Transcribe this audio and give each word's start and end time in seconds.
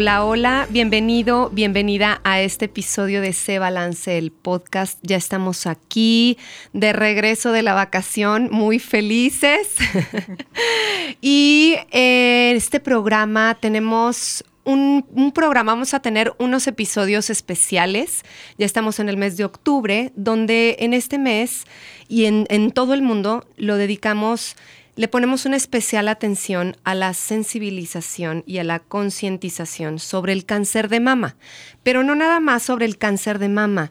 Hola, 0.00 0.24
hola, 0.24 0.66
bienvenido, 0.70 1.50
bienvenida 1.50 2.22
a 2.24 2.40
este 2.40 2.64
episodio 2.64 3.20
de 3.20 3.34
Se 3.34 3.58
Balance 3.58 4.16
el 4.16 4.32
podcast. 4.32 4.98
Ya 5.02 5.18
estamos 5.18 5.66
aquí 5.66 6.38
de 6.72 6.94
regreso 6.94 7.52
de 7.52 7.62
la 7.62 7.74
vacación, 7.74 8.48
muy 8.50 8.78
felices. 8.78 9.74
y 11.20 11.76
en 11.90 12.56
este 12.56 12.80
programa 12.80 13.58
tenemos 13.60 14.42
un, 14.64 15.04
un, 15.12 15.32
programa, 15.32 15.72
vamos 15.72 15.92
a 15.92 16.00
tener 16.00 16.32
unos 16.38 16.66
episodios 16.66 17.28
especiales. 17.28 18.22
Ya 18.56 18.64
estamos 18.64 19.00
en 19.00 19.10
el 19.10 19.18
mes 19.18 19.36
de 19.36 19.44
octubre, 19.44 20.12
donde 20.16 20.76
en 20.78 20.94
este 20.94 21.18
mes 21.18 21.66
y 22.08 22.24
en, 22.24 22.46
en 22.48 22.70
todo 22.70 22.94
el 22.94 23.02
mundo 23.02 23.46
lo 23.58 23.76
dedicamos 23.76 24.56
le 25.00 25.08
ponemos 25.08 25.46
una 25.46 25.56
especial 25.56 26.08
atención 26.08 26.76
a 26.84 26.94
la 26.94 27.14
sensibilización 27.14 28.44
y 28.46 28.58
a 28.58 28.64
la 28.64 28.80
concientización 28.80 29.98
sobre 29.98 30.34
el 30.34 30.44
cáncer 30.44 30.90
de 30.90 31.00
mama, 31.00 31.36
pero 31.82 32.04
no 32.04 32.14
nada 32.14 32.38
más 32.38 32.64
sobre 32.64 32.84
el 32.84 32.98
cáncer 32.98 33.38
de 33.38 33.48
mama. 33.48 33.90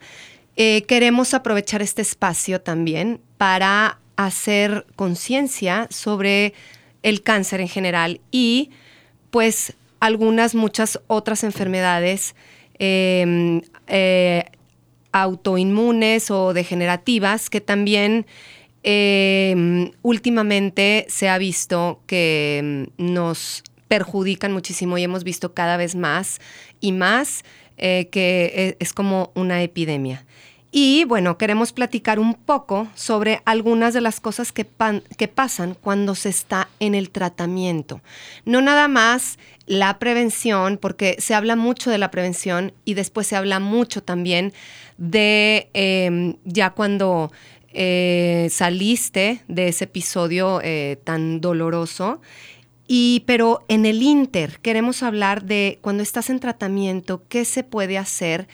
Eh, 0.55 0.84
queremos 0.84 1.34
aprovechar 1.34 1.82
este 1.82 2.04
espacio 2.04 2.62
también 2.62 3.21
para 3.40 3.98
hacer 4.18 4.85
conciencia 4.96 5.87
sobre 5.90 6.54
el 7.02 7.24
cáncer 7.24 7.60
en 7.62 7.70
general 7.70 8.21
y 8.30 8.70
pues 9.32 9.74
algunas, 9.99 10.54
muchas 10.54 10.99
otras 11.07 11.43
enfermedades 11.43 12.35
eh, 12.77 13.63
eh, 13.87 14.46
autoinmunes 15.12 16.30
o 16.30 16.54
degenerativas 16.54 17.49
que 17.49 17.62
también 17.62 18.27
eh, 18.84 19.91
últimamente 20.02 21.05
se 21.10 21.30
ha 21.30 21.38
visto 21.38 22.02
que 22.08 22.90
nos 22.98 23.63
perjudican 23.88 24.54
muchísimo 24.54 24.98
y 24.98 25.04
hemos 25.04 25.24
visto 25.24 25.54
cada 25.54 25.77
vez 25.77 25.96
más 25.96 26.40
y 26.80 26.91
más 26.91 27.44
eh, 27.77 28.08
que 28.12 28.77
es 28.80 28.94
como 28.94 29.32
una 29.36 29.63
epidemia. 29.63 30.26
Y 30.71 31.05
bueno, 31.05 31.38
queremos 31.38 31.71
platicar 31.74 32.20
un 32.20 32.36
poco 32.36 32.88
sobre 32.94 33.41
algunas 33.46 33.94
de 33.96 34.02
las 34.02 34.20
cosas 34.20 34.52
que, 34.52 34.66
pasan 34.66 35.74
cuando 35.74 36.14
se 36.14 36.30
está 36.30 36.70
en 36.80 36.93
el 36.93 37.10
tratamiento. 37.10 38.02
No 38.46 38.62
nada 38.62 38.88
más 38.88 39.40
la 39.66 39.98
prevención, 39.98 40.77
porque 40.77 41.16
se 41.18 41.34
habla 41.34 41.55
mucho 41.55 41.90
de 41.90 41.98
la 41.98 42.12
prevención 42.12 42.74
y 42.86 42.93
después 42.93 43.26
se 43.26 43.36
habla 43.36 43.60
mucho 43.60 44.04
también 44.04 44.54
de 44.98 45.70
eh, 45.74 46.36
ya 46.46 46.70
cuando 46.71 47.32
eh, 47.73 48.48
saliste 48.51 49.43
de 49.48 49.67
ese 49.67 49.85
episodio 49.85 50.59
eh, 50.63 50.99
tan 51.03 51.39
doloroso. 51.39 52.21
Y, 52.87 53.23
pero 53.27 53.63
en 53.67 53.85
el 53.85 54.01
Inter 54.01 54.59
queremos 54.62 55.03
hablar 55.03 55.43
de 55.43 55.77
cuando 55.81 56.01
estás 56.01 56.31
en 56.31 56.40
tratamiento, 56.40 57.23
qué 57.29 57.45
se 57.45 57.63
puede 57.63 57.99
hacer, 57.99 58.47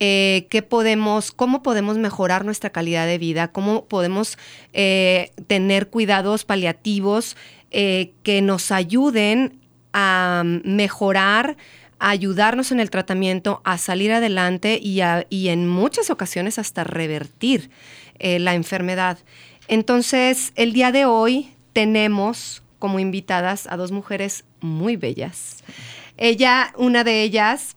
eh, 0.00 0.46
qué 0.48 0.62
podemos, 0.62 1.32
cómo 1.32 1.62
podemos 1.62 1.98
mejorar 1.98 2.46
nuestra 2.46 2.70
calidad 2.70 3.06
de 3.06 3.18
vida, 3.18 3.48
cómo 3.48 3.84
podemos 3.84 4.38
tener 4.72 5.88
cuidados 5.88 6.44
paliativos 6.46 7.36
que 7.70 8.40
nos 8.42 8.70
ayuden 8.70 9.60
a 9.92 10.44
mejorar, 10.64 11.58
ayudarnos 11.98 12.72
en 12.72 12.80
el 12.80 12.88
tratamiento, 12.88 13.60
a 13.64 13.76
salir 13.76 14.12
adelante 14.12 14.78
y 14.80 15.48
en 15.48 15.68
muchas 15.68 16.08
ocasiones 16.08 16.58
hasta 16.58 16.84
revertir 16.84 17.70
eh, 18.18 18.38
la 18.38 18.54
enfermedad. 18.54 19.18
Entonces, 19.68 20.52
el 20.56 20.72
día 20.72 20.92
de 20.92 21.04
hoy 21.04 21.50
tenemos 21.72 22.62
como 22.78 22.98
invitadas 22.98 23.66
a 23.70 23.76
dos 23.76 23.92
mujeres 23.92 24.44
muy 24.60 24.96
bellas. 24.96 25.62
Ella, 26.16 26.72
una 26.76 27.04
de 27.04 27.22
ellas, 27.22 27.76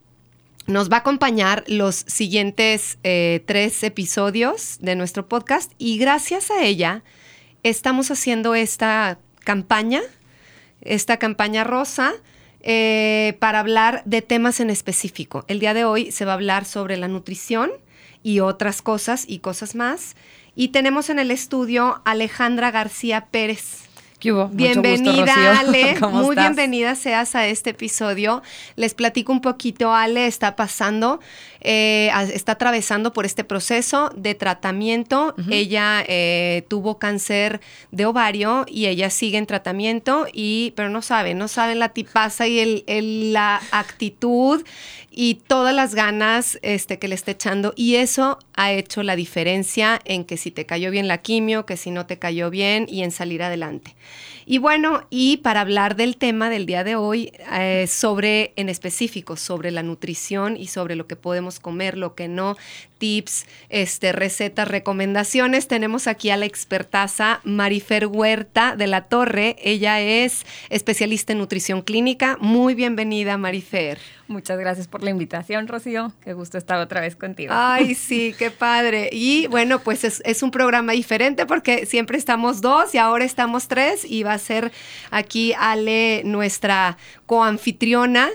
nos 0.68 0.91
va 0.91 0.97
a 0.97 1.00
acompañar 1.00 1.63
los 1.68 1.96
siguientes 2.07 2.97
eh, 3.03 3.44
tres 3.46 3.84
episodios 3.84 4.78
de 4.79 4.96
nuestro 4.96 5.28
podcast 5.28 5.72
y 5.78 5.97
gracias 5.97 6.50
a 6.52 6.63
ella 6.63 7.03
estamos 7.63 8.09
haciendo 8.12 8.56
esta 8.56 9.19
campaña, 9.44 10.02
esta 10.81 11.18
campaña 11.18 11.63
rosa. 11.63 12.13
Eh, 12.63 13.38
para 13.40 13.59
hablar 13.59 14.03
de 14.06 14.22
temas 14.22 14.59
en 14.59 14.69
específico. 14.69 15.46
El 15.47 15.59
día 15.59 15.73
de 15.73 15.84
hoy 15.84 16.12
se 16.12 16.25
va 16.25 16.34
a 16.34 16.35
hablar 16.35 16.66
sobre 16.66 16.96
la 16.96 17.08
nutrición, 17.08 17.72
y 18.23 18.39
otras 18.39 18.81
cosas 18.81 19.25
y 19.27 19.39
cosas 19.39 19.75
más. 19.75 20.15
Y 20.55 20.69
tenemos 20.69 21.09
en 21.09 21.19
el 21.19 21.31
estudio 21.31 22.01
Alejandra 22.05 22.71
García 22.71 23.27
Pérez. 23.31 23.80
¿Qué 24.21 24.31
hubo? 24.31 24.49
Bienvenida, 24.49 25.11
gusto, 25.11 25.59
Ale. 25.59 25.99
Muy 25.99 26.29
estás? 26.29 26.45
bienvenida 26.45 26.93
seas 26.93 27.33
a 27.33 27.47
este 27.47 27.71
episodio. 27.71 28.43
Les 28.75 28.93
platico 28.93 29.31
un 29.31 29.41
poquito, 29.41 29.95
Ale 29.95 30.27
está 30.27 30.55
pasando, 30.55 31.19
eh, 31.59 32.11
está 32.31 32.51
atravesando 32.51 33.13
por 33.13 33.25
este 33.25 33.43
proceso 33.43 34.11
de 34.15 34.35
tratamiento. 34.35 35.33
Uh 35.39 35.41
-huh. 35.41 35.53
Ella 35.53 36.03
eh, 36.07 36.65
tuvo 36.69 36.99
cáncer 36.99 37.61
de 37.89 38.05
ovario 38.05 38.65
y 38.67 38.85
ella 38.85 39.09
sigue 39.09 39.39
en 39.39 39.47
tratamiento, 39.47 40.27
y, 40.31 40.73
pero 40.75 40.89
no 40.89 41.01
sabe, 41.01 41.33
no 41.33 41.47
sabe 41.47 41.73
la 41.73 41.89
tipaza 41.89 42.45
y 42.45 42.59
el, 42.59 42.83
el, 42.85 43.33
la 43.33 43.59
actitud 43.71 44.63
y 45.09 45.35
todas 45.35 45.75
las 45.75 45.93
ganas 45.93 46.57
este, 46.61 46.97
que 46.97 47.07
le 47.07 47.15
está 47.15 47.31
echando. 47.31 47.73
Y 47.75 47.95
eso 47.95 48.39
ha 48.55 48.71
hecho 48.71 49.03
la 49.03 49.15
diferencia 49.15 49.99
en 50.05 50.23
que 50.23 50.37
si 50.37 50.51
te 50.51 50.65
cayó 50.65 50.89
bien 50.89 51.07
la 51.07 51.17
quimio, 51.17 51.65
que 51.65 51.75
si 51.75 51.91
no 51.91 52.05
te 52.05 52.17
cayó 52.17 52.49
bien 52.49 52.85
y 52.87 53.03
en 53.03 53.11
salir 53.11 53.43
adelante. 53.43 53.95
Y 54.45 54.57
bueno, 54.57 55.05
y 55.09 55.38
para 55.38 55.61
hablar 55.61 55.95
del 55.95 56.17
tema 56.17 56.49
del 56.49 56.66
día 56.66 56.83
de 56.83 56.95
hoy, 56.95 57.31
eh, 57.53 57.85
sobre, 57.88 58.53
en 58.55 58.69
específico, 58.69 59.35
sobre 59.38 59.72
la 59.72 59.83
nutrición 59.83 60.57
y 60.57 60.67
sobre 60.67 60.95
lo 60.95 61.07
que 61.07 61.16
podemos 61.16 61.59
comer, 61.59 61.97
lo 61.97 62.16
que 62.16 62.27
no, 62.27 62.57
tips, 63.01 63.47
este, 63.69 64.12
recetas, 64.12 64.67
recomendaciones, 64.67 65.67
tenemos 65.67 66.06
aquí 66.06 66.29
a 66.29 66.38
la 66.38 66.45
expertaza 66.45 67.41
Marifer 67.44 68.06
Huerta 68.06 68.75
de 68.75 68.85
la 68.85 69.06
Torre. 69.06 69.56
Ella 69.59 70.00
es 70.00 70.45
especialista 70.69 71.34
en 71.34 71.40
nutrición 71.40 71.81
clínica. 71.81 72.38
Muy 72.40 72.75
bienvenida, 72.75 73.40
Marifer. 73.40 73.97
Muchas 74.28 74.59
gracias 74.59 74.88
por 74.88 75.01
la 75.01 75.09
invitación, 75.09 75.67
Rocío. 75.67 76.13
Qué 76.23 76.34
gusto 76.34 76.59
estar 76.59 76.78
otra 76.78 77.01
vez 77.01 77.16
contigo. 77.16 77.51
Ay, 77.56 77.95
sí, 77.95 78.35
qué 78.38 78.51
padre. 78.51 79.09
Y 79.11 79.47
bueno, 79.47 79.79
pues 79.79 80.03
es, 80.03 80.22
es, 80.23 80.44
un 80.44 80.51
programa 80.51 80.91
diferente 80.94 81.47
porque 81.47 81.88
siempre 81.88 82.19
estamos 82.19 82.61
dos 82.61 82.94
y 82.94 83.00
ahora 83.00 83.25
estamos 83.25 83.67
tres 83.67 84.06
y 84.06 84.22
va 84.22 84.34
a 84.34 84.38
ser 84.38 84.72
aquí 85.09 85.53
Ale, 85.57 86.22
nuestra 86.23 86.97
coanfitriona. 87.25 88.29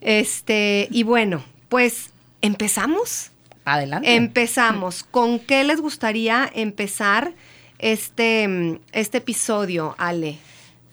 Este, 0.00 0.88
y 0.90 1.02
bueno, 1.02 1.44
pues 1.68 2.12
empezamos. 2.40 3.30
Adelante. 3.66 4.14
Empezamos. 4.14 5.02
¿Con 5.02 5.40
qué 5.40 5.64
les 5.64 5.80
gustaría 5.80 6.48
empezar 6.54 7.34
este, 7.80 8.80
este 8.92 9.18
episodio, 9.18 9.96
Ale? 9.98 10.38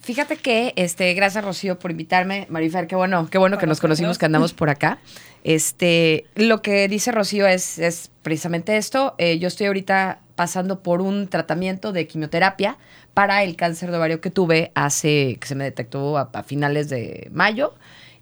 Fíjate 0.01 0.35
que, 0.35 0.73
este, 0.75 1.13
gracias 1.13 1.45
Rocío 1.45 1.79
por 1.79 1.91
invitarme, 1.91 2.47
Marifer, 2.49 2.87
qué 2.87 2.95
bueno, 2.95 3.29
qué 3.29 3.37
bueno 3.37 3.57
que 3.57 3.67
nos 3.67 3.79
conocimos, 3.79 4.17
que 4.17 4.25
andamos 4.25 4.53
por 4.53 4.69
acá. 4.69 4.97
Este, 5.43 6.25
lo 6.35 6.61
que 6.61 6.87
dice 6.87 7.11
Rocío 7.11 7.47
es, 7.47 7.77
es 7.77 8.11
precisamente 8.21 8.75
esto. 8.75 9.13
Eh, 9.19 9.37
yo 9.37 9.47
estoy 9.47 9.67
ahorita 9.67 10.19
pasando 10.35 10.81
por 10.81 10.99
un 10.99 11.27
tratamiento 11.27 11.93
de 11.93 12.07
quimioterapia 12.07 12.77
para 13.13 13.43
el 13.43 13.55
cáncer 13.55 13.91
de 13.91 13.97
ovario 13.97 14.19
que 14.19 14.31
tuve 14.31 14.71
hace, 14.73 15.37
que 15.39 15.47
se 15.47 15.53
me 15.53 15.63
detectó 15.63 16.17
a, 16.17 16.29
a 16.33 16.43
finales 16.43 16.89
de 16.89 17.29
mayo. 17.31 17.75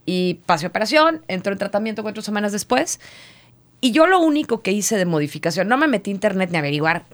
Y 0.05 0.41
pasé 0.45 0.67
operación, 0.67 1.23
entró 1.29 1.53
en 1.53 1.57
tratamiento 1.57 2.03
cuatro 2.03 2.21
semanas 2.21 2.51
después. 2.51 2.99
Y 3.81 3.91
yo 3.91 4.05
lo 4.05 4.19
único 4.19 4.61
que 4.61 4.71
hice 4.71 4.95
de 4.97 5.05
modificación, 5.05 5.67
no 5.67 5.77
me 5.77 5.87
metí 5.87 6.11
a 6.11 6.13
internet 6.13 6.49
ni 6.51 6.57
a 6.57 6.59
averiguar 6.59 7.05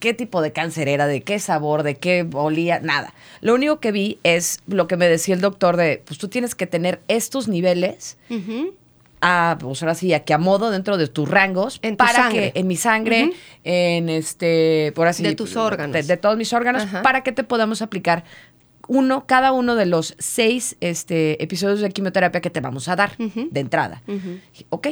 qué 0.00 0.14
tipo 0.14 0.42
de 0.42 0.52
cáncer 0.52 0.88
era, 0.88 1.06
de 1.06 1.22
qué 1.22 1.38
sabor, 1.38 1.82
de 1.82 1.96
qué 1.96 2.26
olía, 2.32 2.80
nada. 2.80 3.14
Lo 3.40 3.54
único 3.54 3.80
que 3.80 3.92
vi 3.92 4.18
es 4.22 4.60
lo 4.66 4.86
que 4.88 4.96
me 4.96 5.08
decía 5.08 5.34
el 5.34 5.40
doctor 5.40 5.76
de, 5.76 6.02
pues 6.04 6.18
tú 6.18 6.28
tienes 6.28 6.54
que 6.54 6.66
tener 6.66 7.00
estos 7.08 7.48
niveles. 7.48 8.16
Uh 8.30 8.34
-huh. 8.34 8.72
A, 9.20 9.56
pues 9.60 9.82
ahora 9.82 9.96
sí, 9.96 10.12
a 10.14 10.20
que 10.24 10.32
a 10.32 10.38
modo 10.38 10.70
dentro 10.70 10.96
de 10.96 11.08
tus 11.08 11.28
rangos 11.28 11.80
en 11.82 11.96
para 11.96 12.12
sangre. 12.12 12.52
que 12.52 12.60
en 12.60 12.66
mi 12.68 12.76
sangre, 12.76 13.24
uh 13.24 13.28
-huh. 13.28 13.34
en 13.64 14.08
este, 14.08 14.92
por 14.94 15.08
así 15.08 15.24
de 15.24 15.34
tus 15.34 15.56
órganos, 15.56 15.92
de, 15.92 16.04
de 16.04 16.16
todos 16.16 16.36
mis 16.36 16.52
órganos, 16.52 16.84
para 17.02 17.22
que 17.22 17.32
te 17.32 17.42
podamos 17.42 17.82
aplicar 17.82 18.22
uno, 18.86 19.26
cada 19.26 19.50
uno 19.52 19.74
de 19.74 19.86
los 19.86 20.14
seis 20.18 20.76
este, 20.80 21.42
episodios 21.42 21.80
de 21.80 21.90
quimioterapia 21.90 22.40
que 22.40 22.50
te 22.50 22.60
vamos 22.60 22.88
a 22.88 22.94
dar 22.94 23.16
de 23.18 23.60
entrada. 23.60 24.02
Ok, 24.70 24.88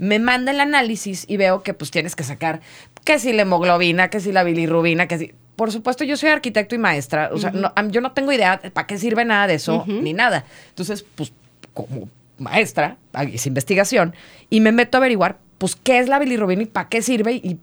me 0.00 0.18
manda 0.18 0.50
el 0.50 0.60
análisis 0.60 1.26
y 1.28 1.36
veo 1.36 1.62
que 1.62 1.74
pues 1.74 1.90
tienes 1.90 2.16
que 2.16 2.24
sacar 2.24 2.60
que 3.04 3.18
si 3.18 3.34
la 3.34 3.42
hemoglobina, 3.42 4.08
que 4.08 4.18
si 4.20 4.32
la 4.32 4.42
bilirrubina, 4.42 5.06
que 5.06 5.18
si... 5.18 5.34
Por 5.56 5.70
supuesto, 5.72 6.04
yo 6.04 6.16
soy 6.16 6.30
arquitecto 6.30 6.74
y 6.74 6.78
maestra, 6.78 7.28
o 7.34 7.38
sea, 7.38 7.52
yo 7.90 8.00
no 8.00 8.12
tengo 8.12 8.32
idea 8.32 8.62
para 8.72 8.86
qué 8.86 8.96
sirve 8.96 9.26
nada 9.26 9.46
de 9.46 9.54
eso, 9.54 9.84
ni 9.86 10.14
nada. 10.14 10.46
Entonces, 10.70 11.04
pues, 11.14 11.34
como 11.74 12.08
maestra, 12.38 12.96
hice 13.30 13.50
investigación 13.50 14.14
y 14.48 14.60
me 14.60 14.72
meto 14.72 14.96
a 14.96 15.00
averiguar, 15.00 15.36
pues, 15.58 15.76
qué 15.76 15.98
es 15.98 16.08
la 16.08 16.18
bilirrubina 16.18 16.62
y 16.62 16.66
para 16.66 16.88
qué 16.88 17.02
sirve 17.02 17.34
y, 17.34 17.58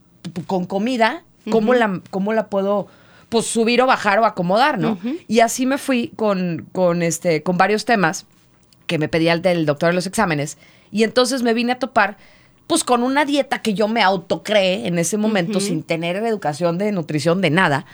con 0.46 0.68
comida, 0.68 1.24
cómo, 1.50 1.74
la, 1.74 2.02
cómo 2.12 2.34
la 2.34 2.50
puedo 2.50 2.88
pues 3.30 3.48
subir 3.48 3.82
o 3.82 3.88
bajar 3.88 4.20
o 4.20 4.26
acomodar, 4.26 4.78
¿no? 4.78 5.00
Y 5.28 5.40
así 5.40 5.66
me 5.66 5.80
fui 5.80 6.12
con, 6.16 6.68
con, 6.72 7.02
este, 7.02 7.42
con 7.42 7.58
varios 7.58 7.86
temas 7.86 8.28
que 8.86 9.00
me 9.00 9.10
pedía 9.10 9.34
el 9.34 9.42
del 9.42 9.66
doctor 9.66 9.90
de 9.90 9.96
los 9.96 10.06
exámenes. 10.06 10.60
Y 10.92 11.04
entonces 11.04 11.44
me 11.44 11.54
vine 11.54 11.74
a 11.74 11.80
topar 11.80 12.18
pues 12.68 12.84
con 12.84 13.02
una 13.02 13.24
dieta 13.24 13.60
que 13.62 13.74
yo 13.74 13.88
me 13.88 14.04
autocreé 14.04 14.88
en 14.88 15.00
ese 15.00 15.18
momento 15.18 15.62
sin 15.62 15.84
tener 15.84 16.18
educación 16.18 16.78
de 16.78 16.92
nutrición 16.92 17.42
de 17.42 17.50
nada, 17.50 17.86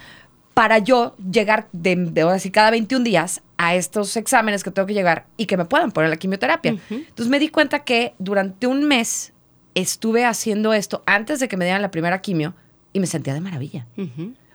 para 0.53 0.79
yo 0.79 1.15
llegar 1.31 1.67
de, 1.71 1.95
de 1.95 2.51
cada 2.51 2.71
21 2.71 3.03
días 3.03 3.41
a 3.57 3.75
estos 3.75 4.17
exámenes 4.17 4.63
que 4.63 4.71
tengo 4.71 4.87
que 4.87 4.93
llegar 4.93 5.25
y 5.37 5.45
que 5.45 5.57
me 5.57 5.65
puedan 5.65 5.91
poner 5.91 6.09
la 6.09 6.17
quimioterapia. 6.17 6.77
Entonces 6.89 7.27
me 7.27 7.39
di 7.39 7.49
cuenta 7.49 7.83
que 7.83 8.13
durante 8.19 8.67
un 8.67 8.83
mes 8.83 9.33
estuve 9.75 10.25
haciendo 10.25 10.73
esto 10.73 11.01
antes 11.05 11.39
de 11.39 11.47
que 11.47 11.57
me 11.57 11.65
dieran 11.65 11.81
la 11.81 11.91
primera 11.91 12.21
quimio 12.21 12.53
y 12.93 12.99
me 12.99 13.07
sentía 13.07 13.33
de 13.33 13.41
maravilla. 13.41 13.87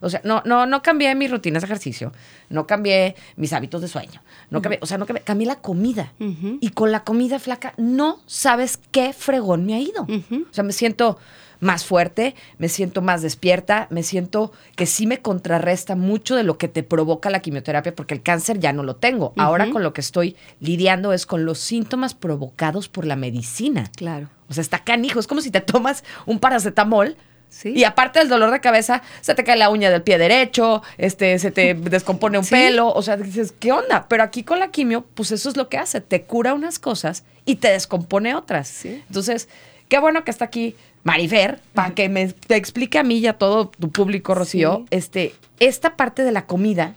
O 0.00 0.10
sea, 0.10 0.20
no, 0.24 0.42
no, 0.44 0.66
no 0.66 0.82
cambié 0.82 1.14
mis 1.14 1.30
rutinas 1.30 1.62
de 1.62 1.66
ejercicio, 1.66 2.12
no 2.48 2.66
cambié 2.66 3.16
mis 3.36 3.52
hábitos 3.52 3.80
de 3.80 3.88
sueño, 3.88 4.22
no 4.50 4.62
cambié, 4.62 4.78
o 4.82 4.86
sea, 4.86 4.98
no 4.98 5.06
cambié, 5.06 5.22
cambié 5.24 5.46
la 5.46 5.56
comida. 5.56 6.12
Y 6.18 6.70
con 6.70 6.92
la 6.92 7.04
comida 7.04 7.38
flaca 7.38 7.74
no 7.76 8.20
sabes 8.26 8.78
qué 8.90 9.12
fregón 9.12 9.66
me 9.66 9.74
ha 9.74 9.80
ido. 9.80 10.02
O 10.02 10.52
sea, 10.52 10.64
me 10.64 10.72
siento 10.72 11.18
más 11.60 11.84
fuerte, 11.84 12.34
me 12.58 12.68
siento 12.68 13.02
más 13.02 13.22
despierta, 13.22 13.88
me 13.90 14.02
siento 14.02 14.52
que 14.76 14.86
sí 14.86 15.06
me 15.06 15.20
contrarresta 15.20 15.96
mucho 15.96 16.36
de 16.36 16.44
lo 16.44 16.58
que 16.58 16.68
te 16.68 16.82
provoca 16.82 17.30
la 17.30 17.40
quimioterapia, 17.40 17.94
porque 17.94 18.14
el 18.14 18.22
cáncer 18.22 18.60
ya 18.60 18.72
no 18.72 18.82
lo 18.82 18.96
tengo. 18.96 19.32
Ahora 19.36 19.70
con 19.70 19.82
lo 19.82 19.92
que 19.92 20.00
estoy 20.00 20.36
lidiando 20.60 21.12
es 21.12 21.26
con 21.26 21.44
los 21.44 21.58
síntomas 21.58 22.14
provocados 22.14 22.88
por 22.88 23.06
la 23.06 23.16
medicina. 23.16 23.90
Claro. 23.96 24.28
O 24.48 24.54
sea, 24.54 24.62
está 24.62 24.84
canijo. 24.84 25.20
Es 25.20 25.26
como 25.26 25.40
si 25.40 25.50
te 25.50 25.60
tomas 25.60 26.04
un 26.26 26.38
paracetamol 26.38 27.16
y 27.64 27.84
aparte 27.84 28.18
del 28.18 28.28
dolor 28.28 28.50
de 28.50 28.60
cabeza, 28.60 29.02
se 29.20 29.34
te 29.34 29.44
cae 29.44 29.56
la 29.56 29.70
uña 29.70 29.90
del 29.90 30.02
pie 30.02 30.18
derecho, 30.18 30.82
este, 30.96 31.38
se 31.38 31.50
te 31.50 31.74
descompone 31.74 32.38
un 32.38 32.46
pelo, 32.46 32.92
o 32.92 33.02
sea, 33.02 33.16
dices, 33.16 33.52
¿qué 33.58 33.72
onda? 33.72 34.06
Pero 34.08 34.22
aquí 34.22 34.42
con 34.44 34.58
la 34.58 34.70
quimio, 34.70 35.04
pues 35.14 35.32
eso 35.32 35.48
es 35.48 35.56
lo 35.56 35.68
que 35.68 35.78
hace, 35.78 36.00
te 36.00 36.22
cura 36.22 36.54
unas 36.54 36.78
cosas 36.78 37.24
y 37.44 37.56
te 37.56 37.68
descompone 37.68 38.34
otras. 38.34 38.84
Entonces, 38.84 39.48
qué 39.88 39.98
bueno 39.98 40.24
que 40.24 40.30
está 40.30 40.46
aquí 40.46 40.76
Marifer, 41.04 41.60
para 41.74 41.94
que 41.94 42.08
me 42.08 42.28
te 42.28 42.56
explique 42.56 42.98
a 42.98 43.02
mí 43.02 43.18
y 43.18 43.26
a 43.26 43.34
todo 43.34 43.68
tu 43.68 43.90
público, 43.90 44.34
Rocío, 44.34 44.84
este, 44.90 45.34
esta 45.58 45.96
parte 45.96 46.22
de 46.22 46.32
la 46.32 46.46
comida, 46.46 46.94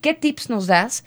¿qué 0.00 0.14
tips 0.14 0.48
nos 0.48 0.66
das? 0.66 1.04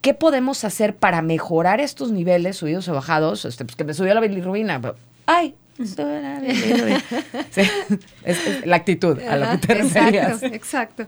¿Qué 0.00 0.14
podemos 0.14 0.64
hacer 0.64 0.96
para 0.96 1.22
mejorar 1.22 1.80
estos 1.80 2.12
niveles 2.12 2.56
subidos 2.56 2.88
o 2.88 2.94
bajados? 2.94 3.44
Este, 3.44 3.64
pues 3.64 3.76
que 3.76 3.84
me 3.84 3.94
subió 3.94 4.14
la 4.14 4.20
bilirrubina. 4.20 4.80
Ay, 5.26 5.54
es, 8.24 8.66
la 8.66 8.76
actitud 8.76 9.18
a 9.20 9.36
lo 9.36 9.50
que 9.52 9.58
te 9.66 9.74
referías. 9.74 10.42
Exacto, 10.42 11.06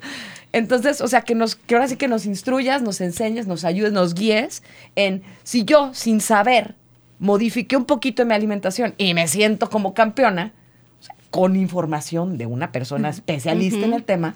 Entonces, 0.52 1.00
o 1.00 1.08
sea, 1.08 1.22
que, 1.22 1.34
nos, 1.34 1.56
que 1.56 1.74
ahora 1.74 1.88
sí 1.88 1.96
que 1.96 2.08
nos 2.08 2.26
instruyas, 2.26 2.82
nos 2.82 3.00
enseñes, 3.00 3.46
nos 3.46 3.64
ayudes, 3.64 3.92
nos 3.92 4.14
guíes 4.14 4.62
en 4.96 5.22
si 5.42 5.64
yo, 5.64 5.92
sin 5.94 6.20
saber, 6.20 6.74
modifiqué 7.18 7.76
un 7.76 7.84
poquito 7.84 8.24
mi 8.24 8.34
alimentación 8.34 8.94
y 8.96 9.14
me 9.14 9.28
siento 9.28 9.70
como 9.70 9.94
campeona, 9.94 10.52
con 11.30 11.56
información 11.56 12.38
de 12.38 12.46
una 12.46 12.72
persona 12.72 13.08
especialista 13.08 13.84
en 13.84 13.92
el 13.92 14.02
tema, 14.02 14.34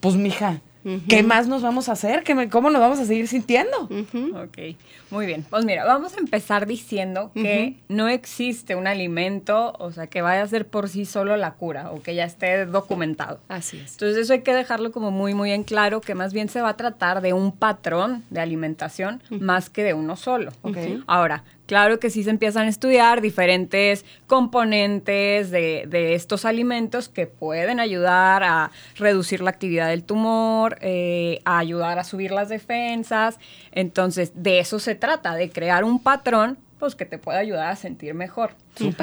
pues 0.00 0.14
mija, 0.14 0.60
¿Qué 1.08 1.22
más 1.22 1.48
nos 1.48 1.62
vamos 1.62 1.88
a 1.88 1.92
hacer? 1.92 2.22
¿Cómo 2.50 2.70
nos 2.70 2.80
vamos 2.80 2.98
a 2.98 3.04
seguir 3.04 3.28
sintiendo? 3.28 3.84
Ok, 3.84 4.76
muy 5.10 5.26
bien. 5.26 5.44
Pues 5.48 5.64
mira, 5.64 5.84
vamos 5.84 6.14
a 6.16 6.20
empezar 6.20 6.66
diciendo 6.66 7.30
que 7.34 7.76
no 7.88 8.08
existe 8.08 8.76
un 8.76 8.86
alimento, 8.86 9.74
o 9.78 9.92
sea, 9.92 10.06
que 10.06 10.22
vaya 10.22 10.42
a 10.42 10.48
ser 10.48 10.66
por 10.66 10.88
sí 10.88 11.04
solo 11.04 11.36
la 11.36 11.54
cura 11.54 11.90
o 11.90 12.02
que 12.02 12.14
ya 12.14 12.24
esté 12.24 12.66
documentado. 12.66 13.40
Así 13.48 13.78
es. 13.78 13.92
Entonces 13.92 14.18
eso 14.18 14.32
hay 14.32 14.42
que 14.42 14.54
dejarlo 14.54 14.92
como 14.92 15.10
muy, 15.10 15.34
muy 15.34 15.52
en 15.52 15.64
claro, 15.64 16.00
que 16.00 16.14
más 16.14 16.32
bien 16.32 16.48
se 16.48 16.60
va 16.60 16.70
a 16.70 16.76
tratar 16.76 17.20
de 17.20 17.32
un 17.32 17.52
patrón 17.52 18.24
de 18.30 18.40
alimentación 18.40 19.22
más 19.30 19.70
que 19.70 19.82
de 19.82 19.94
uno 19.94 20.16
solo. 20.16 20.52
Okay. 20.62 21.02
Ahora, 21.06 21.44
Claro 21.66 21.98
que 21.98 22.10
sí 22.10 22.22
se 22.22 22.30
empiezan 22.30 22.66
a 22.66 22.68
estudiar 22.68 23.20
diferentes 23.20 24.04
componentes 24.26 25.50
de, 25.50 26.14
estos 26.14 26.44
alimentos 26.44 27.08
que 27.08 27.26
pueden 27.26 27.80
ayudar 27.80 28.44
a 28.44 28.70
reducir 28.96 29.40
la 29.40 29.50
actividad 29.50 29.88
del 29.88 30.04
tumor, 30.04 30.78
eh, 30.80 31.40
a 31.44 31.58
ayudar 31.58 31.98
a 31.98 32.04
subir 32.04 32.30
las 32.30 32.48
defensas. 32.48 33.38
Entonces, 33.72 34.32
de 34.34 34.60
eso 34.60 34.78
se 34.78 34.94
trata, 34.94 35.34
de 35.34 35.50
crear 35.50 35.82
un 35.82 36.00
patrón 36.00 36.58
pues, 36.78 36.94
que 36.94 37.04
te 37.04 37.18
pueda 37.18 37.38
ayudar 37.38 37.68
a 37.68 37.76
sentir 37.76 38.14
mejor. 38.14 38.54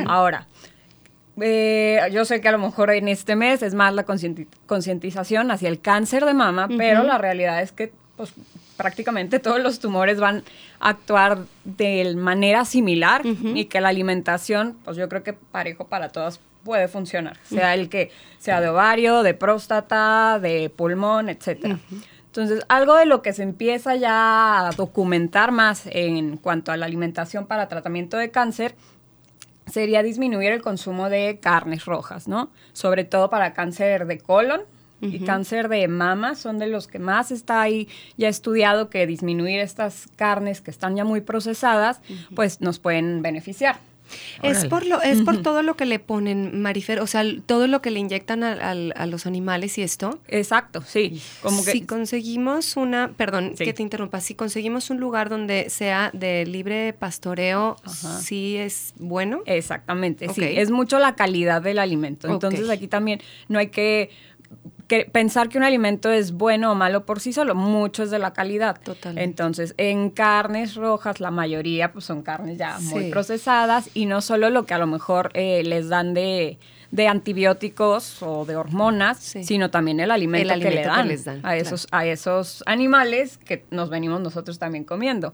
Ahora, 0.07 0.47
eh, 1.41 1.99
yo 2.11 2.25
sé 2.25 2.41
que 2.41 2.47
a 2.47 2.51
lo 2.51 2.59
mejor 2.59 2.91
en 2.91 3.07
este 3.07 3.35
mes 3.35 3.61
es 3.63 3.73
más 3.73 3.93
la 3.93 4.05
concientización 4.05 5.51
hacia 5.51 5.67
el 5.67 5.81
cáncer 5.81 6.25
de 6.25 6.33
mama, 6.33 6.67
pero 6.77 7.03
la 7.03 7.17
realidad 7.17 7.61
es 7.61 7.71
que 7.71 7.91
pues, 8.15 8.33
prácticamente 8.83 9.39
todos 9.39 9.61
los 9.61 9.79
tumores 9.79 10.19
van 10.19 10.43
a 10.81 10.89
actuar 10.89 11.39
de 11.63 12.13
manera 12.15 12.65
similar 12.65 13.21
y 13.25 13.65
que 13.65 13.79
la 13.79 13.87
alimentación, 13.87 14.77
pues 14.83 14.97
yo 14.97 15.07
creo 15.07 15.23
que 15.23 15.31
parejo 15.31 15.87
para 15.87 16.09
todas 16.09 16.41
puede 16.65 16.89
funcionar, 16.89 17.37
sea 17.43 17.73
el 17.73 17.87
que 17.87 18.11
sea 18.39 18.59
de 18.59 18.67
ovario, 18.67 19.23
de 19.23 19.33
próstata, 19.33 20.37
de 20.39 20.69
pulmón, 20.69 21.29
etcétera. 21.29 21.79
Entonces, 22.25 22.65
algo 22.67 22.95
de 22.95 23.05
lo 23.05 23.21
que 23.21 23.31
se 23.31 23.43
empieza 23.43 23.95
ya 23.95 24.67
a 24.67 24.71
documentar 24.71 25.51
más 25.51 25.83
en 25.85 26.35
cuanto 26.35 26.73
a 26.73 26.77
la 26.77 26.85
alimentación 26.85 27.45
para 27.47 27.69
tratamiento 27.69 28.17
de 28.17 28.31
cáncer 28.31 28.75
sería 29.71 30.03
disminuir 30.03 30.51
el 30.51 30.61
consumo 30.61 31.09
de 31.09 31.39
carnes 31.41 31.85
rojas, 31.85 32.27
¿no? 32.27 32.51
Sobre 32.73 33.05
todo 33.05 33.29
para 33.29 33.53
cáncer 33.53 34.07
de 34.07 34.17
colon, 34.17 34.63
y 35.03 35.19
cáncer 35.19 35.69
de 35.69 35.87
mama 35.87 36.35
son 36.35 36.59
de 36.59 36.67
los 36.67 36.87
que 36.87 36.99
más 36.99 37.31
está 37.31 37.61
ahí 37.61 37.87
ya 38.17 38.29
estudiado 38.29 38.89
que 38.89 39.05
disminuir 39.05 39.59
estas 39.59 40.07
carnes 40.15 40.61
que 40.61 40.71
están 40.71 40.95
ya 40.95 41.03
muy 41.03 41.21
procesadas, 41.21 42.01
pues 42.35 42.61
nos 42.61 42.79
pueden 42.79 43.21
beneficiar. 43.21 43.79
Es 44.41 44.65
por 44.65 44.85
lo, 44.85 45.01
es 45.01 45.21
por 45.21 45.41
todo 45.41 45.63
lo 45.63 45.75
que 45.75 45.85
le 45.85 45.99
ponen, 45.99 46.61
Marifer, 46.61 46.99
o 46.99 47.07
sea, 47.07 47.23
todo 47.45 47.67
lo 47.67 47.81
que 47.81 47.91
le 47.91 47.99
inyectan 47.99 48.43
a, 48.43 49.05
los 49.05 49.25
animales 49.25 49.77
y 49.77 49.81
esto. 49.81 50.19
Exacto, 50.27 50.83
sí. 50.85 51.21
Como 51.41 51.63
que, 51.63 51.71
si 51.71 51.81
conseguimos 51.81 52.77
una, 52.77 53.11
perdón 53.15 53.55
que 53.55 53.73
te 53.73 53.81
interrumpa, 53.81 54.19
si 54.21 54.35
conseguimos 54.35 54.89
un 54.89 54.99
lugar 54.99 55.29
donde 55.29 55.69
sea 55.69 56.09
de 56.13 56.45
libre 56.45 56.93
pastoreo, 56.93 57.77
sí 58.21 58.57
es 58.57 58.93
bueno. 58.97 59.41
Exactamente, 59.45 60.29
sí. 60.29 60.43
Es 60.43 60.71
mucho 60.71 60.99
la 60.99 61.15
calidad 61.15 61.61
del 61.61 61.79
alimento. 61.79 62.27
Entonces 62.27 62.69
aquí 62.69 62.87
también 62.87 63.21
no 63.47 63.59
hay 63.59 63.67
que 63.67 64.09
pensar 65.11 65.49
que 65.49 65.57
un 65.57 65.63
alimento 65.63 66.11
es 66.11 66.31
bueno 66.31 66.71
o 66.71 66.75
malo 66.75 67.05
por 67.05 67.19
sí 67.19 67.33
solo, 67.33 67.55
mucho 67.55 68.03
es 68.03 68.11
de 68.11 68.19
la 68.19 68.33
calidad. 68.33 68.79
Total. 68.81 69.17
Entonces, 69.17 69.73
en 69.77 70.09
carnes 70.09 70.75
rojas, 70.75 71.19
la 71.19 71.31
mayoría 71.31 71.91
pues, 71.91 72.05
son 72.05 72.21
carnes 72.21 72.57
ya 72.57 72.79
muy 72.79 73.09
procesadas 73.09 73.89
y 73.93 74.05
no 74.05 74.21
solo 74.21 74.49
lo 74.49 74.65
que 74.65 74.73
a 74.73 74.77
lo 74.77 74.87
mejor 74.87 75.31
eh, 75.33 75.63
les 75.63 75.89
dan 75.89 76.13
de 76.13 76.57
de 76.93 77.07
antibióticos 77.07 78.21
o 78.21 78.45
de 78.45 78.55
hormonas, 78.55 79.17
sino 79.17 79.71
también 79.71 79.99
el 79.99 80.11
alimento, 80.11 80.53
que 80.59 80.69
le 80.69 80.83
dan, 80.83 81.07
les 81.07 81.25
dan 81.25 81.39
a, 81.43 81.57
esos, 81.57 81.87
a 81.89 82.05
esos 82.05 82.63
animales 82.67 83.39
que 83.39 83.65
nos 83.71 83.89
venimos 83.89 84.21
nosotros 84.21 84.59
también 84.59 84.83
comiendo. 84.83 85.33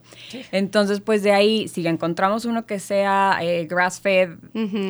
Entonces, 0.54 1.02
pues 1.02 1.22
de 1.22 1.34
ahí, 1.34 1.68
si 1.68 1.86
encontramos 1.86 2.46
uno 2.46 2.66
que 2.66 2.80
sea 2.80 3.40
eh, 3.42 3.66
grass-fed, 3.66 4.38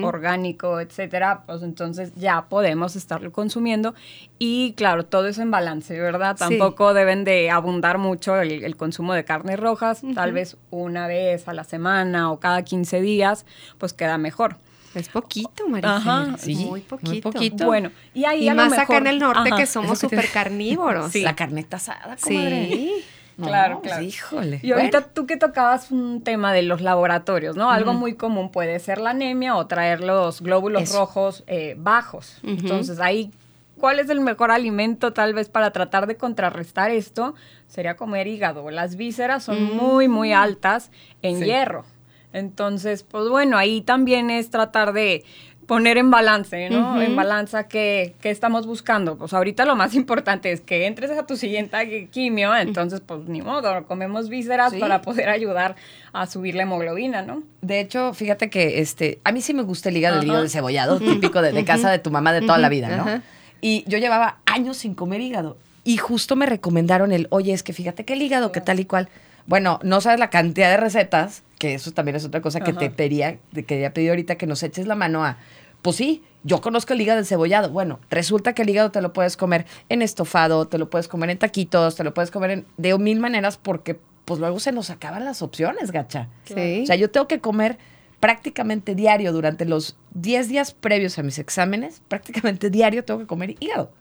orgánico, 0.04 0.80
etcétera, 0.80 1.42
pues 1.48 1.64
entonces 1.64 2.14
ya 2.14 2.46
podemos 2.50 2.96
estarlo 2.96 3.32
consumiendo. 3.32 3.96
Y 4.38 4.74
claro, 4.74 5.06
todo 5.08 5.26
eso 5.26 5.42
en 5.42 5.50
balance, 5.50 6.00
¿verdad? 6.00 6.38
Tampoco 6.38 6.94
deben 6.94 7.24
de 7.24 7.50
abundar 7.50 7.98
mucho 7.98 8.40
el, 8.40 8.78
consumo 8.78 9.16
de 9.16 9.26
carnes 9.26 9.60
rojas, 9.60 10.04
tal 10.14 10.34
vez 10.34 10.56
una 10.70 11.08
vez 11.08 11.48
a 11.48 11.54
la 11.54 11.64
semana 11.64 12.32
o 12.32 12.40
cada 12.40 12.62
15 12.62 13.02
días, 13.02 13.48
pues 13.80 13.94
queda 13.94 14.20
mejor. 14.20 14.58
Es 14.96 15.10
poquito, 15.10 15.68
María. 15.68 15.98
Ajá, 15.98 16.36
sí, 16.38 16.56
muy 16.56 16.82
poquito. 16.82 17.66
Bueno, 17.66 17.92
y 18.14 18.26
ahí 18.26 18.50
más 18.52 18.74
acá 18.78 18.98
en 18.98 19.08
el 19.08 19.20
norte 19.20 19.52
que 19.56 19.66
somos 19.66 20.00
súper 20.00 20.30
carnívoros. 20.32 21.12
Sí. 21.12 21.22
La 21.22 21.36
carneta 21.36 21.78
asada, 21.78 22.18
Sí. 22.18 23.04
claro, 23.42 23.82
claro. 23.82 24.04
Híjole. 24.04 24.60
Y 24.64 24.72
ahorita 24.72 25.02
tú 25.02 25.26
que 25.26 25.38
tocabas 25.38 25.92
un 25.92 26.22
tema 26.24 26.52
de 26.54 26.62
los 26.64 26.82
laboratorios, 26.82 27.56
¿no? 27.56 27.70
Algo 27.70 27.94
muy 27.94 28.16
común 28.16 28.50
puede 28.52 28.80
ser 28.80 29.00
la 29.00 29.12
anemia 29.12 29.56
o 29.56 29.66
traer 29.68 30.02
los 30.02 30.42
glóbulos 30.42 30.94
rojos 30.94 31.44
eh, 31.48 31.76
bajos. 31.78 32.38
Entonces 32.44 33.00
ahí 33.00 33.32
¿cuál 33.80 34.00
es 34.00 34.10
el 34.10 34.20
mejor 34.20 34.52
alimento 34.52 35.14
tal 35.14 35.34
vez 35.34 35.48
para 35.50 35.72
tratar 35.72 36.06
de 36.06 36.18
contrarrestar 36.18 36.92
esto? 36.92 37.34
Sería 37.68 37.96
comer 37.96 38.28
hígado. 38.28 38.70
Las 38.72 38.96
vísceras 38.98 39.44
son 39.44 39.64
Mm. 39.64 39.78
muy, 39.78 40.08
muy 40.10 40.34
altas 40.34 40.92
en 41.22 41.40
Sí. 41.40 41.46
hierro. 41.46 41.86
Entonces, 42.34 43.04
pues 43.04 43.28
bueno, 43.30 43.58
ahí 43.58 43.82
también 43.82 44.30
es 44.30 44.50
tratar 44.50 44.94
de 44.94 45.24
poner 45.66 46.00
en 46.00 46.10
balance, 46.10 46.68
¿no? 46.72 47.00
En 47.00 47.16
balanza 47.16 47.68
qué, 47.68 48.16
qué 48.22 48.32
estamos 48.32 48.66
buscando. 48.66 49.18
Pues 49.20 49.34
ahorita 49.34 49.66
lo 49.66 49.76
más 49.76 49.94
importante 49.96 50.52
es 50.52 50.62
que 50.62 50.88
entres 50.88 51.12
a 51.12 51.28
tu 51.28 51.38
siguiente 51.38 52.08
quimio, 52.12 52.56
entonces 52.56 53.02
pues 53.02 53.26
ni 53.28 53.42
modo, 53.44 53.86
comemos 53.86 54.30
vísceras 54.30 54.74
Sí. 54.74 54.80
para 54.80 55.04
poder 55.04 55.30
ayudar 55.30 55.76
a 56.12 56.26
subir 56.26 56.56
la 56.56 56.64
hemoglobina, 56.64 57.22
¿no? 57.22 57.44
De 57.62 57.80
hecho, 57.82 58.16
fíjate 58.16 58.50
que 58.50 58.80
este, 58.82 59.20
a 59.24 59.32
mí 59.32 59.42
sí 59.42 59.54
me 59.54 59.62
gusta 59.62 59.90
el 59.90 59.98
hígado, 59.98 60.20
el 60.22 60.28
hígado 60.28 60.48
cebollado, 60.50 60.98
típico 61.00 61.40
de, 61.44 61.52
de 61.52 61.64
casa 61.66 61.92
de 61.92 62.00
tu 62.00 62.10
mamá 62.10 62.34
de 62.34 62.42
toda 62.42 62.58
la 62.58 62.70
vida, 62.70 62.90
¿no? 62.98 63.22
Y 63.62 63.84
yo 63.88 63.98
llevaba 64.00 64.38
años 64.48 64.78
sin 64.78 64.96
comer 64.96 65.22
hígado. 65.22 65.58
Y 65.84 65.98
justo 65.98 66.36
me 66.36 66.46
recomendaron 66.48 67.12
el, 67.12 67.28
oye, 67.30 67.54
es 67.54 67.62
que 67.62 67.74
fíjate 67.74 68.06
que 68.06 68.14
el 68.14 68.22
hígado, 68.24 68.52
que 68.52 68.62
tal 68.62 68.80
y 68.80 68.86
cual. 68.86 69.08
Bueno, 69.46 69.80
no 69.84 70.02
sabes 70.02 70.20
la 70.20 70.30
cantidad 70.30 70.70
de 70.70 70.78
recetas, 70.78 71.44
que 71.60 71.76
eso 71.76 71.92
también 71.92 72.16
es 72.16 72.26
otra 72.26 72.42
cosa 72.42 72.62
que 72.62 72.72
Ajá. 72.72 72.80
te 72.80 72.90
pedía, 72.90 73.38
te 73.54 73.64
quería 73.64 73.94
pedir 73.94 74.10
ahorita 74.10 74.38
que 74.38 74.48
nos 74.48 74.64
eches 74.64 74.88
la 74.88 74.96
mano 74.96 75.24
a. 75.24 75.38
Pues 75.84 75.98
sí, 75.98 76.24
yo 76.44 76.62
conozco 76.62 76.94
el 76.94 77.02
hígado 77.02 77.20
encebollado. 77.20 77.70
Bueno, 77.70 78.00
resulta 78.10 78.54
que 78.54 78.64
el 78.64 78.70
hígado 78.70 78.92
te 78.92 79.02
lo 79.02 79.14
puedes 79.14 79.38
comer 79.38 79.66
en 79.90 80.02
estofado, 80.02 80.68
te 80.68 80.78
lo 80.78 80.90
puedes 80.90 81.08
comer 81.08 81.30
en 81.30 81.38
taquitos, 81.38 81.96
te 81.96 82.04
lo 82.04 82.14
puedes 82.14 82.32
comer 82.32 82.52
en, 82.52 82.66
de 82.78 82.98
mil 82.98 83.20
maneras 83.20 83.58
porque 83.58 84.00
pues 84.26 84.40
luego 84.40 84.60
se 84.60 84.72
nos 84.72 84.90
acaban 84.90 85.26
las 85.26 85.42
opciones, 85.42 85.92
gacha. 85.92 86.30
Sí. 86.46 86.82
O 86.84 86.86
sea, 86.86 86.96
yo 86.96 87.12
tengo 87.12 87.28
que 87.28 87.40
comer 87.40 87.78
prácticamente 88.20 88.96
diario 88.96 89.32
durante 89.32 89.66
los 89.66 89.98
10 90.14 90.50
días 90.50 90.74
previos 90.74 91.18
a 91.20 91.24
mis 91.24 91.40
exámenes, 91.40 92.02
prácticamente 92.08 92.70
diario 92.70 93.04
tengo 93.04 93.20
que 93.20 93.28
comer 93.28 93.56
hígado. 93.60 93.92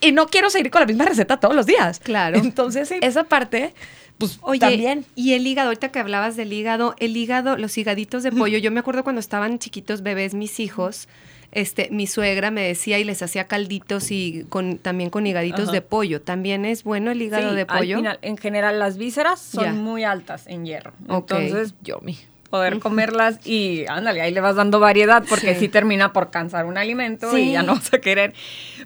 Y 0.00 0.12
no 0.12 0.26
quiero 0.26 0.50
seguir 0.50 0.70
con 0.70 0.80
la 0.80 0.86
misma 0.86 1.04
receta 1.04 1.38
todos 1.38 1.54
los 1.54 1.66
días. 1.66 1.98
Claro. 2.00 2.38
Entonces, 2.38 2.90
esa 3.00 3.24
parte, 3.24 3.74
pues 4.18 4.38
Oye, 4.42 4.60
también. 4.60 5.04
y 5.14 5.32
el 5.32 5.46
hígado, 5.46 5.68
ahorita 5.68 5.90
que 5.90 5.98
hablabas 5.98 6.36
del 6.36 6.52
hígado, 6.52 6.94
el 6.98 7.16
hígado, 7.16 7.56
los 7.56 7.76
higaditos 7.78 8.22
de 8.22 8.30
pollo, 8.32 8.58
yo 8.58 8.70
me 8.70 8.80
acuerdo 8.80 9.02
cuando 9.04 9.20
estaban 9.20 9.58
chiquitos 9.58 10.02
bebés 10.02 10.34
mis 10.34 10.60
hijos, 10.60 11.08
este, 11.52 11.88
mi 11.90 12.06
suegra 12.06 12.50
me 12.50 12.62
decía 12.62 12.98
y 12.98 13.04
les 13.04 13.22
hacía 13.22 13.44
calditos 13.46 14.10
y 14.10 14.44
con, 14.48 14.78
también 14.78 15.10
con 15.10 15.26
higaditos 15.26 15.64
Ajá. 15.64 15.72
de 15.72 15.82
pollo. 15.82 16.20
¿También 16.20 16.64
es 16.64 16.82
bueno 16.84 17.10
el 17.12 17.22
hígado 17.22 17.50
Sí, 17.50 17.54
de 17.56 17.60
al 17.62 17.78
pollo? 17.78 17.96
final, 17.98 18.18
en 18.22 18.36
general, 18.36 18.78
las 18.80 18.96
vísceras 18.98 19.40
son 19.40 19.64
Ya. 19.64 19.72
muy 19.72 20.02
altas 20.04 20.46
en 20.48 20.64
hierro. 20.64 20.92
Entonces, 21.08 21.74
Yo, 21.82 22.00
mi. 22.00 22.16
Poder 22.54 22.78
comerlas 22.78 23.44
y 23.44 23.84
ándale, 23.88 24.22
ahí 24.22 24.32
le 24.32 24.40
vas 24.40 24.54
dando 24.54 24.78
variedad 24.78 25.24
porque 25.28 25.54
Sí. 25.54 25.60
sí, 25.62 25.68
termina 25.68 26.12
por 26.12 26.30
cansar 26.30 26.66
un 26.66 26.78
alimento 26.78 27.28
Sí. 27.32 27.48
y 27.48 27.52
ya 27.52 27.64
no 27.64 27.74
vas 27.74 27.92
a 27.92 27.98
querer. 27.98 28.32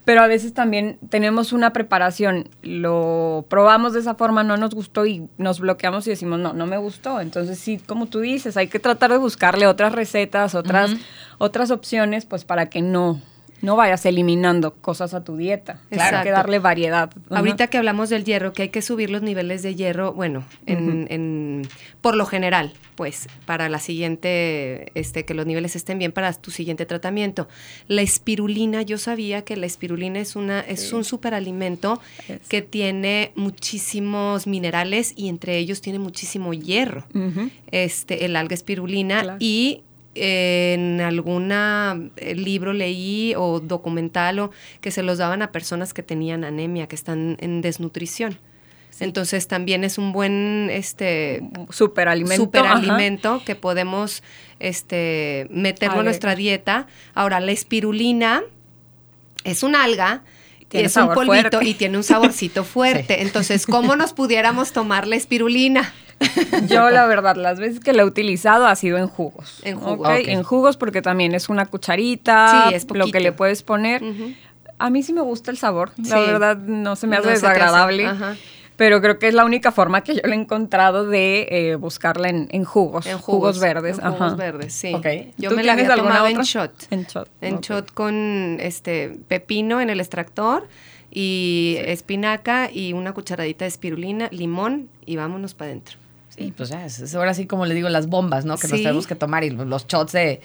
Pero 0.07 0.23
a 0.23 0.27
veces 0.27 0.55
también 0.55 0.99
tenemos 1.11 1.53
una 1.53 1.75
preparación, 1.75 2.49
lo 2.63 3.45
probamos 3.51 3.93
de 3.93 4.01
esa 4.01 4.15
forma, 4.15 4.43
no 4.43 4.57
nos 4.57 4.75
gustó 4.75 5.05
y 5.05 5.29
nos 5.37 5.61
bloqueamos 5.61 6.07
y 6.07 6.11
decimos, 6.11 6.39
no, 6.39 6.55
no 6.55 6.65
me 6.67 6.79
gustó. 6.79 7.21
Entonces 7.21 7.59
sí, 7.59 7.79
como 7.87 8.07
tú 8.07 8.21
dices, 8.21 8.57
hay 8.57 8.69
que 8.69 8.79
tratar 8.79 9.11
de 9.11 9.19
buscarle 9.19 9.67
otras 9.67 9.93
recetas, 9.93 10.55
otras, 10.55 10.93
otras 11.37 11.71
opciones, 11.71 12.25
pues 12.25 12.47
para 12.47 12.71
que 12.71 12.81
no, 12.81 13.21
no 13.63 13.77
vayas 13.77 14.07
eliminando 14.07 14.75
cosas 14.75 15.15
a 15.15 15.25
tu 15.25 15.37
dieta. 15.37 15.81
Claro, 15.91 16.19
hay 16.19 16.25
que 16.25 16.31
darle 16.31 16.59
variedad. 16.59 17.11
Ahorita 17.31 17.67
que 17.69 17.79
hablamos 17.79 18.09
del 18.09 18.25
hierro, 18.25 18.53
que 18.53 18.63
hay 18.63 18.69
que 18.69 18.83
subir 18.83 19.11
los 19.11 19.23
niveles 19.23 19.63
de 19.63 19.75
hierro, 19.75 20.13
bueno, 20.13 20.45
en, 20.67 21.07
en- 21.11 21.63
por 22.01 22.15
lo 22.17 22.25
general, 22.27 22.73
pues, 22.95 23.27
para 23.47 23.69
la 23.69 23.79
siguiente, 23.81 24.91
este, 24.95 25.25
que 25.25 25.35
los 25.35 25.47
niveles 25.47 25.75
estén 25.77 25.99
bien 25.99 26.13
para 26.13 26.33
tu 26.33 26.51
siguiente 26.51 26.87
tratamiento. 26.87 27.49
La 27.89 28.03
espirulina, 28.03 28.83
yo 28.83 28.99
sabía 28.99 29.43
que 29.43 29.57
la 29.57 29.67
espirulina 29.67 30.21
es 30.21 30.37
una, 30.37 30.61
es 30.61 30.93
un 30.93 31.05
superalimento 31.05 32.01
que 32.49 32.63
tiene 32.63 33.33
muchísimos 33.35 34.47
minerales 34.47 35.13
y 35.17 35.29
entre 35.29 35.59
ellos 35.59 35.81
tiene 35.81 35.99
muchísimo 35.99 36.53
hierro. 36.55 37.05
Este, 37.71 38.25
el 38.25 38.37
alga 38.37 38.55
espirulina 38.55 39.23
Claro. 39.23 39.37
y 39.41 39.83
en 40.21 41.01
alguna 41.01 41.99
eh, 42.17 42.35
libro 42.35 42.73
leí 42.73 43.35
o 43.37 43.61
documental 43.61 44.39
o 44.39 44.51
que 44.81 44.91
se 44.91 45.03
los 45.03 45.19
daban 45.19 45.43
a 45.43 45.53
personas 45.53 45.95
que 45.95 46.03
tenían 46.03 46.45
anemia, 46.45 46.87
que 46.87 46.97
están 46.97 47.37
en 47.41 47.61
desnutrición. 47.61 48.39
Entonces 49.01 49.47
también 49.47 49.85
es 49.85 49.97
un 49.99 50.13
buen 50.13 50.71
este 50.73 51.43
Superalimento. 51.71 52.45
superalimento 52.45 53.43
que 53.45 53.55
podemos 53.55 54.23
este 54.59 55.47
meterlo 55.51 56.01
en 56.01 56.07
nuestra 56.07 56.35
dieta. 56.35 56.87
Ahora 57.15 57.39
la 57.41 57.53
espirulina 57.53 58.43
es 59.45 59.63
un 59.63 59.77
alga 59.77 60.25
Tiene 60.69 60.87
es 60.87 60.97
un 60.97 61.13
polvito 61.15 61.51
fuerte. 61.51 61.65
y 61.65 61.75
tiene 61.75 61.97
un 61.97 62.03
saborcito 62.05 62.65
fuerte. 62.75 63.23
Entonces, 63.23 63.67
¿cómo 63.67 63.95
nos 63.95 64.13
pudiéramos 64.13 64.73
tomar 64.73 65.07
la 65.07 65.17
espirulina? 65.17 65.95
Yo, 66.69 66.91
la 66.91 67.07
verdad, 67.07 67.37
las 67.37 67.61
veces 67.61 67.81
que 67.81 67.93
la 67.93 68.03
he 68.03 68.05
utilizado 68.05 68.67
ha 68.67 68.75
sido 68.77 68.99
en 68.99 69.07
jugos. 69.09 69.61
En 69.63 69.79
jugos. 69.79 70.09
En 70.27 70.43
jugos 70.43 70.77
porque 70.77 71.03
también 71.03 71.35
es 71.35 71.49
una 71.49 71.67
cucharita, 71.67 72.67
Sí, 72.69 72.75
es 72.75 72.87
lo 72.91 73.07
que 73.11 73.21
le 73.21 73.33
puedes 73.33 73.63
poner. 73.63 74.03
A 74.79 74.91
mí 74.91 75.03
sí 75.03 75.13
me 75.13 75.21
gusta 75.23 75.51
el 75.51 75.59
sabor, 75.59 75.91
la 75.97 76.05
Sí. 76.05 76.27
verdad 76.31 76.57
no 76.59 76.97
se 76.97 77.07
me 77.07 77.17
hace 77.17 77.27
No 77.27 77.33
desagradable. 77.33 78.07
ajá. 78.07 78.37
Pero 78.77 79.01
creo 79.01 79.19
que 79.19 79.27
es 79.27 79.35
la 79.35 79.45
única 79.45 79.73
forma 79.73 80.03
que 80.03 80.15
yo 80.15 80.21
le 80.25 80.37
he 80.37 80.39
encontrado 80.39 81.05
de 81.05 81.49
eh, 81.51 81.75
buscarla 81.75 82.29
en, 82.29 82.47
en 82.53 82.63
jugos, 82.63 83.07
En 83.07 83.19
jugos, 83.19 83.59
verdes. 83.59 83.99
En 83.99 84.05
jugos 84.13 84.21
ajá. 84.21 84.35
verdes, 84.37 84.73
sí. 84.73 84.95
Ok. 84.95 85.05
Yo 85.37 85.51
¿Tú 85.51 85.57
me 85.57 85.65
la 85.65 85.73
había 85.73 85.93
alguna 85.93 86.11
tomado 86.11 86.27
en 86.29 86.35
otra? 86.35 86.45
shot. 86.45 86.73
En 86.93 87.03
shot. 87.03 87.29
En 87.41 87.59
shot 87.61 87.93
con 87.93 88.59
este 88.61 89.19
pepino 89.27 89.81
en 89.81 89.91
el 89.91 89.99
extractor 89.99 90.69
y 91.11 91.75
espinaca 91.87 92.71
y 92.73 92.93
una 92.93 93.13
cucharadita 93.15 93.65
de 93.65 93.69
espirulina, 93.71 94.29
limón 94.31 94.89
y 95.05 95.17
vámonos 95.17 95.55
para 95.55 95.71
adentro. 95.73 95.97
Sí, 96.39 96.53
pues 96.57 96.69
ya, 96.69 96.85
es, 96.87 97.15
ahora 97.15 97.35
sí 97.35 97.47
como 97.47 97.67
le 97.67 97.75
digo, 97.75 97.89
las 97.89 98.07
bombas, 98.07 98.45
¿no? 98.45 98.57
Que 98.57 98.69
nos 98.69 98.77
tenemos 98.79 99.07
que 99.07 99.15
tomar 99.15 99.45
y 99.45 99.51
los 99.51 99.87
shots 99.87 100.13
de... 100.13 100.41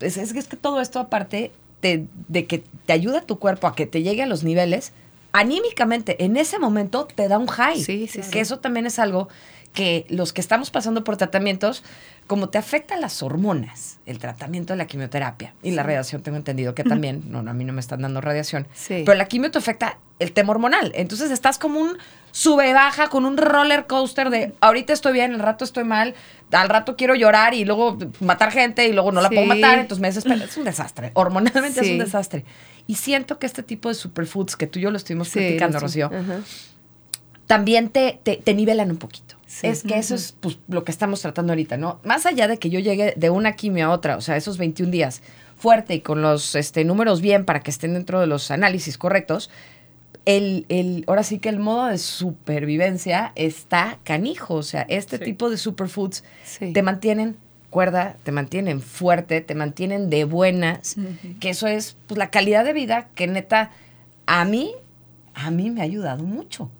Es, 0.00 0.16
es 0.16 0.32
que 0.32 0.38
es 0.38 0.48
que 0.48 0.56
todo 0.56 0.80
esto 0.80 0.98
aparte 1.00 1.50
de, 1.82 2.06
de 2.28 2.46
que 2.46 2.62
te 2.86 2.92
ayuda 2.92 3.18
a 3.18 3.22
tu 3.22 3.38
cuerpo 3.38 3.66
a 3.66 3.74
que 3.74 3.86
te 3.86 4.02
llegue 4.02 4.22
a 4.22 4.26
los 4.26 4.44
niveles, 4.44 4.92
anímicamente, 5.32 6.24
en 6.24 6.36
ese 6.36 6.58
momento 6.58 7.06
te 7.14 7.28
da 7.28 7.38
un 7.38 7.46
high. 7.48 7.80
Sí, 7.80 8.06
sí, 8.06 8.18
Que 8.20 8.24
sí. 8.24 8.38
eso 8.38 8.58
también 8.60 8.86
es 8.86 8.98
algo 8.98 9.28
que 9.72 10.04
los 10.10 10.32
que 10.34 10.42
estamos 10.42 10.70
pasando 10.70 11.02
por 11.02 11.16
tratamientos, 11.16 11.82
como 12.26 12.50
te 12.50 12.58
afectan 12.58 13.00
las 13.00 13.22
hormonas, 13.22 13.98
el 14.04 14.18
tratamiento 14.18 14.74
de 14.74 14.76
la 14.76 14.86
quimioterapia 14.86 15.54
y 15.62 15.70
la 15.70 15.82
radiación, 15.82 16.22
tengo 16.22 16.36
entendido 16.36 16.74
que 16.74 16.84
también, 16.84 17.22
no, 17.28 17.42
no, 17.42 17.50
a 17.50 17.54
mí 17.54 17.64
no 17.64 17.72
me 17.72 17.80
están 17.80 18.02
dando 18.02 18.20
radiación, 18.20 18.68
Sí. 18.74 19.02
pero 19.06 19.14
la 19.16 19.24
quimio 19.26 19.50
te 19.50 19.56
afecta 19.58 19.98
el 20.18 20.32
tema 20.32 20.50
hormonal. 20.50 20.92
Entonces 20.94 21.30
estás 21.30 21.58
como 21.58 21.80
un 21.80 21.96
sube 22.32 22.72
baja 22.72 23.08
con 23.08 23.24
un 23.24 23.36
roller 23.36 23.86
coaster 23.86 24.30
de 24.30 24.52
ahorita 24.60 24.92
estoy 24.92 25.12
bien, 25.12 25.34
al 25.34 25.38
rato 25.40 25.64
estoy 25.64 25.84
mal, 25.84 26.14
al 26.50 26.68
rato 26.68 26.96
quiero 26.96 27.14
llorar 27.14 27.54
y 27.54 27.64
luego 27.64 27.96
matar 28.20 28.50
gente 28.50 28.88
y 28.88 28.92
luego 28.92 29.12
no 29.12 29.20
la 29.20 29.28
puedo 29.28 29.46
matar, 29.46 29.78
entonces 29.78 30.00
me 30.00 30.08
desespero. 30.08 30.42
Es 30.44 30.56
un 30.56 30.64
desastre. 30.64 31.12
Hormonalmente 31.14 31.80
es 31.80 31.90
un 31.90 31.98
desastre. 31.98 32.44
Y 32.88 32.96
siento 32.96 33.38
que 33.38 33.46
este 33.46 33.62
tipo 33.62 33.88
de 33.88 33.94
superfoods 33.94 34.56
que 34.56 34.66
tú 34.66 34.80
y 34.80 34.82
yo 34.82 34.90
lo 34.90 34.96
estuvimos 34.96 35.28
Sí, 35.28 35.58
lo- 35.58 35.78
Rocío, 35.78 36.06
ajá. 36.06 36.40
también 37.46 37.90
te, 37.90 38.18
te, 38.22 38.36
te 38.38 38.54
nivelan 38.54 38.90
un 38.90 38.96
poquito. 38.96 39.36
Es 39.62 39.82
que 39.82 39.98
eso 39.98 40.14
es 40.14 40.32
pues, 40.40 40.58
lo 40.68 40.82
que 40.84 40.90
estamos 40.90 41.20
tratando 41.20 41.52
ahorita, 41.52 41.76
¿no? 41.76 42.00
Más 42.04 42.24
allá 42.24 42.48
de 42.48 42.58
que 42.58 42.70
yo 42.70 42.80
llegue 42.80 43.12
de 43.16 43.28
una 43.30 43.52
quimio 43.52 43.86
a 43.86 43.90
otra, 43.90 44.16
o 44.16 44.20
sea, 44.22 44.36
esos 44.36 44.56
21 44.56 44.90
días 44.90 45.22
fuerte 45.56 45.94
y 45.94 46.00
con 46.00 46.22
los 46.22 46.54
este, 46.54 46.84
números 46.84 47.20
bien 47.20 47.44
para 47.44 47.60
que 47.60 47.70
estén 47.70 47.92
dentro 47.92 48.18
de 48.18 48.26
los 48.26 48.50
análisis 48.50 48.96
correctos, 48.96 49.50
el, 50.24 50.66
el, 50.68 51.04
ahora 51.08 51.22
sí 51.22 51.38
que 51.38 51.48
el 51.48 51.58
modo 51.58 51.86
de 51.86 51.98
supervivencia 51.98 53.32
está 53.34 53.98
canijo. 54.04 54.54
O 54.54 54.62
sea, 54.62 54.82
este 54.88 55.18
Sí. 55.18 55.24
tipo 55.24 55.50
de 55.50 55.56
superfoods 55.56 56.24
Sí. 56.44 56.72
te 56.72 56.82
mantienen 56.82 57.36
cuerda, 57.70 58.16
te 58.22 58.32
mantienen 58.32 58.80
fuerte, 58.82 59.40
te 59.40 59.54
mantienen 59.54 60.10
de 60.10 60.24
buenas, 60.24 60.96
que 61.40 61.48
eso 61.50 61.66
es 61.66 61.96
pues, 62.06 62.18
la 62.18 62.30
calidad 62.30 62.64
de 62.66 62.74
vida 62.74 63.08
que 63.14 63.26
neta 63.26 63.70
a 64.26 64.44
mí, 64.44 64.72
a 65.34 65.50
mí 65.50 65.70
me 65.70 65.80
ha 65.80 65.84
ayudado 65.84 66.22
mucho. 66.22 66.70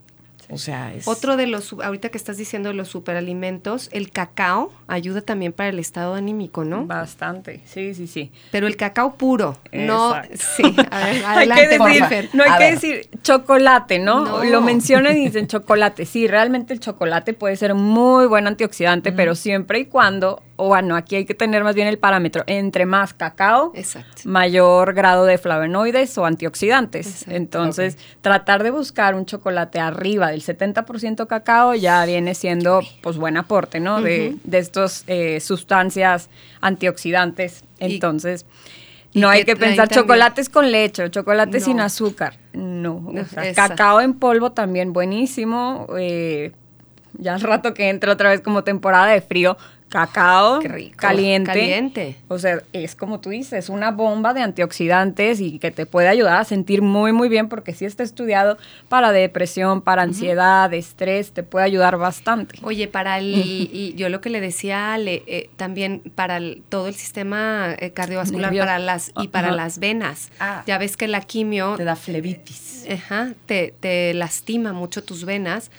O 0.52 0.58
sea, 0.58 0.92
es... 0.94 1.08
Otro 1.08 1.36
de 1.36 1.46
los, 1.46 1.72
ahorita 1.72 2.10
que 2.10 2.18
estás 2.18 2.36
diciendo 2.36 2.68
de 2.68 2.74
los 2.74 2.88
superalimentos, 2.88 3.88
el 3.92 4.10
cacao 4.10 4.70
ayuda 4.86 5.22
también 5.22 5.52
para 5.52 5.70
el 5.70 5.78
estado 5.78 6.14
anímico, 6.14 6.64
¿no? 6.64 6.84
Bastante, 6.86 7.62
sí, 7.64 7.94
sí, 7.94 8.06
sí. 8.06 8.30
Pero 8.50 8.66
el 8.66 8.76
cacao 8.76 9.14
puro, 9.16 9.56
no, 9.72 10.14
sí, 10.34 10.62
a 10.90 10.98
ver, 11.06 11.24
hay 11.24 11.48
adelante, 11.48 11.78
que 11.78 12.00
decir, 12.00 12.30
no 12.34 12.42
hay 12.44 12.50
A 12.50 12.58
que 12.58 12.64
ver. 12.64 12.74
decir 12.74 13.08
chocolate, 13.22 13.98
¿no? 13.98 14.24
No. 14.24 14.44
Lo 14.44 14.60
mencionan 14.60 15.16
y 15.16 15.24
dicen 15.26 15.46
chocolate. 15.46 16.04
Sí, 16.04 16.26
realmente 16.26 16.74
el 16.74 16.80
chocolate 16.80 17.32
puede 17.32 17.56
ser 17.56 17.74
muy 17.74 18.26
buen 18.26 18.46
antioxidante, 18.46 19.12
pero 19.12 19.34
siempre 19.34 19.78
y 19.80 19.84
cuando, 19.86 20.42
o 20.62 20.68
bueno, 20.68 20.94
aquí 20.96 21.16
hay 21.16 21.24
que 21.24 21.34
tener 21.34 21.64
más 21.64 21.74
bien 21.74 21.88
el 21.88 21.98
parámetro, 21.98 22.44
entre 22.46 22.86
más 22.86 23.12
cacao, 23.14 23.72
Exacto. 23.74 24.22
mayor 24.24 24.94
grado 24.94 25.24
de 25.24 25.38
flavonoides 25.38 26.16
o 26.18 26.24
antioxidantes. 26.24 27.06
Exacto. 27.06 27.34
Entonces, 27.36 27.98
tratar 28.20 28.62
de 28.62 28.70
buscar 28.70 29.14
un 29.14 29.26
chocolate 29.26 29.80
arriba 29.80 30.30
del 30.30 30.42
70% 30.42 31.26
cacao 31.26 31.74
ya 31.74 32.04
viene 32.04 32.34
siendo 32.34 32.80
pues 33.02 33.16
buen 33.16 33.36
aporte, 33.36 33.80
¿no? 33.80 34.00
de, 34.02 34.36
de 34.44 34.58
estas 34.58 35.04
sustancias 35.40 36.28
antioxidantes. 36.60 37.64
Y- 37.80 37.94
Entonces, 37.94 38.46
No 39.14 39.28
hay 39.28 39.44
que 39.44 39.56
pensar 39.56 39.88
también- 39.88 40.00
chocolates 40.00 40.48
con 40.48 40.72
leche 40.72 41.02
o 41.04 41.08
chocolate 41.08 41.58
No. 41.58 41.64
sin 41.64 41.80
azúcar. 41.80 42.38
No. 42.54 42.96
o 43.08 43.24
sea, 43.26 43.44
Esa. 43.46 43.68
cacao 43.68 44.00
en 44.00 44.14
polvo 44.14 44.52
también 44.52 44.92
buenísimo. 44.94 45.86
eh, 45.98 46.52
ya 47.18 47.34
al 47.34 47.42
rato 47.42 47.74
que 47.74 47.90
entre 47.90 48.10
otra 48.10 48.30
vez 48.30 48.40
como 48.40 48.64
temporada 48.64 49.06
de 49.08 49.20
frío, 49.20 49.58
cacao 49.92 50.58
Qué 50.60 50.68
rico. 50.68 50.96
caliente. 50.96 51.52
Caliente. 51.52 52.16
O 52.28 52.38
sea, 52.38 52.62
es 52.72 52.96
como 52.96 53.20
tú 53.20 53.30
dices, 53.30 53.68
una 53.68 53.90
bomba 53.90 54.32
de 54.34 54.40
antioxidantes 54.40 55.40
y 55.40 55.58
que 55.58 55.70
te 55.70 55.84
puede 55.86 56.08
ayudar 56.08 56.40
a 56.40 56.44
sentir 56.44 56.80
muy, 56.82 57.12
muy 57.12 57.28
bien 57.28 57.48
porque 57.48 57.74
sí 57.74 57.84
está 57.84 58.02
estudiado 58.02 58.56
para 58.88 59.12
depresión, 59.12 59.82
para 59.82 60.02
ansiedad, 60.02 60.72
estrés, 60.72 61.32
te 61.32 61.42
puede 61.42 61.66
ayudar 61.66 61.98
bastante. 61.98 62.58
Oye, 62.62 62.88
para 62.88 63.18
el, 63.18 63.34
y 63.34 63.94
yo 63.96 64.08
lo 64.08 64.20
que 64.20 64.30
le 64.30 64.40
decía 64.40 64.90
a 64.90 64.94
Ale, 64.94 65.22
eh, 65.26 65.50
también 65.56 66.00
para 66.14 66.38
el- 66.38 66.62
todo 66.68 66.88
el 66.88 66.94
sistema 66.94 67.74
eh, 67.78 67.90
cardiovascular, 67.92 68.56
para 68.56 68.78
las, 68.78 69.12
y 69.20 69.28
para 69.28 69.52
las 69.52 69.78
venas. 69.78 70.30
Ah. 70.40 70.62
Ya 70.66 70.78
ves 70.78 70.96
que 70.96 71.06
la 71.08 71.20
quimio 71.20 71.74
Te 71.76 71.84
da 71.84 71.96
flebitis. 71.96 72.86
Ajá, 72.90 73.34
te, 73.46 73.74
te 73.78 74.12
lastima 74.14 74.72
mucho 74.72 75.04
tus 75.04 75.24
venas 75.24 75.70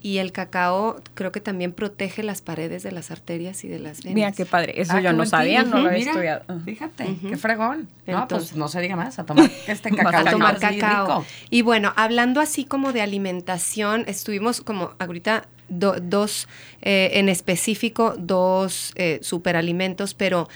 y 0.00 0.18
el 0.18 0.30
cacao 0.30 1.00
creo 1.14 1.32
que 1.32 1.40
también 1.40 1.72
protege 1.72 2.22
las 2.22 2.40
paredes 2.42 2.82
de 2.84 2.92
las 2.92 3.10
arterias 3.10 3.61
y 3.64 3.68
de 3.68 3.78
las 3.78 4.02
venas. 4.02 4.14
Mira 4.14 4.32
qué 4.32 4.46
padre, 4.46 4.80
eso 4.80 4.92
Ah, 4.94 5.00
yo 5.00 5.12
no 5.12 5.24
sabía, 5.26 5.62
no 5.62 5.78
lo 5.78 5.88
había 5.88 5.98
Mira, 5.98 6.10
estudiado. 6.12 6.60
Fíjate, 6.64 7.16
qué 7.20 7.36
fregón. 7.36 7.88
no, 8.06 8.22
Entonces- 8.22 8.50
pues 8.50 8.58
no 8.58 8.68
se 8.68 8.80
diga 8.80 8.96
más, 8.96 9.18
a 9.18 9.24
tomar 9.26 9.50
este 9.66 9.90
cacao. 9.90 10.26
a 10.26 10.30
tomar 10.30 10.58
cacao. 10.58 11.06
rico. 11.20 11.26
Y 11.50 11.62
bueno, 11.62 11.92
hablando 11.96 12.40
así 12.40 12.64
como 12.64 12.92
de 12.92 13.02
alimentación, 13.02 14.04
estuvimos 14.06 14.60
como 14.60 14.94
ahorita 14.98 15.46
do- 15.68 15.96
dos, 16.00 16.48
eh, 16.82 17.10
en 17.14 17.28
específico, 17.28 18.14
dos 18.18 18.92
eh, 18.96 19.18
superalimentos, 19.22 20.14
pero 20.14 20.48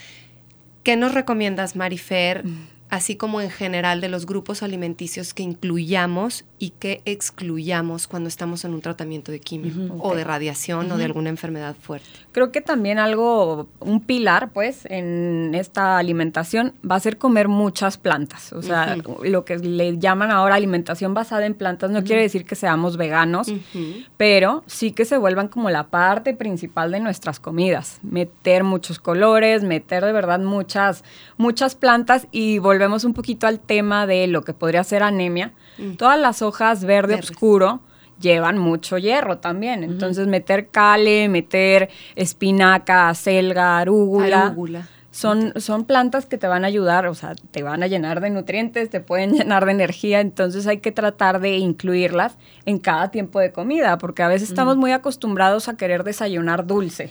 ¿qué 0.83 0.97
nos 0.97 1.15
recomiendas, 1.15 1.77
Marifer? 1.77 2.45
Así 2.89 3.17
como 3.17 3.41
en 3.41 3.51
general 3.51 4.01
de 4.01 4.09
los 4.09 4.27
grupos 4.27 4.63
alimenticios 4.63 5.35
que 5.35 5.43
incluyamos 5.43 6.45
y 6.59 6.71
que 6.71 7.03
excluyamos 7.05 8.07
cuando 8.07 8.29
estamos 8.29 8.65
en 8.65 8.75
un 8.75 8.81
tratamiento 8.81 9.33
de 9.33 9.41
quimio 9.41 9.95
o 9.99 10.15
de 10.15 10.25
radiación 10.25 10.91
o 10.91 10.97
de 10.97 11.05
alguna 11.05 11.29
enfermedad 11.29 11.75
fuerte. 11.75 12.09
Creo 12.33 12.53
que 12.53 12.61
también 12.61 12.99
algo, 12.99 13.69
un 13.81 14.01
pilar, 14.01 14.51
pues, 14.53 14.87
en 14.87 15.55
esta 15.55 15.99
alimentación 15.99 16.75
va 16.89 16.97
a 16.97 17.01
ser 17.01 17.19
comer 17.19 17.49
muchas 17.49 17.99
plantas. 17.99 18.53
O 18.53 18.63
sea, 18.63 18.97
lo 19.23 19.45
que 19.45 19.59
le 19.59 19.99
llaman 19.99 20.31
ahora 20.31 20.55
alimentación 20.55 21.15
basada 21.15 21.47
en 21.47 21.55
plantas 21.55 21.91
no 21.91 22.05
quiere 22.05 22.23
decir 22.23 22.45
que 22.45 22.55
seamos 22.55 22.97
veganos, 22.97 23.53
pero 24.17 24.65
sí 24.67 24.93
que 24.93 25.05
se 25.05 25.19
vuelvan 25.19 25.49
como 25.49 25.71
la 25.71 25.89
parte 25.89 26.35
principal 26.35 26.93
de 26.93 27.01
nuestras 27.01 27.41
comidas. 27.41 27.99
Meter 28.03 28.65
muchos 28.65 28.99
colores, 28.99 29.63
meter 29.63 30.05
de 30.05 30.13
verdad 30.13 30.41
muchas, 30.41 31.05
muchas 31.37 31.75
plantas 31.75 32.27
y 32.33 32.59
volvemos 32.77 33.05
un 33.05 33.15
poquito 33.15 33.47
al 33.47 33.59
tema 33.59 34.07
de 34.07 34.27
lo 34.27 34.43
que 34.43 34.53
podría 34.53 34.85
ser 34.85 35.03
anemia. 35.03 35.53
Todas 35.97 36.19
las 36.19 36.43
hojas 36.43 36.85
verde 36.85 37.15
Verdes. 37.15 37.31
oscuro 37.31 37.81
llevan 38.21 38.59
mucho 38.59 38.99
hierro 38.99 39.39
también. 39.39 39.83
Entonces, 39.83 40.27
meter 40.27 40.69
cale, 40.69 41.29
meter 41.29 41.89
espinaca, 42.15 43.09
acelga, 43.09 43.79
arúgula. 43.79 44.47
Arúgula. 44.49 44.89
Son, 45.17 45.55
son 45.61 45.85
plantas 45.87 46.27
que 46.27 46.37
te 46.37 46.47
van 46.47 46.65
a 46.65 46.67
ayudar, 46.67 47.07
o 47.07 47.15
sea, 47.15 47.35
te 47.51 47.63
van 47.63 47.83
a 47.83 47.87
llenar 47.87 48.21
de 48.21 48.29
nutrientes, 48.29 48.91
te 48.91 49.01
pueden 49.01 49.33
llenar 49.39 49.65
de 49.65 49.73
energía, 49.73 50.21
entonces 50.21 50.67
hay 50.67 50.79
que 50.79 50.93
tratar 50.93 51.41
de 51.41 51.57
incluirlas 51.57 52.37
en 52.67 52.79
cada 52.79 53.11
tiempo 53.11 53.41
de 53.41 53.51
comida, 53.51 53.97
porque 53.97 54.23
a 54.23 54.29
veces 54.29 54.51
estamos 54.51 54.77
muy 54.77 54.93
acostumbrados 54.93 55.69
a 55.69 55.77
querer 55.77 56.05
desayunar 56.05 56.67
dulce. 56.67 57.11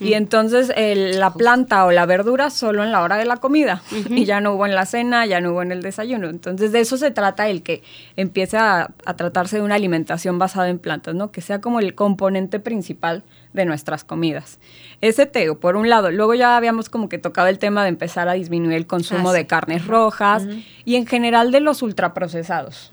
Y 0.00 0.14
entonces 0.14 0.72
el- 0.76 1.18
la 1.20 1.32
planta 1.32 1.84
o 1.86 1.92
la 1.92 2.04
verdura 2.06 2.50
solo 2.50 2.82
en 2.82 2.90
la 2.92 3.00
hora 3.02 3.16
de 3.16 3.24
la 3.26 3.36
comida, 3.36 3.82
y 4.10 4.24
ya 4.24 4.40
no 4.40 4.54
hubo 4.54 4.66
en 4.66 4.74
la 4.74 4.84
cena, 4.86 5.24
ya 5.26 5.40
no 5.40 5.52
hubo 5.52 5.62
en 5.62 5.70
el 5.72 5.82
desayuno. 5.82 6.28
Entonces 6.28 6.72
de 6.72 6.80
eso 6.80 6.96
se 6.96 7.10
trata 7.12 7.48
el 7.48 7.62
que 7.62 7.82
empiece 8.16 8.56
a, 8.56 8.90
a 9.04 9.14
tratarse 9.16 9.56
de 9.58 9.62
una 9.62 9.76
alimentación 9.76 10.38
basada 10.38 10.68
en 10.68 10.78
plantas, 10.80 11.14
¿no? 11.14 11.30
Que 11.30 11.40
sea 11.40 11.60
como 11.60 11.78
el 11.80 11.94
componente 11.94 12.58
principal 12.58 13.22
de 13.54 13.64
nuestras 13.64 14.04
comidas. 14.04 14.58
Ese 15.00 15.24
teo, 15.24 15.58
por 15.58 15.76
un 15.76 15.88
lado. 15.88 16.10
Luego 16.10 16.34
ya 16.34 16.56
habíamos 16.58 16.90
como 16.90 17.08
que 17.08 17.16
tocado 17.18 17.48
el 17.48 17.58
tema 17.58 17.82
de 17.84 17.88
empezar 17.88 18.28
a 18.28 18.34
disminuir 18.34 18.76
el 18.76 18.86
consumo 18.86 19.30
Ah, 19.30 19.32
sí. 19.32 19.38
de 19.38 19.46
carnes 19.46 19.86
rojas 19.86 20.46
y 20.84 20.96
en 20.96 21.06
general 21.06 21.50
de 21.52 21.60
los 21.60 21.80
ultraprocesados. 21.80 22.90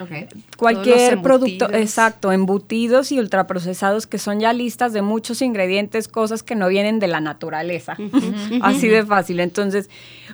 Ok. 0.00 0.10
Cualquier 0.56 1.22
producto, 1.22 1.70
exacto, 1.72 2.32
embutidos 2.32 3.12
y 3.12 3.18
ultraprocesados 3.18 4.06
que 4.06 4.18
son 4.18 4.40
ya 4.40 4.52
listas 4.52 4.92
de 4.92 5.00
muchos 5.02 5.40
ingredientes, 5.42 6.08
cosas 6.08 6.42
que 6.42 6.54
no 6.54 6.68
vienen 6.68 6.98
de 6.98 7.06
la 7.08 7.20
naturaleza. 7.20 7.96
Así 8.62 8.88
de 8.88 9.04
fácil. 9.06 9.40
Entonces, 9.40 9.88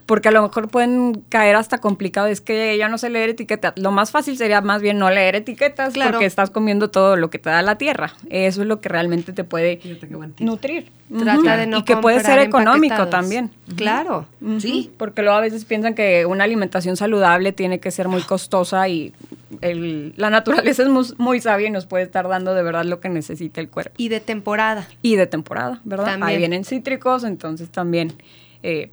porque 0.07 0.29
a 0.29 0.33
lo 0.33 0.43
mejor 0.43 0.69
pueden 0.69 1.23
caer 1.29 1.57
hasta 1.57 1.79
complicado, 1.79 2.29
es 2.29 2.41
que 2.41 2.77
ya 2.79 2.89
no 2.89 2.97
sé 2.99 3.11
leer 3.11 3.31
etiquetas. 3.31 3.75
Lo 3.77 3.91
más 3.91 4.11
fácil 4.11 4.37
sería 4.39 4.61
más 4.63 4.81
bien 4.81 4.99
no 4.99 5.11
leer 5.11 5.37
etiquetas 5.37 5.93
Claro. 5.95 6.13
porque 6.13 6.27
estás 6.27 6.51
comiendo 6.51 6.91
todo 6.91 7.17
lo 7.17 7.29
que 7.31 7.39
te 7.39 7.51
da 7.51 7.61
la 7.63 7.77
tierra. 7.77 8.15
Eso 8.31 8.63
es 8.63 8.67
lo 8.69 8.81
que 8.81 8.89
realmente 8.89 9.33
te 9.33 9.45
puede 9.45 9.66
Nutrir. 10.45 10.91
Trata 11.19 11.57
de 11.57 11.67
no 11.67 11.79
y 11.79 11.83
que 11.85 11.97
puede 11.97 12.21
ser 12.21 12.39
económico 12.41 13.07
también. 13.09 13.51
Claro. 13.77 14.27
Sí. 14.59 14.91
Porque 14.97 15.23
luego 15.23 15.37
a 15.37 15.41
veces 15.41 15.65
piensan 15.65 15.95
que 15.95 16.27
una 16.27 16.45
alimentación 16.45 16.97
saludable 16.97 17.53
tiene 17.53 17.79
que 17.81 17.91
ser 17.91 18.09
muy 18.09 18.23
costosa 18.23 18.89
y 18.89 19.13
el- 19.61 20.13
la 20.17 20.31
naturaleza 20.31 20.83
es 20.83 20.89
muy, 20.89 21.05
muy 21.19 21.41
sabia 21.41 21.69
y 21.69 21.71
nos 21.71 21.87
puede 21.87 22.05
estar 22.05 22.29
dando 22.29 22.55
de 22.55 22.63
verdad 22.63 22.85
lo 22.85 23.01
que 23.01 23.09
necesita 23.09 23.61
el 23.61 23.69
cuerpo. 23.69 23.93
Y 23.97 24.09
de 24.09 24.21
temporada. 24.21 24.89
Y 25.03 25.17
de 25.17 25.27
temporada, 25.27 25.81
¿verdad? 25.85 26.07
También. 26.07 26.29
Ahí 26.29 26.37
vienen 26.39 26.65
cítricos, 26.65 27.25
entonces 27.25 27.69
también... 27.71 28.13
eh, 28.63 28.91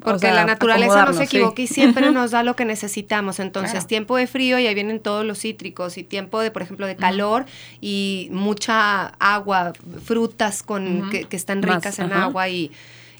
o 0.00 0.04
Porque 0.04 0.20
sea, 0.20 0.34
la 0.34 0.44
naturaleza 0.44 1.04
no 1.04 1.12
se 1.12 1.26
sí. 1.26 1.36
equivoca 1.36 1.62
y 1.62 1.66
siempre 1.66 2.10
nos 2.12 2.30
da 2.30 2.42
lo 2.42 2.54
que 2.56 2.64
necesitamos. 2.64 3.40
Entonces, 3.40 3.72
Claro. 3.72 3.86
tiempo 3.86 4.16
de 4.16 4.26
frío 4.26 4.58
y 4.58 4.66
ahí 4.66 4.74
vienen 4.74 5.00
todos 5.00 5.24
los 5.24 5.40
cítricos 5.40 5.98
y 5.98 6.04
tiempo 6.04 6.40
de, 6.40 6.50
por 6.50 6.62
ejemplo, 6.62 6.86
de 6.86 6.96
calor 6.96 7.46
y 7.80 8.28
mucha 8.30 9.06
agua, 9.18 9.72
frutas 10.04 10.62
con 10.62 11.10
que, 11.10 11.24
que 11.24 11.36
están 11.36 11.60
Más, 11.60 11.76
ricas 11.76 11.98
en 11.98 12.12
agua 12.12 12.48
y, 12.48 12.70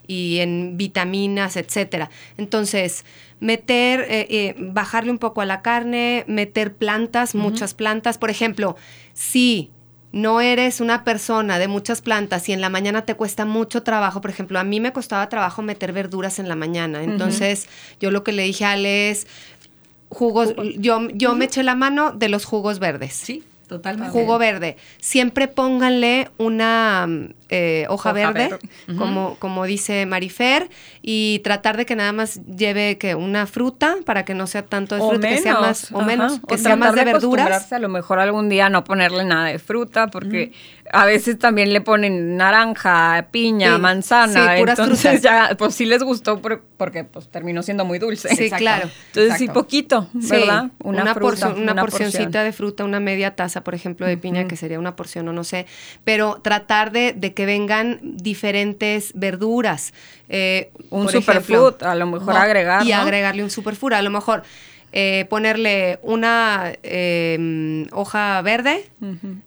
y 0.07 0.39
en 0.39 0.77
vitaminas, 0.77 1.57
etcétera. 1.57 2.11
Entonces, 2.37 3.05
meter, 3.41 4.01
eh, 4.09 4.27
eh, 4.31 4.55
bajarle 4.59 5.11
un 5.11 5.19
poco 5.19 5.41
a 5.41 5.47
la 5.47 5.63
carne, 5.63 6.25
meter 6.27 6.75
plantas, 6.75 7.35
muchas 7.35 7.75
plantas. 7.75 8.19
Por 8.19 8.31
ejemplo, 8.31 8.77
si 9.15 9.71
no 10.13 10.41
eres 10.41 10.81
una 10.81 11.05
persona 11.05 11.59
de 11.59 11.69
muchas 11.69 12.01
plantas 12.01 12.49
y 12.49 12.53
en 12.53 12.61
la 12.61 12.71
mañana 12.71 13.03
te 13.03 13.15
cuesta 13.15 13.45
mucho 13.45 13.83
trabajo, 13.83 14.21
por 14.21 14.31
ejemplo, 14.31 14.59
a 14.59 14.65
mí 14.65 14.81
me 14.81 14.93
costaba 14.93 15.29
trabajo 15.29 15.63
meter 15.63 15.93
verduras 15.93 16.39
en 16.39 16.49
la 16.49 16.57
mañana. 16.57 17.03
Entonces, 17.03 17.69
yo 18.01 18.11
lo 18.11 18.25
que 18.25 18.33
le 18.33 18.45
dije 18.45 18.65
a 18.65 18.73
Ale 18.73 19.11
es 19.11 19.27
jugos, 20.09 20.55
yo, 20.77 21.09
yo 21.13 21.35
me 21.35 21.47
eché 21.47 21.63
la 21.63 21.75
mano 21.75 22.13
de 22.13 22.29
los 22.29 22.45
jugos 22.45 22.79
verdes. 22.79 23.13
Sí, 23.15 23.45
totalmente. 23.67 24.13
Jugo 24.13 24.39
verde. 24.39 24.77
Siempre 24.99 25.49
pónganle 25.49 26.31
una 26.39 27.07
eh, 27.51 27.87
hoja, 27.89 28.11
Hoja 28.11 28.13
verde, 28.13 28.49
verde. 28.51 28.59
como, 28.99 29.37
como 29.39 29.65
dice 29.65 30.05
Marifer, 30.07 30.69
y 31.03 31.41
tratar 31.45 31.77
de 31.77 31.87
que 31.87 31.97
nada 31.97 32.13
más 32.13 32.41
lleve 32.47 32.99
que 32.99 33.15
una 33.15 33.47
fruta 33.47 33.97
para 34.05 34.25
que 34.25 34.35
no 34.35 34.47
sea 34.47 34.65
tanto 34.67 34.95
de 34.97 35.01
fruta, 35.01 35.29
que 35.29 35.39
sea 35.39 35.61
más, 35.61 35.91
o 35.93 35.99
ajá. 35.99 36.07
menos, 36.07 36.41
que 36.47 36.55
O 36.55 36.59
sea 36.59 36.77
más 36.77 36.93
tratar 36.93 37.07
de 37.07 37.13
verduras. 37.13 37.73
A 37.73 37.79
lo 37.79 37.89
mejor 37.89 38.19
algún 38.21 38.49
día 38.49 38.69
no 38.69 38.85
ponerle 38.85 39.25
nada 39.25 39.47
de 39.47 39.59
fruta, 39.59 40.09
porque 40.09 40.53
a 40.93 41.05
veces 41.07 41.39
también 41.39 41.73
le 41.73 41.81
ponen 41.81 42.37
naranja, 42.37 43.29
piña, 43.31 43.77
Sí, 43.77 43.81
manzana. 43.81 44.55
sí, 44.55 44.61
puras 44.61 44.79
entonces 44.79 45.21
frutas. 45.21 45.23
ya, 45.23 45.57
pues 45.57 45.75
sí 45.75 45.85
les 45.87 46.03
gustó 46.03 46.41
por- 46.41 46.63
porque 46.77 47.05
pues 47.05 47.29
terminó 47.29 47.63
siendo 47.63 47.85
muy 47.85 47.99
dulce. 47.99 48.29
Sí, 48.29 48.45
Exacto. 48.45 48.63
claro. 48.63 48.91
Entonces 49.09 49.39
sí, 49.39 49.49
poquito, 49.49 50.09
Sí, 50.21 50.31
¿verdad? 50.31 50.71
Una, 50.83 51.15
fruta, 51.15 51.21
porción- 51.21 51.63
una, 51.63 51.73
una 51.73 51.83
porcioncita 51.83 52.25
porción. 52.25 52.45
de 52.45 52.53
fruta, 52.53 52.85
una 52.85 53.01
media 53.01 53.35
taza, 53.35 53.65
por 53.65 53.75
ejemplo, 53.75 54.07
de 54.07 54.17
piña, 54.17 54.47
que 54.47 54.57
sería 54.57 54.79
una 54.79 54.97
porción 54.97 55.29
o 55.29 55.33
no 55.33 55.45
sé. 55.45 55.67
Pero 56.05 56.41
tratar 56.43 56.93
de, 56.93 57.13
de 57.13 57.35
que 57.39 57.47
vengan 57.47 58.01
diferentes 58.03 59.13
verduras. 59.15 59.93
eh, 60.29 60.73
Un 60.91 61.09
superfood, 61.09 61.85
a 61.85 61.95
lo 61.95 62.07
mejor 62.07 62.35
agregar, 62.37 62.85
Y 62.85 62.91
¿no? 62.91 62.97
agregarle 62.97 63.45
un 63.45 63.51
superfood. 63.51 63.93
A 63.93 64.03
lo 64.03 64.11
mejor 64.11 64.43
eh, 64.93 65.27
ponerle 65.29 65.99
una 66.03 66.73
eh, 66.83 67.87
hoja 67.93 68.41
verde, 68.43 68.91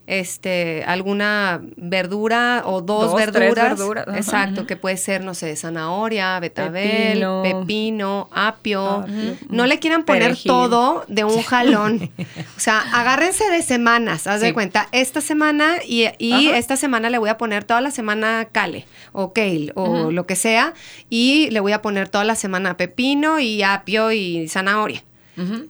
este, 0.07 0.83
alguna 0.85 1.61
verdura 1.77 2.63
o 2.65 2.81
dos, 2.81 3.11
Dos, 3.11 3.15
tres 3.21 3.31
verduras. 3.33 3.69
verduras, 3.77 4.07
ajá. 4.07 4.17
Exacto, 4.17 4.67
que 4.67 4.75
puede 4.77 4.97
ser, 4.97 5.23
no 5.23 5.33
sé, 5.33 5.55
zanahoria, 5.55 6.39
betabel, 6.39 7.13
Pepino. 7.19 7.41
pepino, 7.43 8.29
apio. 8.31 9.05
No 9.49 9.65
le 9.65 9.79
quieran 9.79 10.03
poner 10.03 10.23
Perejil. 10.23 10.49
todo 10.49 11.05
de 11.07 11.23
un 11.23 11.41
jalón. 11.41 12.11
o 12.57 12.59
sea, 12.59 12.79
agárrense 12.93 13.49
de 13.49 13.61
semanas, 13.61 14.27
haz 14.27 14.41
de 14.41 14.53
cuenta. 14.53 14.87
Esta 14.91 15.21
semana 15.21 15.75
y, 15.87 16.05
y 16.19 16.49
esta 16.49 16.75
semana 16.75 17.09
le 17.09 17.17
voy 17.17 17.29
a 17.29 17.37
poner 17.37 17.63
toda 17.63 17.81
la 17.81 17.91
semana 17.91 18.47
cale 18.51 18.85
o 19.11 19.33
kale 19.33 19.71
o 19.75 20.11
lo 20.11 20.25
que 20.25 20.35
sea. 20.35 20.73
Y 21.09 21.49
le 21.51 21.59
voy 21.59 21.71
a 21.71 21.81
poner 21.81 22.09
toda 22.09 22.23
la 22.23 22.35
semana 22.35 22.77
pepino 22.77 23.39
y 23.39 23.63
apio 23.63 24.11
y 24.11 24.47
zanahoria. 24.47 25.03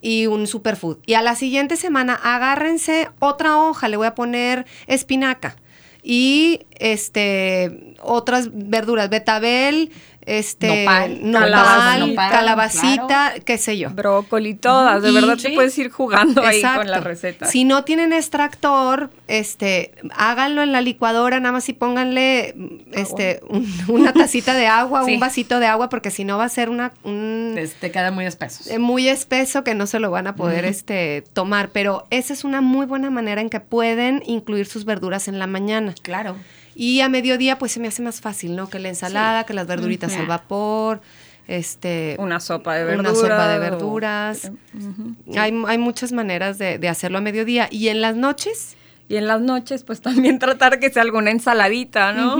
Y 0.00 0.26
un 0.26 0.46
superfood. 0.46 0.98
Y 1.06 1.14
a 1.14 1.22
la 1.22 1.34
siguiente 1.34 1.76
semana 1.76 2.14
agárrense 2.14 3.10
otra 3.18 3.58
hoja, 3.58 3.88
le 3.88 3.96
voy 3.96 4.06
a 4.06 4.14
poner 4.14 4.66
espinaca. 4.86 5.56
Y 6.02 6.66
este, 6.72 7.91
otras 8.02 8.48
verduras, 8.52 9.08
betabel, 9.10 9.90
este, 10.24 10.84
Nopal, 11.20 12.14
calabacita, 12.16 13.32
qué 13.44 13.58
sé 13.58 13.76
yo. 13.78 13.90
Brócoli, 13.90 14.54
todas. 14.54 15.02
De 15.02 15.10
Y- 15.10 15.14
verdad 15.14 15.36
te 15.36 15.48
sí. 15.48 15.54
puedes 15.54 15.76
ir 15.78 15.90
jugando 15.90 16.42
ahí 16.42 16.62
con 16.62 16.88
la 16.90 17.00
receta. 17.00 17.46
Si 17.46 17.64
no 17.64 17.82
tienen 17.84 18.12
extractor, 18.12 19.10
este, 19.26 19.92
háganlo 20.16 20.62
en 20.62 20.70
la 20.72 20.80
licuadora, 20.80 21.40
nada 21.40 21.52
más 21.52 21.68
y 21.68 21.72
pónganle 21.72 22.54
este, 22.92 23.40
un- 23.48 23.66
una 23.88 24.12
tacita 24.12 24.54
de 24.54 24.66
agua, 24.68 25.04
Sí. 25.06 25.14
un 25.14 25.20
vasito 25.20 25.58
de 25.58 25.66
agua, 25.66 25.88
porque 25.88 26.10
si 26.10 26.24
no 26.24 26.38
va 26.38 26.44
a 26.44 26.48
ser 26.48 26.70
una, 26.70 26.92
un, 27.02 27.58
Te 27.80 27.90
queda 27.90 28.10
muy 28.12 28.24
espesos. 28.24 28.68
eh, 28.68 28.78
muy 28.78 29.08
espeso 29.08 29.64
que 29.64 29.74
no 29.74 29.86
se 29.86 29.98
lo 29.98 30.10
van 30.10 30.26
a 30.28 30.36
poder 30.36 30.64
este, 30.64 31.24
tomar. 31.32 31.70
Pero 31.70 32.06
esa 32.10 32.32
es 32.32 32.44
una 32.44 32.60
muy 32.60 32.86
buena 32.86 33.10
manera 33.10 33.40
en 33.40 33.50
que 33.50 33.60
pueden 33.60 34.22
incluir 34.26 34.66
sus 34.66 34.84
verduras 34.84 35.26
en 35.28 35.38
la 35.38 35.46
mañana. 35.46 35.94
Claro. 36.02 36.36
Y 36.74 37.00
a 37.00 37.08
mediodía, 37.08 37.58
pues 37.58 37.72
se 37.72 37.80
me 37.80 37.88
hace 37.88 38.02
más 38.02 38.20
fácil, 38.20 38.56
¿no? 38.56 38.68
Que 38.68 38.78
la 38.78 38.88
ensalada, 38.88 39.44
que 39.44 39.54
las 39.54 39.66
verduritas 39.66 40.14
al 40.16 40.26
vapor, 40.26 41.00
este. 41.48 42.16
Una 42.18 42.40
sopa 42.40 42.76
de 42.76 42.84
Una 42.94 43.02
verduras. 43.10 43.18
sopa 43.20 43.48
de 43.48 43.56
o- 43.56 43.60
verduras. 43.60 44.50
Ujú. 44.74 45.14
Hay, 45.38 45.52
hay 45.66 45.78
muchas 45.78 46.12
maneras 46.12 46.58
de, 46.58 46.78
de 46.78 46.88
hacerlo 46.88 47.18
a 47.18 47.20
mediodía. 47.20 47.68
Y 47.70 47.88
en 47.88 48.00
las 48.00 48.16
noches, 48.16 48.76
Y 49.08 49.16
en 49.16 49.26
las 49.26 49.40
noches, 49.42 49.82
pues 49.84 50.00
también 50.00 50.38
tratar 50.40 50.78
que 50.80 50.88
sea 50.90 51.02
alguna 51.02 51.30
ensaladita, 51.30 52.12
¿no? 52.14 52.36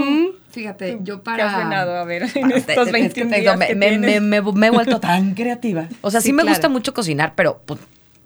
Fíjate, 0.52 0.98
yo 1.02 1.22
¿Qué 1.22 1.30
has 1.32 1.36
para... 1.52 1.58
cenado? 1.62 1.96
A 1.96 2.04
ver, 2.04 2.22
en 2.34 2.42
Para- 2.42 2.56
estos 2.56 2.78
es 2.78 2.84
que 2.86 2.92
21 2.92 3.30
te 3.30 3.40
digo, 3.40 3.50
días 3.52 3.58
me, 3.58 3.66
que 3.66 3.74
me- 3.74 3.98
me- 3.98 4.20
me- 4.20 4.40
me 4.52 4.66
he 4.66 4.70
vuelto 4.70 4.98
tan 5.00 5.34
creativa. 5.34 5.88
O 6.00 6.10
sea, 6.10 6.20
sí, 6.20 6.28
Sí, 6.28 6.32
me 6.32 6.42
claro. 6.42 6.54
gusta 6.54 6.68
mucho 6.70 6.94
cocinar, 6.94 7.34
pero 7.34 7.60
pues, 7.66 7.80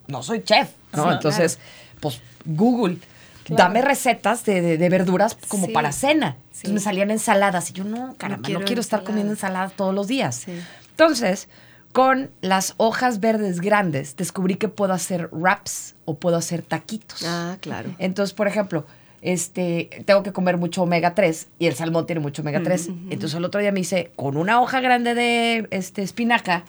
no 0.06 0.22
soy 0.22 0.42
chef, 0.44 0.68
¿no? 0.94 1.04
Sí, 1.04 1.08
Entonces, 1.14 1.58
pues 2.00 2.20
Google, 2.44 2.98
dame 3.48 3.82
recetas 3.82 4.44
de, 4.44 4.60
de- 4.60 4.78
de 4.78 4.88
verduras 4.88 5.36
como 5.48 5.66
Sí. 5.66 5.72
para 5.72 5.92
cena. 5.92 6.36
Sí. 6.50 6.62
Entonces 6.66 6.72
me 6.72 6.80
salían 6.80 7.10
ensaladas 7.10 7.70
y 7.70 7.72
yo, 7.74 7.84
no, 7.84 8.14
caramba, 8.18 8.38
no 8.38 8.42
quiero, 8.44 8.64
quiero 8.64 8.80
estar 8.80 9.02
comiendo 9.04 9.32
ensaladas 9.32 9.72
todos 9.74 9.94
los 9.94 10.08
días. 10.08 10.36
Sí. 10.46 10.52
Entonces, 10.90 11.48
con 11.92 12.30
las 12.40 12.74
hojas 12.78 13.20
verdes 13.20 13.60
grandes, 13.60 14.16
descubrí 14.16 14.56
que 14.56 14.68
puedo 14.68 14.92
hacer 14.92 15.28
wraps 15.32 15.94
o 16.04 16.14
puedo 16.16 16.36
hacer 16.36 16.62
taquitos. 16.62 17.22
Ah, 17.26 17.56
claro. 17.60 17.94
Entonces, 17.98 18.34
por 18.34 18.48
ejemplo, 18.48 18.86
este, 19.22 19.88
tengo 20.04 20.22
que 20.22 20.32
comer 20.32 20.56
mucho 20.56 20.82
omega 20.82 21.14
3 21.14 21.48
y 21.58 21.66
el 21.66 21.74
salmón 21.74 22.06
tiene 22.06 22.20
mucho 22.20 22.42
omega 22.42 22.62
3. 22.62 22.88
Entonces, 23.10 23.34
el 23.34 23.44
otro 23.44 23.60
día 23.60 23.72
me 23.72 23.80
hice 23.80 24.12
con 24.14 24.36
una 24.36 24.60
hoja 24.60 24.80
grande 24.80 25.14
de 25.14 25.66
este, 25.70 26.02
espinaca, 26.02 26.64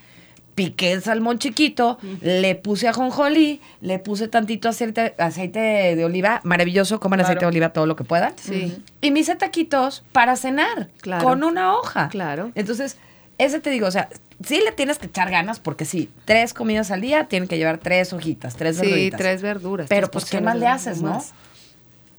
piqué 0.57 0.91
el 0.91 1.03
salmón 1.03 1.37
chiquito, 1.37 1.99
le 2.21 2.55
puse 2.55 2.87
ajonjolí, 2.87 3.61
le 3.79 3.99
puse 3.99 4.27
tantito 4.27 4.67
aceite, 4.69 5.13
aceite 5.19 5.59
de 5.95 6.03
oliva, 6.03 6.41
maravilloso, 6.43 6.99
coman 6.99 7.19
Claro. 7.19 7.27
aceite 7.27 7.45
de 7.45 7.49
oliva 7.49 7.69
todo 7.73 7.85
lo 7.85 7.95
que 7.95 8.03
puedan. 8.03 8.33
Sí. 8.41 8.75
Y 8.99 9.11
me 9.11 9.19
hice 9.19 9.35
taquitos 9.35 10.03
para 10.11 10.35
cenar 10.35 10.89
Claro. 11.01 11.23
con 11.23 11.43
una 11.43 11.75
hoja. 11.75 12.09
Claro. 12.09 12.51
Entonces, 12.55 12.97
ese 13.37 13.59
te 13.59 13.69
digo, 13.69 13.85
o 13.85 13.91
sea, 13.91 14.09
sí 14.43 14.59
le 14.65 14.71
tienes 14.71 14.97
que 14.97 15.05
echar 15.05 15.29
ganas 15.29 15.59
porque 15.59 15.85
sí, 15.85 16.09
tres 16.25 16.55
comidas 16.55 16.89
al 16.89 17.01
día 17.01 17.25
tienen 17.25 17.47
que 17.47 17.59
llevar 17.59 17.77
tres 17.77 18.11
hojitas, 18.11 18.55
tres 18.55 18.77
Sí, 18.77 18.81
verduritas. 18.81 19.17
tres 19.19 19.41
verduras. 19.43 19.85
Pero 19.87 20.09
pues, 20.09 20.25
¿qué 20.25 20.41
más 20.41 20.57
le 20.57 20.65
haces, 20.65 21.03
no? 21.03 21.23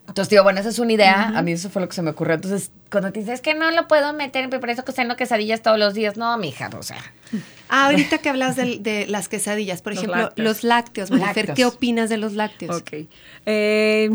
Entonces, 0.08 0.30
digo, 0.30 0.42
bueno, 0.42 0.58
esa 0.58 0.70
es 0.70 0.78
una 0.78 0.92
idea. 0.92 1.32
A 1.36 1.42
mí 1.42 1.52
eso 1.52 1.68
fue 1.68 1.82
lo 1.82 1.88
que 1.88 1.94
se 1.94 2.02
me 2.02 2.10
ocurrió. 2.10 2.34
Entonces, 2.34 2.70
cuando 2.90 3.12
te 3.12 3.20
dices, 3.20 3.34
Es 3.34 3.40
que 3.42 3.54
no 3.54 3.70
lo 3.70 3.86
puedo 3.86 4.12
meter, 4.14 4.48
por 4.48 4.70
eso 4.70 4.84
cocino 4.84 5.16
quesadillas 5.16 5.62
todos 5.62 5.78
los 5.78 5.94
días. 5.94 6.16
No, 6.16 6.36
mija, 6.38 6.70
o 6.76 6.82
sea. 6.82 6.98
Ah, 7.70 7.88
ahorita 7.88 8.16
que 8.16 8.30
hablas 8.30 8.56
de, 8.56 9.04
las 9.10 9.28
quesadillas, 9.28 9.82
por 9.82 9.92
Los 9.92 10.02
ejemplo, 10.02 10.22
lácteos. 10.22 10.48
los 10.48 10.64
lácteos. 10.64 11.10
Marifer. 11.10 11.52
¿qué 11.52 11.66
opinas 11.66 12.08
de 12.08 12.16
los 12.16 12.32
lácteos? 12.32 12.78
Ok. 12.78 13.06
Eh, 13.44 14.08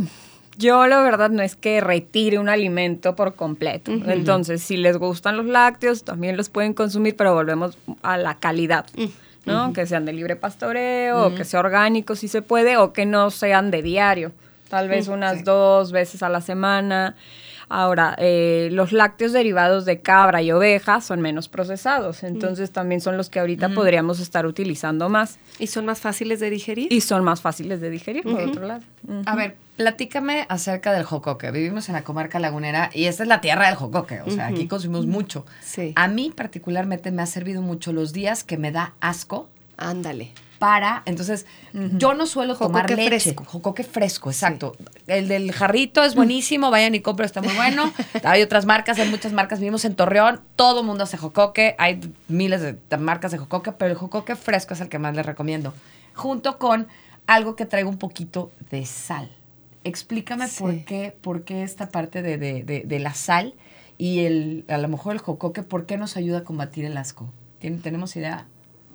yo 0.58 0.88
la 0.88 1.00
verdad 1.02 1.30
no 1.30 1.44
es 1.44 1.56
que 1.56 1.80
retire 1.80 2.40
un 2.40 2.50
alimento 2.50 3.16
por 3.16 3.36
completo. 3.36 3.92
Entonces, 3.92 4.64
si 4.64 4.76
les 4.76 4.98
gustan 4.98 5.38
los 5.38 5.46
lácteos, 5.46 6.04
también 6.04 6.36
los 6.36 6.50
pueden 6.50 6.74
consumir, 6.74 7.16
pero 7.16 7.36
volvemos 7.36 7.78
a 8.02 8.18
la 8.18 8.40
calidad. 8.40 8.88
¿no? 9.46 9.74
Que 9.74 9.86
sean 9.86 10.06
de 10.06 10.14
libre 10.14 10.36
pastoreo, 10.36 11.28
o 11.28 11.36
que 11.36 11.44
sea 11.44 11.60
orgánico 11.60 12.16
si 12.16 12.28
se 12.28 12.42
puede, 12.42 12.78
o 12.78 12.92
que 12.92 13.06
no 13.06 13.30
sean 13.30 13.70
de 13.70 13.84
diario. 13.84 14.32
Tal 14.74 14.90
vez 14.90 15.08
unas 15.08 15.44
dos 15.44 15.92
veces 15.92 16.24
a 16.24 16.30
la 16.30 16.42
semana. 16.42 17.16
Ahora, 17.70 18.16
eh, 18.18 18.70
los 18.72 18.92
lácteos 18.92 19.34
derivados 19.34 19.86
de 19.86 20.02
cabra 20.02 20.42
y 20.42 20.52
oveja 20.52 21.00
son 21.00 21.22
menos 21.22 21.48
procesados, 21.48 22.24
entonces 22.24 22.72
también 22.72 23.00
son 23.00 23.16
los 23.16 23.30
que 23.30 23.40
ahorita 23.40 23.70
podríamos 23.70 24.20
estar 24.20 24.46
utilizando 24.46 25.10
más 25.10 25.40
¿Y 25.60 25.68
son 25.68 25.86
más 25.86 26.02
fáciles 26.02 26.40
de 26.40 26.50
digerir? 26.50 26.92
y 26.92 27.02
son 27.02 27.24
más 27.24 27.42
fáciles 27.42 27.82
de 27.82 27.90
digerir, 27.90 28.24
por 28.24 28.42
otro 28.42 28.66
lado. 28.66 28.82
a 29.26 29.36
ver, 29.36 29.56
platícame 29.78 30.46
acerca 30.50 30.92
del 30.92 31.04
jocoque. 31.04 31.52
Vivimos 31.52 31.88
en 31.88 31.94
la 31.94 32.04
comarca 32.04 32.40
lagunera 32.40 32.90
y 32.94 33.06
esta 33.06 33.24
es 33.24 33.30
la 33.30 33.42
tierra 33.42 33.68
del 33.68 33.76
jocoque. 33.76 34.22
O 34.22 34.30
sea, 34.32 34.48
aquí 34.48 34.68
consumimos 34.68 35.06
mucho. 35.06 35.46
Sí. 35.62 35.94
A 35.96 36.08
mí 36.08 36.34
particularmente 36.36 37.12
me 37.12 37.22
ha 37.22 37.28
servido 37.28 37.62
mucho 37.62 37.94
los 37.94 38.12
días 38.12 38.44
que 38.44 38.58
me 38.58 38.72
da 38.72 38.94
asco 39.00 39.50
Ándale. 39.78 40.32
Para, 40.66 41.04
entonces, 41.06 41.46
yo 41.74 42.14
no 42.14 42.26
suelo 42.26 42.56
tomar 42.58 42.84
Jocoque 42.84 42.96
leche. 43.10 43.20
fresco. 43.34 43.44
Jocoque 43.46 43.84
fresco, 43.84 44.30
exacto. 44.32 44.76
El 45.08 45.28
del 45.28 45.52
jarrito 45.52 46.04
es 46.04 46.16
buenísimo, 46.16 46.72
vayan 46.72 46.96
y 46.96 47.02
compren, 47.02 47.26
está 47.26 47.42
muy 47.42 47.54
bueno. 47.56 47.92
hay 48.24 48.42
otras 48.42 48.66
marcas, 48.66 48.98
hay 49.00 49.10
muchas 49.10 49.34
marcas, 49.34 49.60
vivimos 49.60 49.84
en 49.86 49.96
Torreón, 49.96 50.42
todo 50.56 50.82
el 50.82 50.86
mundo 50.86 51.04
hace 51.04 51.18
jocoque, 51.18 51.76
hay 51.78 52.00
miles 52.28 52.62
de 52.62 52.98
marcas 52.98 53.32
de 53.32 53.38
jocoque, 53.40 53.72
pero 53.74 53.92
el 53.92 53.98
jocoque 53.98 54.36
fresco 54.36 54.74
es 54.74 54.82
el 54.82 54.90
que 54.90 55.00
más 55.00 55.16
les 55.16 55.26
recomiendo. 55.26 55.74
Junto 56.14 56.58
con 56.58 56.88
algo 57.28 57.56
que 57.56 57.66
traiga 57.66 57.90
un 57.90 57.98
poquito 57.98 58.52
de 58.70 58.86
sal. 58.86 59.30
Explícame 59.84 60.48
Sí. 60.48 60.60
por 60.64 60.86
qué, 60.86 61.16
por 61.22 61.44
qué 61.44 61.64
esta 61.64 61.90
parte 61.90 62.22
de, 62.22 62.38
de- 62.38 62.64
de- 62.64 62.84
de 62.86 63.00
la 63.00 63.14
sal 63.14 63.54
y 63.98 64.20
el, 64.26 64.64
a 64.70 64.78
lo 64.78 64.88
mejor 64.88 65.14
el 65.14 65.20
jocoque, 65.20 65.62
¿por 65.64 65.86
qué 65.86 65.98
nos 65.98 66.16
ayuda 66.16 66.40
a 66.40 66.44
combatir 66.44 66.86
el 66.86 66.96
asco? 66.98 67.30
¿Tien- 67.62 67.82
¿Tenemos 67.82 68.16
idea? 68.16 68.48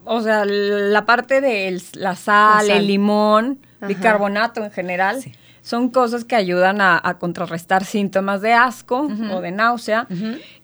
O 0.08 0.20
sea, 0.22 0.44
la 0.44 1.04
parte 1.06 1.40
de 1.40 1.68
el- 1.68 1.82
la 1.94 2.14
sal, 2.16 2.66
La 2.68 2.72
sal. 2.74 2.80
el 2.82 2.86
limón, 2.86 3.58
Ajá. 3.78 3.86
bicarbonato 3.88 4.64
en 4.64 4.70
general, 4.70 5.22
Sí. 5.22 5.32
son 5.62 5.90
cosas 5.90 6.24
que 6.24 6.34
ayudan 6.36 6.80
a, 6.80 7.00
a 7.02 7.18
contrarrestar 7.18 7.84
síntomas 7.84 8.40
de 8.40 8.52
asco 8.54 9.08
o 9.32 9.40
de 9.40 9.50
náusea. 9.50 10.06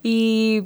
Y 0.03 0.65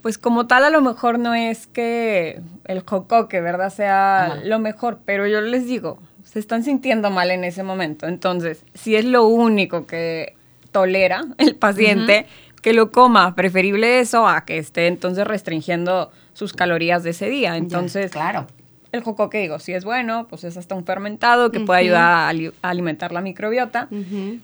pues 0.00 0.16
como 0.18 0.46
tal 0.46 0.64
a 0.64 0.70
lo 0.70 0.80
mejor 0.80 1.18
no 1.18 1.34
es 1.34 1.66
que 1.66 2.40
el 2.64 2.80
jocoque, 2.80 3.40
¿verdad? 3.40 3.70
Sea 3.72 4.24
Ajá. 4.26 4.36
lo 4.44 4.58
mejor, 4.58 5.00
pero 5.04 5.26
yo 5.26 5.40
les 5.40 5.66
digo, 5.66 5.98
se 6.24 6.38
están 6.38 6.62
sintiendo 6.64 7.10
mal 7.10 7.30
en 7.30 7.44
ese 7.44 7.62
momento. 7.62 8.06
Entonces, 8.06 8.64
si 8.74 8.96
es 8.96 9.04
lo 9.04 9.26
único 9.26 9.86
que 9.86 10.34
tolera 10.70 11.24
el 11.38 11.56
paciente, 11.56 12.26
que 12.62 12.72
lo 12.72 12.90
coma, 12.92 13.34
preferible 13.34 13.98
eso 14.00 14.26
a 14.28 14.44
que 14.46 14.56
esté 14.56 14.86
entonces 14.86 15.26
restringiendo 15.26 16.10
sus 16.34 16.52
calorías 16.52 17.02
de 17.02 17.10
ese 17.10 17.28
día. 17.28 17.56
Entonces, 17.56 18.10
Claro. 18.12 18.46
el 18.92 19.02
jocoque, 19.02 19.38
digo, 19.38 19.58
si 19.58 19.72
es 19.72 19.84
bueno, 19.84 20.26
pues 20.28 20.44
es 20.44 20.56
hasta 20.56 20.74
un 20.74 20.84
fermentado 20.84 21.50
que 21.50 21.60
puede 21.60 21.80
ayudar 21.80 22.02
a, 22.02 22.28
ali- 22.28 22.52
a 22.62 22.68
alimentar 22.70 23.12
la 23.12 23.20
microbiota. 23.20 23.88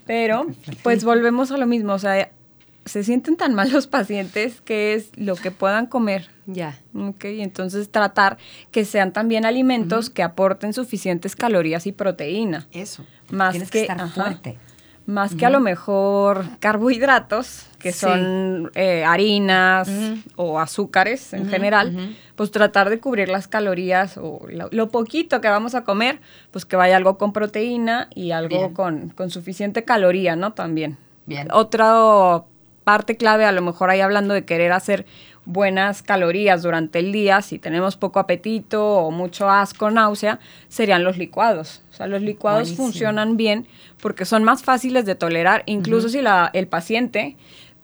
Pero, 0.07 0.47
pues 0.83 1.05
volvemos 1.05 1.51
a 1.53 1.57
lo 1.59 1.67
mismo, 1.67 1.93
o 1.95 1.99
sea, 1.99 2.31
se 2.85 3.05
sienten 3.05 3.37
tan 3.37 3.55
mal 3.55 3.71
los 3.71 3.87
pacientes 3.87 4.63
que 4.63 4.95
es 4.95 5.11
lo 5.17 5.37
que 5.37 5.51
puedan 5.51 5.87
comer. 5.87 6.31
Ya. 6.47 6.79
Ok, 6.95 7.25
entonces 7.27 7.91
tratar 7.91 8.39
que 8.71 8.87
sean 8.87 9.13
también 9.13 9.45
alimentos 9.45 10.09
que 10.09 10.23
aporten 10.23 10.73
suficientes 10.73 11.37
calorías 11.37 11.87
y 11.87 11.93
proteína. 11.93 12.67
Eso. 12.73 13.05
Más 13.31 13.51
Tienes 13.53 13.71
que, 13.71 13.81
que, 13.81 13.83
estar 13.83 14.01
ajá. 14.01 14.09
fuerte. 14.23 14.57
Más 15.09 15.35
que 15.35 15.47
a 15.47 15.51
lo 15.51 15.61
mejor 15.61 16.45
carbohidratos, 16.61 17.65
que 17.79 17.93
Sí. 17.93 18.01
son 18.01 18.71
eh, 18.75 19.05
harinas 19.07 19.89
o 20.37 20.61
azúcares 20.61 21.33
en 21.33 21.49
general, 21.49 22.15
pues 22.37 22.51
tratar 22.51 22.91
de 22.91 23.01
cubrir 23.01 23.31
las 23.31 23.49
calorías 23.49 24.19
o 24.19 24.41
lo, 24.51 24.69
lo 24.71 24.91
poquito 24.91 25.41
que 25.41 25.49
vamos 25.49 25.75
a 25.75 25.85
comer, 25.85 26.21
pues 26.51 26.67
que 26.67 26.77
vaya 26.77 26.99
algo 26.99 27.17
con 27.17 27.33
proteína 27.33 28.09
y 28.15 28.33
algo 28.33 28.75
con, 28.75 29.09
con 29.09 29.31
suficiente 29.31 29.83
caloría, 29.85 30.37
¿no? 30.37 30.53
También. 30.53 30.99
Bien. 31.25 31.49
Otra 31.53 32.43
parte 32.85 33.17
clave, 33.17 33.47
a 33.47 33.53
lo 33.53 33.63
mejor 33.63 33.89
ahí 33.89 34.01
hablando 34.03 34.35
de 34.35 34.45
querer 34.45 34.73
hacer 34.73 35.07
buenas 35.49 36.03
calorías 36.03 36.63
durante 36.63 36.99
el 36.99 37.11
día, 37.11 37.41
si 37.41 37.59
tenemos 37.59 37.97
poco 37.97 38.21
apetito 38.21 38.87
o 38.87 39.11
mucho 39.11 39.49
asco, 39.49 39.91
náusea, 39.91 40.39
serían 40.69 41.05
los 41.05 41.17
licuados. 41.17 41.83
O 41.91 41.95
sea, 41.95 42.07
los 42.07 42.21
licuados 42.21 42.65
Buenísimo. 42.65 42.87
funcionan 42.87 43.37
bien 43.39 43.67
porque 44.01 44.27
son 44.27 44.45
más 44.45 44.63
fáciles 44.63 45.07
de 45.07 45.15
tolerar, 45.15 45.63
incluso 45.65 46.11
si 46.11 46.21
la, 46.21 46.51
el 46.53 46.69
paciente 46.69 47.37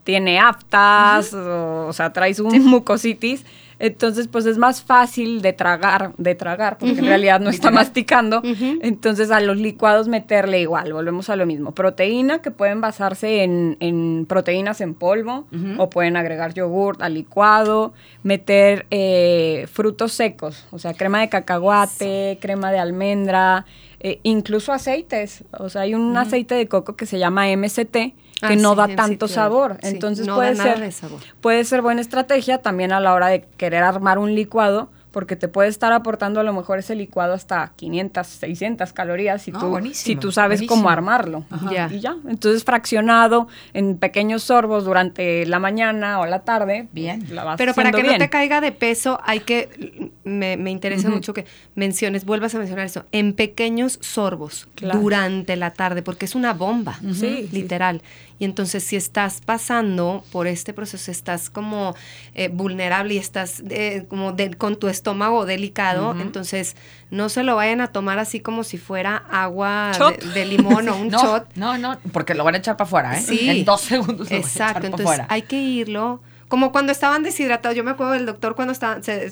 tiene 0.05 0.39
aftas, 0.39 1.33
o, 1.33 1.87
o 1.87 1.93
sea, 1.95 2.13
traes 2.13 2.39
un 2.39 2.67
mucositis, 2.67 3.47
entonces 3.87 4.29
pues 4.29 4.47
es 4.47 4.57
más 4.57 4.83
fácil 4.83 5.43
de 5.43 5.53
tragar, 5.53 6.13
de 6.17 6.35
tragar, 6.35 6.79
porque 6.79 7.01
en 7.01 7.07
realidad 7.07 7.39
no 7.39 7.51
está 7.51 7.71
masticando, 7.71 8.41
entonces 8.81 9.31
a 9.31 9.41
los 9.41 9.59
licuados 9.59 10.09
meterle 10.09 10.61
igual, 10.61 10.93
volvemos 10.93 11.29
a 11.29 11.37
lo 11.37 11.45
mismo, 11.45 11.73
proteína 11.73 12.41
que 12.41 12.51
pueden 12.51 12.81
basarse 12.81 13.43
en, 13.43 13.77
en 13.81 14.25
proteínas 14.27 14.81
en 14.81 14.95
polvo, 14.95 15.47
o 15.77 15.91
pueden 15.91 16.17
agregar 16.17 16.55
yogurt 16.55 17.03
al 17.03 17.15
licuado, 17.15 17.93
meter 18.23 18.87
eh, 18.91 19.67
frutos 19.71 20.13
secos, 20.13 20.67
o 20.71 20.79
sea, 20.79 20.95
crema 20.95 21.21
de 21.21 21.29
cacahuate, 21.29 22.39
crema 22.41 22.73
de 22.73 22.79
almendra, 22.79 23.67
eh, 24.01 24.21
incluso 24.23 24.73
aceites, 24.73 25.45
o 25.59 25.69
sea, 25.69 25.83
hay 25.83 25.95
un 25.95 26.17
aceite 26.17 26.55
de 26.55 26.69
coco 26.69 26.97
que 26.97 27.05
se 27.05 27.19
llama 27.19 27.49
MCT, 27.55 28.15
que 28.41 28.47
Ah, 28.47 28.57
no 28.57 28.71
sí, 28.73 28.77
da 28.77 28.89
tanto 28.97 29.27
claro. 29.27 29.33
sabor. 29.35 29.77
Sí, 29.83 29.89
Entonces 29.89 30.27
no 30.27 30.35
puede 30.37 30.57
ser 30.57 30.93
puede 31.41 31.65
ser 31.65 31.83
buena 31.83 32.01
estrategia 32.01 32.59
también 32.59 32.93
a 32.93 33.01
la 33.01 33.15
hora 33.15 33.29
de 33.29 33.43
querer 33.57 33.83
armar 33.85 34.19
un 34.19 34.35
licuado 34.35 34.89
porque 35.15 35.37
te 35.37 35.47
puede 35.49 35.69
estar 35.69 35.93
aportando 35.93 36.41
a 36.41 36.43
lo 36.43 36.53
mejor 36.53 36.81
ese 36.81 36.95
licuado 36.97 37.33
hasta 37.35 37.73
500, 37.77 38.27
600 38.27 38.93
calorías 38.93 39.41
si, 39.43 39.53
No, 39.53 39.61
tú, 39.61 39.81
si 39.95 40.17
tú 40.17 40.33
sabes 40.33 40.59
buenísimo. 40.59 40.77
cómo 40.77 40.91
armarlo. 40.91 41.45
Ya. 41.71 41.89
Y 41.91 42.01
ya, 42.01 42.17
entonces 42.29 42.65
fraccionado 42.65 43.47
en 43.73 43.97
pequeños 43.97 44.43
sorbos 44.43 44.85
durante 44.85 45.47
la 45.47 45.61
mañana 45.61 46.19
o 46.21 46.27
la 46.27 46.41
tarde. 46.41 46.89
Bien. 46.93 47.21
pues, 47.21 47.31
la 47.31 47.45
vas 47.45 47.57
Pero 47.59 47.73
para 47.75 47.93
que 47.93 48.03
no 48.03 48.09
bien. 48.09 48.19
te 48.19 48.29
caiga 48.29 48.61
de 48.61 48.73
peso, 48.73 49.21
hay 49.25 49.41
que, 49.41 50.11
me, 50.25 50.57
me 50.57 50.71
interesa 50.73 51.09
mucho 51.09 51.33
que 51.33 51.47
menciones, 51.77 52.25
vuelvas 52.25 52.55
a 52.57 52.59
mencionar 52.59 52.85
eso, 52.87 53.05
en 53.13 53.33
pequeños 53.35 53.99
sorbos 54.03 54.67
Claro. 54.75 54.99
durante 54.99 55.55
la 55.55 55.71
tarde, 55.71 56.03
porque 56.03 56.25
es 56.25 56.35
una 56.35 56.53
bomba, 56.55 56.99
Sí, 57.13 57.49
literal. 57.53 58.03
Y 58.39 58.45
entonces 58.45 58.83
si 58.83 58.97
estás 58.97 59.41
pasando 59.45 60.25
por 60.33 60.47
este 60.47 60.73
proceso, 60.73 61.11
estás 61.11 61.51
como 61.51 61.95
eh, 62.35 62.49
vulnerable 62.49 63.15
y 63.15 63.19
estás 63.19 63.63
eh, 63.71 64.07
como 64.09 64.33
de- 64.33 64.55
con 64.55 64.77
tu 64.77 64.89
estómago 64.89 65.47
delicado, 65.47 66.17
entonces 66.21 66.75
no 67.11 67.29
se 67.29 67.45
lo 67.45 67.55
vayan 67.57 67.81
a 67.81 67.89
tomar 67.89 68.19
así 68.19 68.41
como 68.41 68.65
si 68.65 68.77
fuera 68.77 69.17
agua 69.31 69.93
de, 70.21 70.29
de 70.31 70.47
limón 70.47 70.89
o 70.89 70.97
un 71.01 71.09
no, 71.09 71.23
shot. 71.23 71.55
No, 71.55 71.79
no, 71.79 71.97
porque 72.13 72.35
lo 72.35 72.43
van 72.45 72.57
a 72.57 72.59
echar 72.59 72.77
para 72.77 72.87
afuera, 72.89 73.19
¿eh? 73.19 73.23
Sí. 73.23 73.49
En 73.49 73.65
dos 73.65 73.83
segundos 73.83 74.29
lo 74.31 74.37
van 74.37 74.45
a 74.45 74.49
echar 74.49 74.69
Exacto, 74.71 74.87
entonces 74.87 75.21
hay 75.29 75.43
que 75.43 75.61
irlo. 75.61 76.21
Como 76.49 76.73
cuando 76.73 76.93
estaban 76.93 77.23
deshidratados, 77.23 77.77
yo 77.77 77.85
me 77.85 77.93
acuerdo 77.93 78.13
del 78.13 78.27
doctor 78.27 78.55
cuando 78.55 78.73
estaban, 78.73 79.03
se, 79.03 79.31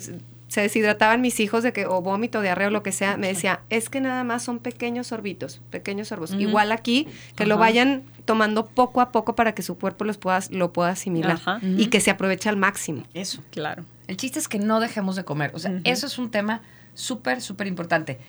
se 0.53 0.61
deshidrataban 0.61 1.19
mis 1.19 1.39
hijos 1.39 1.63
de 1.63 1.73
que, 1.73 1.87
o 1.87 2.03
vómito, 2.03 2.39
diarrea 2.39 2.67
o 2.67 2.69
lo 2.69 2.83
que 2.83 2.91
sea, 2.91 3.17
me 3.17 3.25
decía, 3.25 3.61
es 3.71 3.89
que 3.89 3.99
nada 3.99 4.23
más 4.23 4.43
son 4.43 4.59
pequeños 4.59 5.07
sorbitos, 5.07 5.61
pequeños 5.71 6.09
sorbos. 6.09 6.31
Igual 6.33 6.71
aquí, 6.71 7.07
que 7.35 7.47
lo 7.47 7.57
vayan 7.57 8.03
tomando 8.25 8.67
poco 8.67 9.01
a 9.01 9.11
poco 9.11 9.35
para 9.35 9.55
que 9.55 9.63
su 9.63 9.79
cuerpo 9.79 10.05
los 10.05 10.19
pueda, 10.19 10.41
lo 10.51 10.71
pueda 10.71 10.89
asimilar 10.89 11.39
y 11.63 11.87
que 11.87 11.99
se 11.99 12.11
aproveche 12.11 12.49
al 12.49 12.57
máximo. 12.57 13.01
Eso. 13.15 13.41
Claro. 13.49 13.83
El 14.05 14.15
chiste 14.15 14.37
es 14.37 14.47
que 14.47 14.59
no 14.59 14.79
dejemos 14.79 15.15
de 15.15 15.25
comer. 15.25 15.49
O 15.55 15.59
sea, 15.59 15.81
eso 15.85 16.05
es 16.05 16.19
un 16.19 16.29
tema 16.29 16.61
súper, 16.93 17.41
súper 17.41 17.65
importante. 17.65 18.19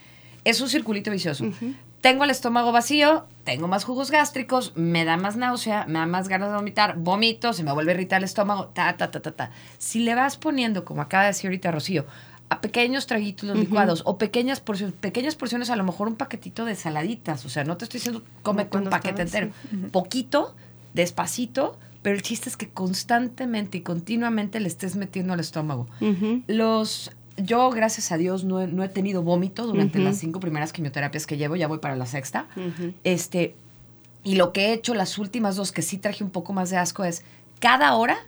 Es 0.44 0.62
un 0.62 0.70
circulito 0.70 1.10
vicioso. 1.10 1.44
Tengo 2.05 2.25
el 2.25 2.29
estómago 2.31 2.71
vacío, 2.71 3.25
tengo 3.45 3.67
más 3.67 3.85
jugos 3.85 4.11
gástricos, 4.11 4.77
me 4.77 5.07
da 5.07 5.17
más 5.17 5.37
náusea, 5.37 5.87
me 5.87 6.01
da 6.01 6.05
más 6.05 6.29
ganas 6.29 6.51
de 6.51 6.57
vomitar, 6.57 6.99
vomito, 6.99 7.55
se 7.55 7.62
me 7.62 7.73
vuelve 7.73 7.93
a 7.93 7.95
irritar 7.95 8.19
el 8.19 8.25
estómago, 8.25 8.67
ta, 8.67 8.95
ta, 8.99 9.11
ta, 9.11 9.23
ta, 9.23 9.31
ta. 9.31 9.51
Si 9.79 10.01
le 10.01 10.14
vas 10.14 10.37
poniendo, 10.37 10.85
como 10.85 11.01
acaba 11.01 11.23
de 11.23 11.29
decir 11.29 11.49
ahorita 11.49 11.71
Rocío, 11.71 12.05
a 12.51 12.61
pequeños 12.61 13.07
traguitos 13.07 13.49
los 13.49 13.59
licuados 13.59 14.03
o 14.05 14.19
pequeñas 14.19 14.61
porciones, 14.61 14.95
pequeñas 15.01 15.35
porciones, 15.35 15.71
a 15.71 15.77
lo 15.77 15.85
mejor 15.85 16.09
un 16.09 16.17
paquetito 16.17 16.67
de 16.67 16.75
saladitas. 16.75 17.47
O 17.47 17.49
sea, 17.49 17.64
no 17.64 17.79
te 17.79 17.87
estoy 17.87 18.01
diciendo 18.01 18.23
cómete 18.43 18.77
un 18.77 18.90
paquete 18.90 19.23
entero. 19.23 19.49
Poquito, 19.90 20.55
despacito, 20.93 21.79
pero 22.03 22.17
el 22.17 22.21
chiste 22.21 22.51
es 22.51 22.59
que 22.59 22.69
constantemente 22.69 23.79
y 23.79 23.81
continuamente 23.81 24.61
le 24.61 24.69
estés 24.69 24.95
metiendo 24.95 25.33
al 25.33 25.40
estómago. 25.40 25.88
Los, 26.49 27.12
yo, 27.37 27.70
gracias 27.70 28.12
a 28.12 28.16
Dios, 28.16 28.44
no 28.44 28.61
he, 28.61 28.66
no 28.66 28.83
he 28.83 28.88
tenido 28.88 29.23
vómito 29.23 29.66
durante 29.66 29.99
las 29.99 30.18
cinco 30.18 30.40
primeras 30.40 30.73
quimioterapias 30.73 31.27
que 31.27 31.37
llevo, 31.37 31.57
ya 31.57 31.66
voy 31.66 31.79
para 31.79 31.97
la 31.97 32.07
sexta. 32.07 32.47
Este, 33.03 33.55
y 34.23 34.37
lo 34.37 34.53
que 34.53 34.66
he 34.66 34.73
hecho 34.73 34.94
las 34.94 35.18
últimas 35.18 35.57
dos, 35.57 35.73
que 35.73 35.83
sí 35.83 35.99
traje 35.99 36.25
un 36.25 36.31
poco 36.31 36.53
más 36.53 36.70
de 36.70 36.77
asco, 36.77 37.05
es 37.05 37.25
cada 37.61 37.94
hora 37.94 38.18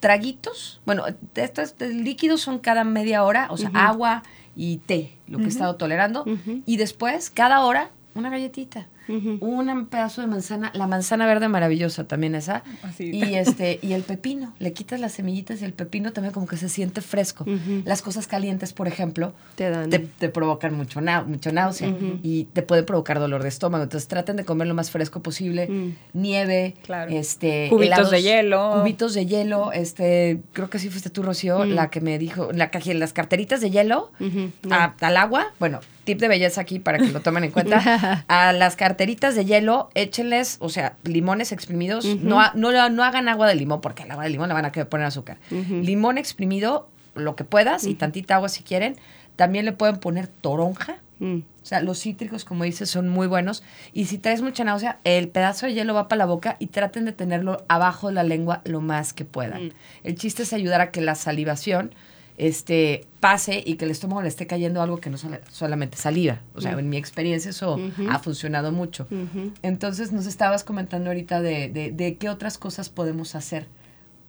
traguitos. 0.00 0.80
Bueno, 0.84 1.04
estos 1.34 1.74
líquidos 1.80 2.40
son 2.40 2.58
cada 2.58 2.84
media 2.84 3.24
hora, 3.24 3.48
o 3.50 3.56
sea, 3.56 3.70
agua 3.74 4.22
y 4.54 4.78
té, 4.78 5.16
lo 5.26 5.38
que 5.38 5.44
he 5.44 5.48
estado 5.48 5.76
tolerando. 5.76 6.24
Y 6.66 6.76
después, 6.76 7.30
cada 7.30 7.60
hora, 7.60 7.90
una 8.14 8.30
galletita. 8.30 8.86
Un 9.08 9.86
pedazo 9.86 10.20
de 10.20 10.26
manzana, 10.28 10.70
la 10.74 10.86
manzana 10.86 11.26
verde 11.26 11.48
maravillosa 11.48 12.04
también 12.04 12.34
esa. 12.34 12.62
Así. 12.82 13.10
Y 13.12 13.34
este, 13.34 13.78
y 13.82 13.92
el 13.92 14.02
pepino, 14.02 14.54
le 14.58 14.72
quitas 14.72 15.00
las 15.00 15.12
semillitas 15.12 15.60
y 15.60 15.64
el 15.64 15.72
pepino 15.72 16.12
también 16.12 16.32
como 16.32 16.46
que 16.46 16.56
se 16.56 16.68
siente 16.68 17.00
fresco. 17.00 17.44
Las 17.84 18.00
cosas 18.02 18.26
calientes, 18.26 18.72
por 18.72 18.88
ejemplo, 18.88 19.32
Te 19.56 19.68
dan. 19.70 19.90
te, 19.90 19.98
te 19.98 20.28
provocan 20.28 20.74
mucho, 20.74 21.00
mucho 21.26 21.52
náusea 21.52 21.92
y 22.22 22.44
te 22.52 22.62
puede 22.62 22.82
provocar 22.84 23.18
dolor 23.18 23.42
de 23.42 23.48
estómago. 23.48 23.84
Entonces 23.84 24.08
traten 24.08 24.36
de 24.36 24.44
comer 24.44 24.66
lo 24.68 24.74
más 24.74 24.90
fresco 24.90 25.20
posible. 25.22 25.66
Mm. 25.68 25.90
Nieve, 26.14 26.74
Claro. 26.84 27.10
este, 27.12 27.66
Cubitos 27.70 28.10
de 28.10 28.22
hielo. 28.22 28.76
Cubitos 28.80 29.14
de 29.14 29.26
hielo. 29.26 29.72
Este, 29.72 30.40
creo 30.52 30.70
que 30.70 30.78
sí 30.78 30.88
fuiste 30.90 31.10
tú, 31.10 31.22
Rocío, 31.22 31.64
la 31.64 31.90
que 31.90 32.00
me 32.00 32.18
dijo, 32.18 32.50
la 32.52 32.70
que 32.70 32.94
las 32.94 33.12
carteritas 33.12 33.60
de 33.60 33.70
hielo 33.70 34.12
a- 34.70 34.94
al 35.00 35.16
agua. 35.16 35.52
Bueno, 35.58 35.80
tip 36.04 36.20
de 36.20 36.28
belleza 36.28 36.60
aquí 36.60 36.78
para 36.78 36.98
que 36.98 37.06
lo 37.10 37.20
tomen 37.20 37.44
en 37.44 37.50
cuenta. 37.50 38.24
a 38.28 38.52
las 38.52 38.76
carteritas 38.76 38.93
de 38.96 39.44
hielo, 39.44 39.90
échenles, 39.94 40.56
o 40.60 40.68
sea, 40.68 40.96
limones 41.04 41.52
exprimidos. 41.52 42.04
no, 42.04 42.40
no, 42.54 42.88
no 42.90 43.04
hagan 43.04 43.28
agua 43.28 43.46
de 43.48 43.54
limón 43.54 43.80
porque 43.80 44.02
al 44.02 44.10
agua 44.10 44.24
de 44.24 44.30
limón 44.30 44.48
le 44.48 44.54
van 44.54 44.64
a 44.64 44.72
querer 44.72 44.88
poner 44.88 45.06
azúcar. 45.06 45.38
Limón 45.50 46.18
exprimido, 46.18 46.88
lo 47.14 47.36
que 47.36 47.44
puedas, 47.44 47.84
y 47.84 47.94
tantita 47.94 48.36
agua 48.36 48.48
si 48.48 48.62
quieren. 48.62 48.96
También 49.36 49.64
le 49.64 49.72
pueden 49.72 49.98
poner 49.98 50.28
toronja. 50.28 50.98
Mm. 51.18 51.38
O 51.38 51.66
sea, 51.66 51.80
los 51.80 52.00
cítricos, 52.00 52.44
como 52.44 52.64
dices, 52.64 52.90
son 52.90 53.08
muy 53.08 53.26
buenos. 53.26 53.62
Y 53.92 54.04
si 54.04 54.18
traes 54.18 54.42
mucha 54.42 54.64
náusea, 54.64 55.00
el 55.04 55.28
pedazo 55.28 55.66
de 55.66 55.74
hielo 55.74 55.94
va 55.94 56.08
para 56.08 56.18
la 56.18 56.26
boca 56.26 56.56
y 56.58 56.68
traten 56.68 57.04
de 57.04 57.12
tenerlo 57.12 57.64
abajo 57.68 58.08
de 58.08 58.14
la 58.14 58.22
lengua 58.22 58.60
lo 58.64 58.80
más 58.80 59.12
que 59.12 59.24
puedan. 59.24 59.66
Mm. 59.66 59.70
El 60.04 60.14
chiste 60.16 60.42
es 60.42 60.52
ayudar 60.52 60.80
a 60.80 60.90
que 60.90 61.00
la 61.00 61.14
salivación 61.14 61.94
este, 62.36 63.06
pase 63.20 63.62
y 63.64 63.74
que 63.76 63.84
el 63.84 63.90
estómago 63.90 64.22
le 64.22 64.28
esté 64.28 64.46
cayendo 64.46 64.82
algo 64.82 64.98
que 64.98 65.08
no 65.10 65.18
sola- 65.18 65.40
solamente 65.50 65.96
saliva. 65.96 66.40
O 66.54 66.60
sea, 66.60 66.72
en 66.78 66.88
mi 66.88 66.96
experiencia 66.96 67.50
eso 67.50 67.78
ha 68.10 68.18
funcionado 68.18 68.72
mucho. 68.72 69.06
Entonces 69.62 70.12
nos 70.12 70.26
estabas 70.26 70.64
comentando 70.64 71.10
ahorita 71.10 71.40
de, 71.40 71.68
de, 71.68 71.92
de 71.92 72.16
qué 72.16 72.28
otras 72.28 72.58
cosas 72.58 72.88
podemos 72.88 73.34
hacer, 73.34 73.66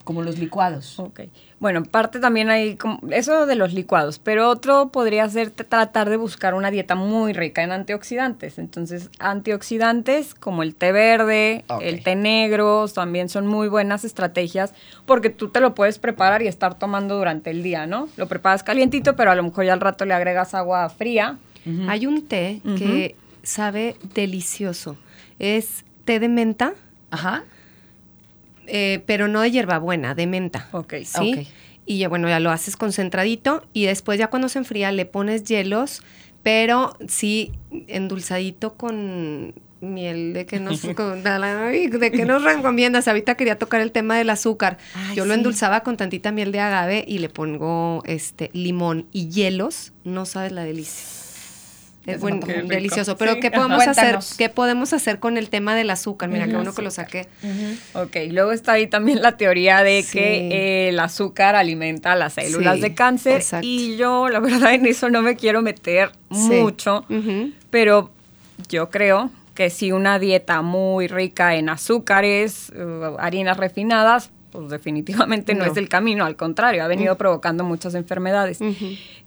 como 0.06 0.22
los 0.22 0.38
licuados. 0.38 0.98
Ok. 1.00 1.22
Bueno, 1.58 1.82
parte 1.82 2.20
también 2.20 2.48
hay 2.48 2.76
como- 2.76 3.00
eso 3.10 3.44
de 3.44 3.56
los 3.56 3.72
licuados, 3.72 4.20
pero 4.20 4.48
otro 4.48 4.90
podría 4.90 5.28
ser 5.28 5.50
tratar 5.50 6.08
de 6.08 6.16
buscar 6.16 6.54
una 6.54 6.70
dieta 6.70 6.94
muy 6.94 7.32
rica 7.32 7.62
en 7.64 7.72
antioxidantes. 7.72 8.58
Entonces, 8.58 9.10
antioxidantes 9.18 10.34
como 10.34 10.62
el 10.62 10.74
té 10.76 10.92
verde, 10.92 11.64
Ok. 11.68 11.82
el 11.82 12.02
té 12.04 12.14
negro, 12.14 12.86
también 12.88 13.28
son 13.28 13.46
muy 13.48 13.66
buenas 13.68 14.04
estrategias 14.04 14.72
porque 15.06 15.28
tú 15.30 15.48
te 15.48 15.60
lo 15.60 15.74
puedes 15.74 15.98
preparar 15.98 16.40
y 16.42 16.46
estar 16.46 16.78
tomando 16.78 17.16
durante 17.16 17.50
el 17.50 17.62
día, 17.64 17.86
¿no? 17.86 18.08
Lo 18.16 18.28
preparas 18.28 18.62
calientito, 18.62 19.16
pero 19.16 19.32
a 19.32 19.34
lo 19.34 19.42
mejor 19.42 19.64
ya 19.64 19.72
al 19.72 19.80
rato 19.80 20.04
le 20.04 20.14
agregas 20.14 20.54
agua 20.54 20.88
fría. 20.88 21.38
Hay 21.88 22.06
un 22.06 22.24
té 22.28 22.60
que 22.78 23.16
sabe 23.42 23.96
delicioso. 24.14 24.96
Es 25.40 25.84
té 26.04 26.20
de 26.20 26.28
menta, 26.28 26.74
Ajá. 27.10 27.42
Eh, 28.66 29.02
pero 29.06 29.28
no 29.28 29.40
de 29.40 29.50
hierbabuena, 29.50 30.14
de 30.14 30.26
menta. 30.26 30.68
Ok. 30.72 30.94
¿sí? 31.04 31.34
Ok. 31.38 31.46
Y 31.86 31.98
ya, 31.98 32.08
bueno, 32.08 32.28
ya 32.28 32.40
lo 32.40 32.50
haces 32.50 32.76
concentradito 32.76 33.64
y 33.72 33.86
después 33.86 34.18
ya 34.18 34.28
cuando 34.28 34.48
se 34.48 34.58
enfría 34.58 34.90
le 34.90 35.06
pones 35.06 35.44
hielos, 35.44 36.02
pero 36.42 36.96
sí 37.06 37.52
endulzadito 37.86 38.74
con 38.74 39.54
miel 39.80 40.32
de 40.32 40.46
que 40.46 40.58
nos 40.58 40.82
de 40.82 42.10
que 42.10 42.24
nos 42.24 42.42
recomiendas 42.42 43.08
ahorita 43.08 43.34
quería 43.36 43.58
tocar 43.58 43.80
el 43.80 43.92
tema 43.92 44.16
del 44.16 44.30
azúcar 44.30 44.78
Ay, 44.94 45.16
yo 45.16 45.26
lo 45.26 45.34
endulzaba 45.34 45.80
con 45.80 45.96
tantita 45.96 46.32
miel 46.32 46.50
de 46.50 46.60
agave 46.60 47.04
y 47.06 47.18
le 47.18 47.28
pongo 47.28 48.02
este 48.06 48.50
limón 48.54 49.06
y 49.12 49.28
hielos 49.28 49.92
no 50.02 50.24
sabes 50.24 50.52
la 50.52 50.64
delicia 50.64 51.25
es 52.06 52.12
se 52.12 52.12
me 52.12 52.18
buen- 52.18 52.34
antojó. 52.34 52.52
Qué 52.52 52.60
rico. 52.62 52.68
delicioso 52.74 53.16
pero 53.16 53.34
Sí. 53.34 53.40
qué 53.40 53.50
podemos 53.50 53.86
hacer 53.86 54.18
qué 54.38 54.48
podemos 54.48 54.92
hacer 54.92 55.18
con 55.18 55.36
el 55.36 55.48
tema 55.50 55.74
del 55.74 55.90
azúcar 55.90 56.28
mira 56.28 56.46
qué 56.46 56.54
bueno 56.54 56.74
que 56.74 56.82
lo 56.82 56.90
saqué 56.90 57.26
Ok, 57.94 58.16
luego 58.30 58.52
está 58.52 58.72
ahí 58.72 58.86
también 58.86 59.22
la 59.22 59.36
teoría 59.36 59.82
de 59.82 60.02
Sí. 60.02 60.12
que 60.18 60.48
eh, 60.48 60.88
el 60.90 61.00
azúcar 61.00 61.56
alimenta 61.56 62.14
las 62.14 62.34
células 62.34 62.76
Sí, 62.76 62.80
de 62.82 62.94
cáncer 62.94 63.36
exacto. 63.36 63.66
y 63.66 63.96
yo 63.96 64.28
la 64.28 64.40
verdad 64.70 64.74
en 64.74 64.86
eso 64.86 65.10
no 65.10 65.22
me 65.22 65.36
quiero 65.36 65.62
meter 65.62 66.10
mucho, 66.28 67.04
pero 67.70 68.10
yo 68.68 68.90
creo 68.90 69.30
que 69.54 69.70
si 69.70 69.90
una 69.92 70.18
dieta 70.18 70.60
muy 70.62 71.08
rica 71.08 71.54
en 71.56 71.68
azúcares, 71.70 72.70
uh, 72.76 73.16
harinas 73.18 73.56
refinadas, 73.56 74.30
pues 74.56 74.70
definitivamente 74.70 75.54
no, 75.54 75.64
No. 75.64 75.70
es 75.72 75.76
el 75.76 75.88
camino, 75.88 76.24
al 76.24 76.36
contrario, 76.36 76.82
ha 76.84 76.88
venido 76.88 77.16
provocando 77.16 77.64
muchas 77.64 77.94
enfermedades. 77.94 78.58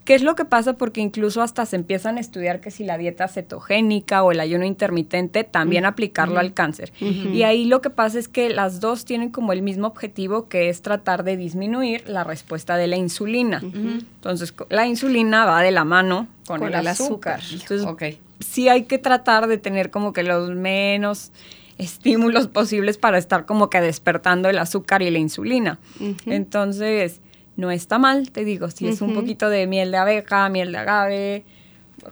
¿Qué 0.06 0.16
es 0.16 0.24
lo 0.24 0.34
que 0.36 0.44
pasa? 0.44 0.74
Porque 0.74 1.02
incluso 1.02 1.44
hasta 1.44 1.66
se 1.68 1.76
empiezan 1.76 2.18
a 2.18 2.20
estudiar 2.20 2.62
que 2.62 2.72
si 2.72 2.84
la 2.84 2.98
dieta 2.98 3.28
cetogénica 3.28 4.24
o 4.24 4.32
el 4.32 4.40
ayuno 4.40 4.66
intermitente, 4.66 5.44
también 5.44 5.86
aplicarlo 5.86 6.40
al 6.40 6.54
cáncer. 6.54 6.92
Y 7.00 7.44
ahí 7.44 7.66
lo 7.66 7.82
que 7.82 7.90
pasa 7.92 8.18
es 8.18 8.28
que 8.28 8.50
las 8.50 8.80
dos 8.80 9.06
tienen 9.06 9.30
como 9.30 9.54
el 9.54 9.62
mismo 9.62 9.86
objetivo, 9.88 10.48
que 10.50 10.70
es 10.70 10.82
tratar 10.82 11.24
de 11.24 11.38
disminuir 11.38 12.10
la 12.10 12.24
respuesta 12.24 12.76
de 12.78 12.88
la 12.88 12.98
insulina. 12.98 13.62
Entonces, 13.62 14.54
la 14.70 14.88
insulina 14.88 15.46
va 15.46 15.62
de 15.62 15.72
la 15.72 15.84
mano 15.84 16.28
con, 16.48 16.60
Con 16.60 16.70
el, 16.70 16.80
el 16.80 16.88
azúcar. 16.88 17.40
azúcar. 17.40 17.62
Entonces, 17.80 18.18
sí 18.40 18.68
hay 18.70 18.84
que 18.86 18.98
tratar 18.98 19.48
de 19.48 19.58
tener 19.60 19.92
como 19.92 20.12
que 20.14 20.24
los 20.24 20.50
menos 20.56 21.32
estímulos 21.80 22.48
posibles 22.48 22.98
para 23.00 23.18
estar 23.18 23.46
como 23.48 23.70
que 23.72 23.82
despertando 23.82 24.50
el 24.50 24.60
azúcar 24.60 25.02
y 25.02 25.10
la 25.10 25.18
insulina. 25.18 25.80
Entonces, 26.28 27.22
no 27.58 27.72
está 27.72 27.98
mal, 27.98 28.32
te 28.32 28.46
digo, 28.46 28.70
si 28.70 28.88
es 28.88 29.02
un 29.02 29.14
poquito 29.16 29.50
de 29.50 29.66
miel 29.66 29.90
de 29.92 29.98
abeja, 29.98 30.48
miel 30.50 30.72
de 30.72 30.78
agave, 30.78 31.46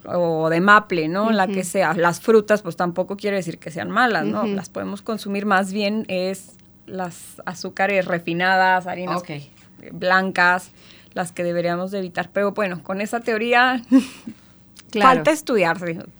o 0.05 0.49
de 0.49 0.59
maple, 0.59 1.07
¿no? 1.07 1.31
La 1.31 1.47
que 1.47 1.63
sea. 1.63 1.93
Las 1.93 2.19
frutas, 2.19 2.61
pues 2.61 2.75
tampoco 2.75 3.15
quiere 3.15 3.37
decir 3.37 3.57
que 3.57 3.71
sean 3.71 3.89
malas, 3.89 4.25
¿no? 4.25 4.45
Las 4.45 4.69
podemos 4.69 5.01
consumir 5.01 5.45
más 5.45 5.71
bien 5.71 6.05
es 6.07 6.55
las 6.85 7.41
azúcares 7.45 8.05
refinadas, 8.05 8.87
harinas 8.87 9.23
blancas, 9.91 10.71
las 11.13 11.31
que 11.31 11.43
deberíamos 11.43 11.91
de 11.91 11.99
evitar. 11.99 12.29
Pero 12.33 12.51
bueno, 12.51 12.81
con 12.83 12.99
esa 13.01 13.19
teoría 13.21 13.81
Claro. 14.89 15.15
falta 15.15 15.31
estudiar. 15.31 15.77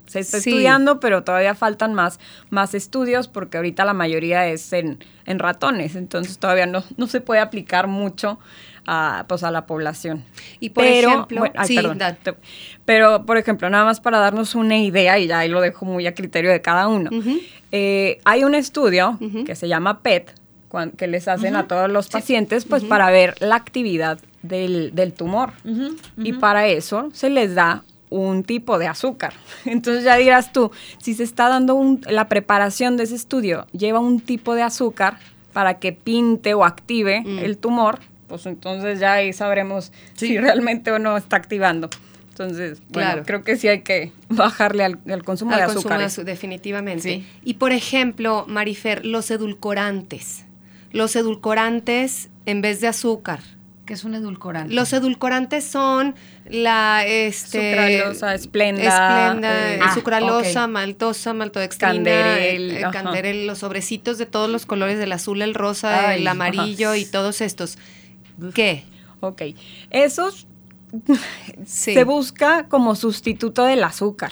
Se 0.07 0.19
está 0.19 0.39
Sí. 0.39 0.49
estudiando, 0.49 0.99
pero 0.99 1.23
todavía 1.23 1.53
faltan 1.53 1.93
más, 1.93 2.19
más 2.49 2.73
estudios 2.73 3.27
porque 3.27 3.57
ahorita 3.57 3.85
la 3.85 3.93
mayoría 3.93 4.47
es 4.47 4.73
en, 4.73 5.03
en 5.25 5.37
ratones, 5.39 5.95
entonces 5.95 6.39
todavía 6.39 6.65
no, 6.65 6.83
no 6.97 7.07
se 7.07 7.21
puede 7.21 7.41
aplicar 7.41 7.87
mucho 7.87 8.39
a, 8.85 9.25
pues, 9.27 9.43
a 9.43 9.51
la 9.51 9.65
población. 9.65 10.23
Y 10.61 10.69
por 10.69 10.85
Pero, 10.85 11.09
ejemplo, 11.09 11.39
bueno, 11.39 11.55
ay, 11.57 11.67
sí, 11.67 11.75
perdón. 11.75 11.97
da- 11.97 12.13
Te- 12.15 12.35
Pero, 12.85 13.25
por 13.25 13.37
ejemplo, 13.37 13.69
nada 13.69 13.83
más 13.83 13.99
para 13.99 14.17
darnos 14.19 14.55
una 14.55 14.77
idea, 14.77 15.19
y 15.19 15.27
ya 15.27 15.39
ahí 15.39 15.49
lo 15.49 15.59
dejo 15.59 15.83
muy 15.85 16.07
a 16.07 16.15
criterio 16.15 16.51
de 16.51 16.61
cada 16.61 16.87
uno. 16.87 17.09
eh, 17.73 18.19
hay 18.23 18.45
un 18.45 18.55
estudio 18.55 19.19
que 19.45 19.55
se 19.55 19.67
llama 19.67 20.01
PET, 20.01 20.33
cuan- 20.69 20.91
que 20.91 21.07
les 21.07 21.27
hacen 21.27 21.57
a 21.57 21.67
todos 21.67 21.91
los 21.91 22.07
pacientes, 22.07 22.63
pues 22.63 22.85
para 22.85 23.11
ver 23.11 23.35
la 23.41 23.55
actividad 23.57 24.19
del, 24.41 24.95
del 24.95 25.11
tumor. 25.11 25.51
Y 26.17 26.31
para 26.33 26.67
eso 26.67 27.09
se 27.11 27.29
les 27.29 27.55
da 27.55 27.83
un 28.09 28.43
tipo 28.43 28.77
de 28.79 28.87
azúcar. 28.87 29.33
Entonces 29.65 30.03
ya 30.03 30.15
dirás 30.17 30.51
tú, 30.53 30.71
si 30.99 31.13
se 31.13 31.23
está 31.23 31.49
dando 31.49 31.75
un- 31.75 32.01
la 32.09 32.27
preparación 32.29 32.97
de 32.97 33.03
ese 33.03 33.15
estudio, 33.15 33.67
lleva 33.73 33.99
un 33.99 34.19
tipo 34.19 34.55
de 34.55 34.61
azúcar 34.63 35.19
para 35.53 35.79
que 35.79 35.91
pinte 35.93 36.53
o 36.53 36.63
active 36.63 37.21
Mm. 37.25 37.39
el 37.39 37.57
tumor, 37.57 37.99
pues 38.27 38.45
entonces 38.45 38.99
ya 38.99 39.13
ahí 39.13 39.33
sabremos 39.33 39.91
si 40.15 40.37
realmente 40.37 40.91
o 40.91 40.99
no 40.99 41.17
está 41.17 41.37
activando. 41.37 41.89
Entonces, 42.29 42.79
bueno, 42.89 43.09
Claro. 43.09 43.23
creo 43.25 43.43
que 43.43 43.55
sí 43.55 43.67
hay 43.67 43.81
que 43.81 44.11
bajarle 44.29 44.83
al, 44.83 44.99
al 45.09 45.23
consumo 45.23 45.53
al 45.53 45.61
de 45.61 45.65
consumo 45.65 45.89
de 45.97 46.03
azúcares. 46.05 46.19
azu- 46.19 46.23
definitivamente. 46.23 47.01
Sí. 47.01 47.25
Y 47.43 47.55
por 47.55 47.71
ejemplo, 47.71 48.45
Marifer, 48.47 49.05
los 49.07 49.31
edulcorantes. 49.31 50.45
Los 50.91 51.15
edulcorantes 51.15 52.29
en 52.45 52.61
vez 52.61 52.79
de 52.81 52.87
azúcar. 52.87 53.39
Que 53.87 53.93
es 53.93 54.03
un 54.03 54.13
edulcorante. 54.15 54.73
Los 54.75 54.91
edulcorantes 54.93 55.63
son 55.63 56.13
la 56.47 57.05
este 57.05 57.71
Sucralosa, 57.71 58.35
Esplenda, 58.35 58.81
Esplenda, 58.83 59.73
eh, 59.75 59.79
Ah, 59.81 59.93
sucralosa, 59.93 60.67
maltosa, 60.67 61.33
maltodextrina, 61.33 61.93
Canderel, 61.93 62.71
eh, 62.71 62.83
ajá. 62.83 62.91
canderel, 62.91 63.47
los 63.47 63.59
sobrecitos 63.59 64.17
de 64.17 64.25
todos 64.25 64.49
los 64.49 64.65
colores 64.65 64.99
del 64.99 65.13
azul, 65.13 65.41
el 65.41 65.53
rosa, 65.55 66.09
Ay, 66.09 66.19
el 66.21 66.27
amarillo 66.27 66.89
ajá. 66.89 66.97
y 66.97 67.05
todos 67.05 67.39
estos. 67.41 67.77
¿Qué? 68.53 68.83
Ok. 69.21 69.41
Esos 69.89 70.47
Sí. 71.65 71.93
se 71.93 72.03
busca 72.03 72.67
como 72.67 72.93
sustituto 72.95 73.63
del 73.63 73.83
azúcar. 73.85 74.31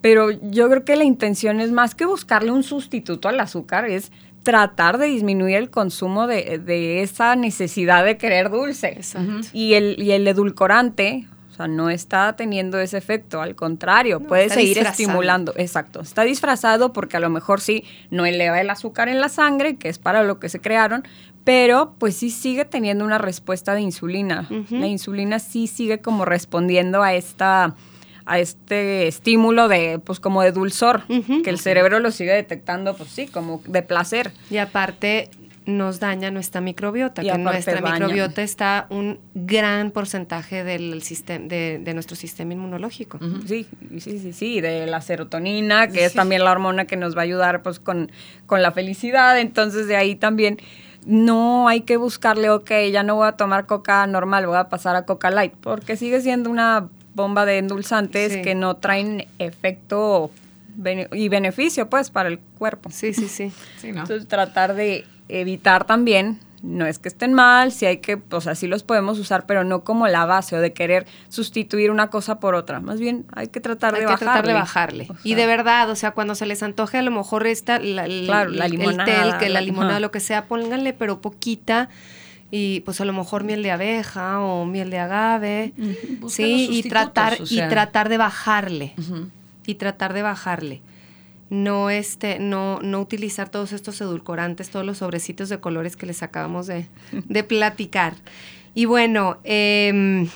Pero 0.00 0.30
yo 0.30 0.68
creo 0.68 0.84
que 0.84 0.96
la 0.96 1.04
intención 1.04 1.60
es 1.60 1.72
más 1.72 1.94
que 1.94 2.04
buscarle 2.04 2.50
un 2.52 2.62
sustituto 2.62 3.28
al 3.28 3.40
azúcar, 3.40 3.86
es 3.86 4.12
tratar 4.48 4.96
de 4.96 5.08
disminuir 5.08 5.56
el 5.56 5.68
consumo 5.68 6.26
de, 6.26 6.58
de 6.58 7.02
esa 7.02 7.36
necesidad 7.36 8.02
de 8.02 8.16
querer 8.16 8.48
dulce. 8.48 8.94
Exacto. 8.96 9.46
Y 9.52 9.74
el, 9.74 10.00
y 10.00 10.12
el 10.12 10.26
edulcorante, 10.26 11.28
o 11.50 11.54
sea, 11.54 11.68
no 11.68 11.90
está 11.90 12.34
teniendo 12.34 12.80
ese 12.80 12.96
efecto, 12.96 13.42
al 13.42 13.54
contrario, 13.54 14.20
puede 14.20 14.48
seguir 14.48 14.68
disfrazado. 14.68 15.02
estimulando. 15.02 15.52
Exacto, 15.58 16.00
está 16.00 16.22
disfrazado 16.22 16.94
porque 16.94 17.18
a 17.18 17.20
lo 17.20 17.28
mejor 17.28 17.60
sí 17.60 17.84
no 18.10 18.24
eleva 18.24 18.58
el 18.58 18.70
azúcar 18.70 19.10
en 19.10 19.20
la 19.20 19.28
sangre, 19.28 19.76
que 19.76 19.90
es 19.90 19.98
para 19.98 20.22
lo 20.22 20.40
que 20.40 20.48
se 20.48 20.62
crearon, 20.62 21.04
pero 21.44 21.94
pues 21.98 22.16
sí 22.16 22.30
sigue 22.30 22.64
teniendo 22.64 23.04
una 23.04 23.18
respuesta 23.18 23.74
de 23.74 23.82
insulina. 23.82 24.48
La 24.70 24.86
insulina 24.86 25.40
sí 25.40 25.66
sigue 25.66 26.00
como 26.00 26.24
respondiendo 26.24 27.02
a 27.02 27.12
esta 27.12 27.74
a 28.28 28.38
este 28.38 29.08
estímulo 29.08 29.68
de 29.68 29.98
pues 30.04 30.20
como 30.20 30.42
de 30.42 30.52
dulzor 30.52 31.02
que 31.42 31.50
el 31.50 31.58
cerebro 31.58 31.98
lo 31.98 32.10
sigue 32.10 32.32
detectando 32.32 32.94
pues 32.94 33.08
sí 33.10 33.26
como 33.26 33.62
de 33.66 33.82
placer. 33.82 34.32
Y 34.50 34.58
aparte 34.58 35.30
nos 35.64 36.00
daña 36.00 36.30
nuestra 36.30 36.62
microbiota, 36.62 37.22
Y 37.22 37.30
que 37.30 37.36
nuestra 37.36 37.80
daña. 37.82 37.92
microbiota 37.98 38.40
está 38.42 38.86
un 38.88 39.20
gran 39.34 39.90
porcentaje 39.90 40.64
del 40.64 41.02
sistema 41.02 41.44
de, 41.46 41.78
de 41.82 41.94
nuestro 41.94 42.16
sistema 42.16 42.54
inmunológico. 42.54 43.18
Sí, 43.46 43.66
sí, 43.98 44.18
sí, 44.18 44.32
sí, 44.32 44.60
de 44.62 44.86
la 44.86 45.02
serotonina, 45.02 45.88
que 45.88 46.06
es 46.06 46.14
también 46.14 46.42
la 46.42 46.52
hormona 46.52 46.86
que 46.86 46.96
nos 46.96 47.14
va 47.14 47.20
a 47.20 47.24
ayudar 47.24 47.62
pues 47.62 47.80
con, 47.80 48.10
con 48.46 48.62
la 48.62 48.72
felicidad, 48.72 49.38
entonces 49.38 49.88
de 49.88 49.96
ahí 49.96 50.14
también 50.16 50.58
no 51.04 51.68
hay 51.68 51.82
que 51.82 51.98
buscarle, 51.98 52.48
ok, 52.48 52.70
ya 52.90 53.02
no 53.02 53.16
voy 53.16 53.28
a 53.28 53.32
tomar 53.32 53.66
coca 53.66 54.06
normal, 54.06 54.46
voy 54.46 54.56
a 54.56 54.70
pasar 54.70 54.96
a 54.96 55.04
coca 55.04 55.30
light, 55.30 55.52
porque 55.60 55.96
sigue 55.96 56.20
siendo 56.22 56.48
una 56.50 56.88
bomba 57.18 57.44
de 57.44 57.58
endulzantes 57.58 58.32
Sí. 58.32 58.40
que 58.42 58.54
no 58.54 58.76
traen 58.76 59.26
efecto 59.38 60.30
y 61.12 61.28
beneficio 61.28 61.90
pues 61.90 62.08
para 62.10 62.28
el 62.30 62.38
cuerpo. 62.38 62.88
Sí, 62.90 63.12
sí, 63.12 63.28
sí. 63.28 63.52
Sí, 63.80 63.92
¿no? 63.92 64.02
Entonces 64.02 64.26
tratar 64.28 64.74
de 64.74 65.04
evitar 65.28 65.84
también, 65.84 66.38
no 66.62 66.86
es 66.86 66.98
que 66.98 67.08
estén 67.08 67.34
mal, 67.34 67.70
sí 67.72 67.84
hay 67.86 67.98
que, 67.98 68.18
o 68.30 68.40
sea, 68.40 68.54
sí 68.54 68.66
los 68.66 68.82
podemos 68.82 69.18
usar, 69.18 69.44
pero 69.46 69.62
no 69.64 69.84
como 69.84 70.06
la 70.08 70.24
base 70.24 70.56
o 70.56 70.60
de 70.60 70.72
querer 70.72 71.06
sustituir 71.28 71.90
una 71.90 72.08
cosa 72.10 72.40
por 72.40 72.54
otra. 72.54 72.80
Más 72.80 72.98
bien 73.00 73.26
hay 73.34 73.48
que 73.48 73.60
tratar 73.60 73.94
Hay 73.94 74.00
de 74.02 74.06
que 74.06 74.12
bajarle. 74.12 74.26
tratar 74.32 74.46
de 74.46 74.52
bajarle. 74.54 75.06
O 75.10 75.16
y 75.24 75.34
de 75.34 75.46
verdad, 75.46 75.90
o 75.90 75.96
sea, 75.96 76.12
cuando 76.12 76.34
se 76.34 76.46
les 76.46 76.62
antoje 76.62 76.98
a 76.98 77.02
lo 77.02 77.10
mejor 77.10 77.46
esta, 77.46 77.78
la, 77.80 78.06
el- 78.06 78.26
Claro, 78.26 78.50
la 78.50 78.66
el 78.66 78.72
limonada, 78.72 79.04
té, 79.04 79.28
el 79.28 79.36
que 79.38 79.48
la 79.48 79.54
la- 79.54 79.60
limonada, 79.62 80.00
lo 80.00 80.10
que 80.10 80.20
sea, 80.20 80.46
pónganle, 80.46 80.92
pero 80.94 81.20
poquita. 81.20 81.88
Y 82.50 82.80
pues 82.80 83.00
a 83.00 83.04
lo 83.04 83.12
mejor 83.12 83.44
miel 83.44 83.62
de 83.62 83.70
abeja 83.70 84.40
o 84.40 84.64
miel 84.64 84.90
de 84.90 84.98
agave. 84.98 85.72
Sí, 86.28 86.68
y 86.70 86.82
tratar, 86.82 87.38
o 87.40 87.44
y 87.48 87.56
tratar 87.68 88.08
de 88.08 88.16
bajarle. 88.16 88.94
Y 89.66 89.74
tratar 89.74 90.14
de 90.14 90.22
bajarle. 90.22 90.80
No, 91.50 91.88
este, 91.90 92.38
no, 92.38 92.80
no 92.82 93.00
utilizar 93.00 93.48
todos 93.48 93.72
estos 93.72 94.00
edulcorantes, 94.00 94.70
todos 94.70 94.84
los 94.84 94.98
sobrecitos 94.98 95.48
de 95.48 95.60
colores 95.60 95.96
que 95.96 96.06
les 96.06 96.22
acabamos 96.22 96.66
de, 96.66 96.86
de 97.12 97.44
platicar. 97.44 98.14
Y 98.74 98.84
bueno, 98.84 99.38
em, 99.44 100.28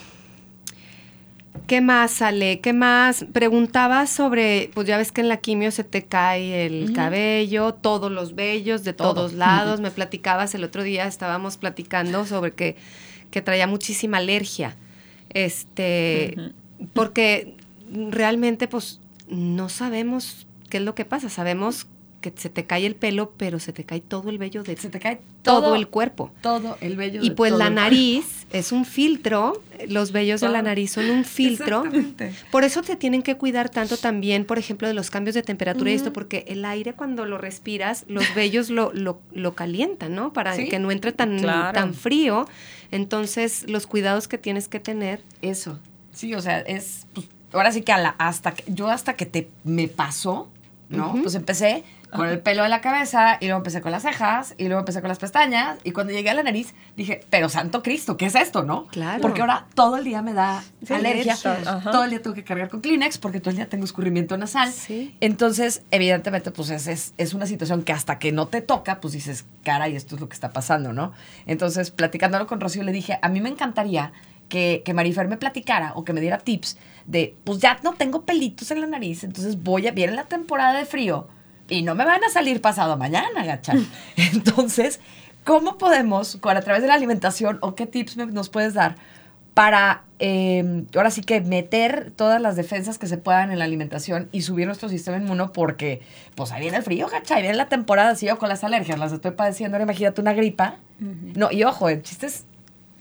¿Qué 1.67 1.81
más 1.81 2.11
sale? 2.11 2.61
¿Qué 2.61 2.73
más? 2.73 3.25
Preguntaba 3.33 4.07
sobre, 4.07 4.71
pues 4.75 4.87
ya 4.87 4.99
ves 4.99 5.13
que 5.13 5.21
en 5.21 5.29
la 5.29 5.39
quimio 5.39 5.71
se 5.71 5.85
te 5.85 6.05
cae 6.05 6.67
el 6.67 6.93
cabello, 6.93 7.73
todos 7.75 8.11
los 8.11 8.35
vellos 8.35 8.85
de 8.85 8.93
Todo. 8.93 9.15
todos 9.15 9.33
lados. 9.35 9.81
Me 9.83 9.91
platicabas 9.91 10.55
el 10.55 10.65
otro 10.65 10.83
día, 10.83 11.07
estábamos 11.07 11.57
platicando 11.57 12.27
sobre 12.27 12.53
que, 12.53 12.77
que 13.31 13.43
traía 13.43 13.67
muchísima 13.67 14.19
alergia. 14.19 14.77
Este, 15.31 16.37
porque 16.93 17.55
realmente, 18.11 18.69
pues, 18.69 19.01
no 19.29 19.69
sabemos 19.69 20.47
qué 20.69 20.79
es 20.79 20.83
lo 20.83 20.95
que 20.95 21.05
pasa. 21.05 21.29
Sabemos 21.29 21.87
que 22.23 22.33
se 22.35 22.49
te 22.49 22.65
cae 22.65 22.87
el 22.87 22.95
pelo, 22.95 23.33
pero 23.37 23.59
se 23.61 23.75
te 23.75 23.85
cae 23.85 24.01
todo 24.01 24.31
el 24.31 24.39
vello 24.39 24.63
de 24.63 24.75
Se 24.79 24.89
te 24.89 24.99
cae 24.99 25.21
todo, 25.43 25.61
todo, 25.61 25.75
el 25.77 25.89
cuerpo. 25.89 26.31
todo 26.41 26.79
el 26.81 26.97
vello. 26.97 27.21
Y 27.23 27.29
de 27.29 27.35
pues 27.35 27.51
todo 27.51 27.59
la 27.59 27.69
nariz 27.69 28.47
es 28.51 28.73
un 28.73 28.87
filtro, 28.87 29.61
los 29.89 30.13
vellos 30.13 30.41
de 30.41 30.47
la 30.49 30.61
Todo. 30.61 30.63
nariz 30.69 30.93
son 30.93 31.11
un 31.11 31.25
filtro. 31.25 31.79
Exactamente. 31.85 32.33
Por 32.51 32.65
eso 32.65 32.81
te 32.81 32.97
tienen 32.97 33.23
que 33.23 33.37
cuidar 33.37 33.69
tanto 33.69 33.99
también, 33.99 34.47
por 34.47 34.59
ejemplo, 34.59 34.89
de 34.89 34.95
los 34.95 35.11
cambios 35.11 35.35
de 35.35 35.43
temperatura 35.43 35.91
y 35.91 35.95
esto, 35.95 36.13
porque 36.15 36.45
el 36.49 36.65
aire 36.65 36.95
cuando 36.95 37.27
lo 37.27 37.37
respiras, 37.37 38.05
los 38.09 38.25
vellos 38.35 38.71
lo, 38.71 38.91
lo, 38.95 39.21
lo 39.33 39.55
calientan, 39.55 40.15
¿no? 40.15 40.33
Para 40.33 40.55
Sí, 40.57 40.69
que 40.69 40.79
no 40.79 40.91
entre 40.91 41.13
tan, 41.13 41.39
claro. 41.41 41.73
tan 41.75 41.93
frío. 41.93 42.47
Entonces, 42.93 43.65
los 43.69 43.87
cuidados 43.87 44.29
que 44.29 44.39
tienes 44.39 44.69
que 44.69 44.79
tener. 44.81 45.23
Eso. 45.41 45.79
Sí, 46.13 46.35
o 46.35 46.43
sea, 46.43 46.61
es. 46.61 47.07
pues, 47.15 47.27
ahora 47.53 47.73
sí 47.73 47.83
que 47.83 47.93
a 47.93 47.99
la- 47.99 48.15
hasta 48.19 48.53
que, 48.55 48.65
yo 48.71 48.89
hasta 48.89 49.15
que 49.15 49.27
te 49.27 49.49
me 49.65 49.89
pasó, 49.89 50.49
¿no? 50.91 51.15
Pues 51.23 51.35
empecé 51.35 51.85
con 52.15 52.29
el 52.29 52.41
pelo 52.41 52.63
de 52.63 52.69
la 52.69 52.81
cabeza 52.81 53.39
y 53.41 53.47
luego 53.47 53.59
empecé 53.59 53.81
con 53.81 53.91
las 53.91 54.03
cejas 54.03 54.55
y 54.59 54.67
luego 54.67 54.81
empecé 54.81 55.01
con 55.01 55.09
las 55.09 55.19
pestañas 55.19 55.79
y 55.83 55.93
cuando 55.93 56.13
llegué 56.13 56.31
a 56.31 56.35
la 56.35 56.43
nariz 56.43 56.75
dije, 56.97 57.25
pero 57.31 57.49
santo 57.49 57.83
Cristo, 57.83 58.17
¿qué 58.17 58.27
es 58.27 58.35
esto, 58.35 58.63
no? 58.65 58.87
Claro. 58.89 59.21
Porque 59.23 59.41
ahora 59.41 59.67
todo 59.75 59.97
el 59.97 60.05
día 60.05 60.21
me 60.23 60.35
da 60.35 60.63
Sí, 60.87 60.93
alergia, 60.93 61.37
todo 61.83 62.05
el 62.05 62.11
día 62.11 62.21
tengo 62.23 62.35
que 62.35 62.45
cargar 62.45 62.69
con 62.69 62.81
Kleenex 62.81 63.19
porque 63.19 63.41
todo 63.41 63.51
el 63.51 63.57
día 63.57 63.69
tengo 63.69 63.85
escurrimiento 63.85 64.37
nasal. 64.37 64.71
Sí. 64.73 65.17
Entonces, 65.21 65.83
evidentemente, 65.91 66.51
pues 66.51 66.71
es, 66.71 66.87
es, 66.87 67.15
es 67.17 67.35
una 67.35 67.47
situación 67.47 67.83
que 67.83 67.93
hasta 67.93 68.19
que 68.19 68.33
no 68.33 68.49
te 68.49 68.61
toca, 68.61 69.01
pues 69.01 69.15
dices, 69.15 69.47
cara, 69.65 69.89
y 69.89 69.97
esto 69.97 70.17
es 70.17 70.21
lo 70.21 70.29
que 70.29 70.35
está 70.35 70.53
pasando, 70.53 70.93
¿no? 70.93 71.13
Entonces, 71.47 71.91
platicándolo 71.91 72.47
con 72.47 72.61
Rocío, 72.61 72.83
le 72.83 72.93
dije, 72.93 73.19
a 73.23 73.29
mí 73.29 73.41
me 73.41 73.49
encantaría 73.49 74.13
que, 74.49 74.83
que 74.85 74.93
Marifer 74.93 75.29
me 75.29 75.39
platicara 75.39 75.93
o 75.95 76.05
que 76.05 76.13
me 76.13 76.21
diera 76.21 76.39
tips 76.39 76.77
de, 77.07 77.37
pues 77.45 77.59
ya 77.59 77.79
no 77.83 77.95
tengo 77.95 78.23
pelitos 78.23 78.71
en 78.71 78.81
la 78.81 78.87
nariz, 78.87 79.25
entonces 79.25 79.63
voy 79.63 79.87
a, 79.87 79.93
viene 79.93 80.13
la 80.15 80.25
temporada 80.25 80.79
de 80.79 80.85
frío 80.85 81.27
y 81.73 81.83
no 81.83 81.95
me 81.95 82.05
van 82.05 82.23
a 82.23 82.29
salir 82.29 82.61
pasado 82.61 82.97
mañana, 82.99 83.45
gacha. 83.45 83.73
Entonces, 84.17 85.01
¿cómo 85.45 85.79
podemos, 85.79 86.37
con, 86.37 86.57
a 86.57 86.61
través 86.61 86.83
de 86.83 86.89
la 86.89 86.95
alimentación, 86.95 87.59
o 87.63 87.75
qué 87.75 87.87
tips 87.87 88.19
nos 88.19 88.51
puedes 88.51 88.75
dar 88.75 88.97
para, 89.55 90.05
eh, 90.19 90.85
ahora 90.95 91.11
sí 91.11 91.23
que 91.23 91.41
meter 91.41 92.13
todas 92.15 92.41
las 92.41 92.57
defensas 92.57 92.99
que 92.99 93.07
se 93.07 93.19
puedan 93.19 93.51
en 93.51 93.59
la 93.59 93.65
alimentación 93.65 94.29
y 94.33 94.43
subir 94.43 94.67
nuestro 94.67 94.89
sistema 94.89 95.17
inmuno 95.17 95.53
porque, 95.53 96.03
pues 96.35 96.53
ahí 96.53 96.61
viene 96.61 96.77
el 96.77 96.83
frío, 96.83 97.09
gacha, 97.09 97.37
ahí 97.37 97.43
viene 97.43 97.57
la 97.57 97.69
temporada, 97.69 98.15
si 98.17 98.27
yo 98.27 98.39
con 98.39 98.51
las 98.51 98.65
alergias 98.65 98.99
las 98.99 99.13
estoy 99.13 99.31
padeciendo, 99.33 99.77
ahora 99.77 99.85
imagínate 99.85 100.21
una 100.21 100.35
gripa. 100.35 100.77
No, 101.01 101.51
y 101.51 101.65
ojo, 101.65 101.89
el 101.89 102.03
chiste 102.03 102.27
es 102.27 102.45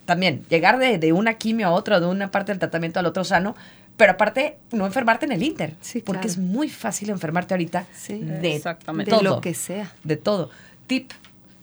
también 0.05 0.43
llegar 0.49 0.79
de, 0.79 0.97
de 0.97 1.13
una 1.13 1.35
quimio 1.35 1.67
a 1.67 1.71
otra, 1.71 1.99
de 1.99 2.07
una 2.07 2.31
parte 2.31 2.51
del 2.51 2.57
tratamiento 2.57 2.99
al 2.99 3.05
otro 3.05 3.23
sano, 3.23 3.55
pero 3.97 4.13
aparte 4.13 4.57
no 4.71 4.85
enfermarte 4.85 5.25
en 5.25 5.31
el 5.33 5.43
Inter, 5.43 5.75
Sí, 5.81 6.01
porque 6.01 6.21
claro. 6.21 6.31
es 6.31 6.37
muy 6.37 6.69
fácil 6.69 7.09
enfermarte 7.09 7.53
ahorita 7.53 7.85
Sí. 7.93 8.19
de 8.19 8.55
Exactamente. 8.55 9.11
De 9.11 9.17
todo, 9.17 9.23
lo 9.35 9.41
que 9.41 9.53
sea. 9.53 9.93
de 10.03 10.17
todo. 10.17 10.49
Tip 10.87 11.11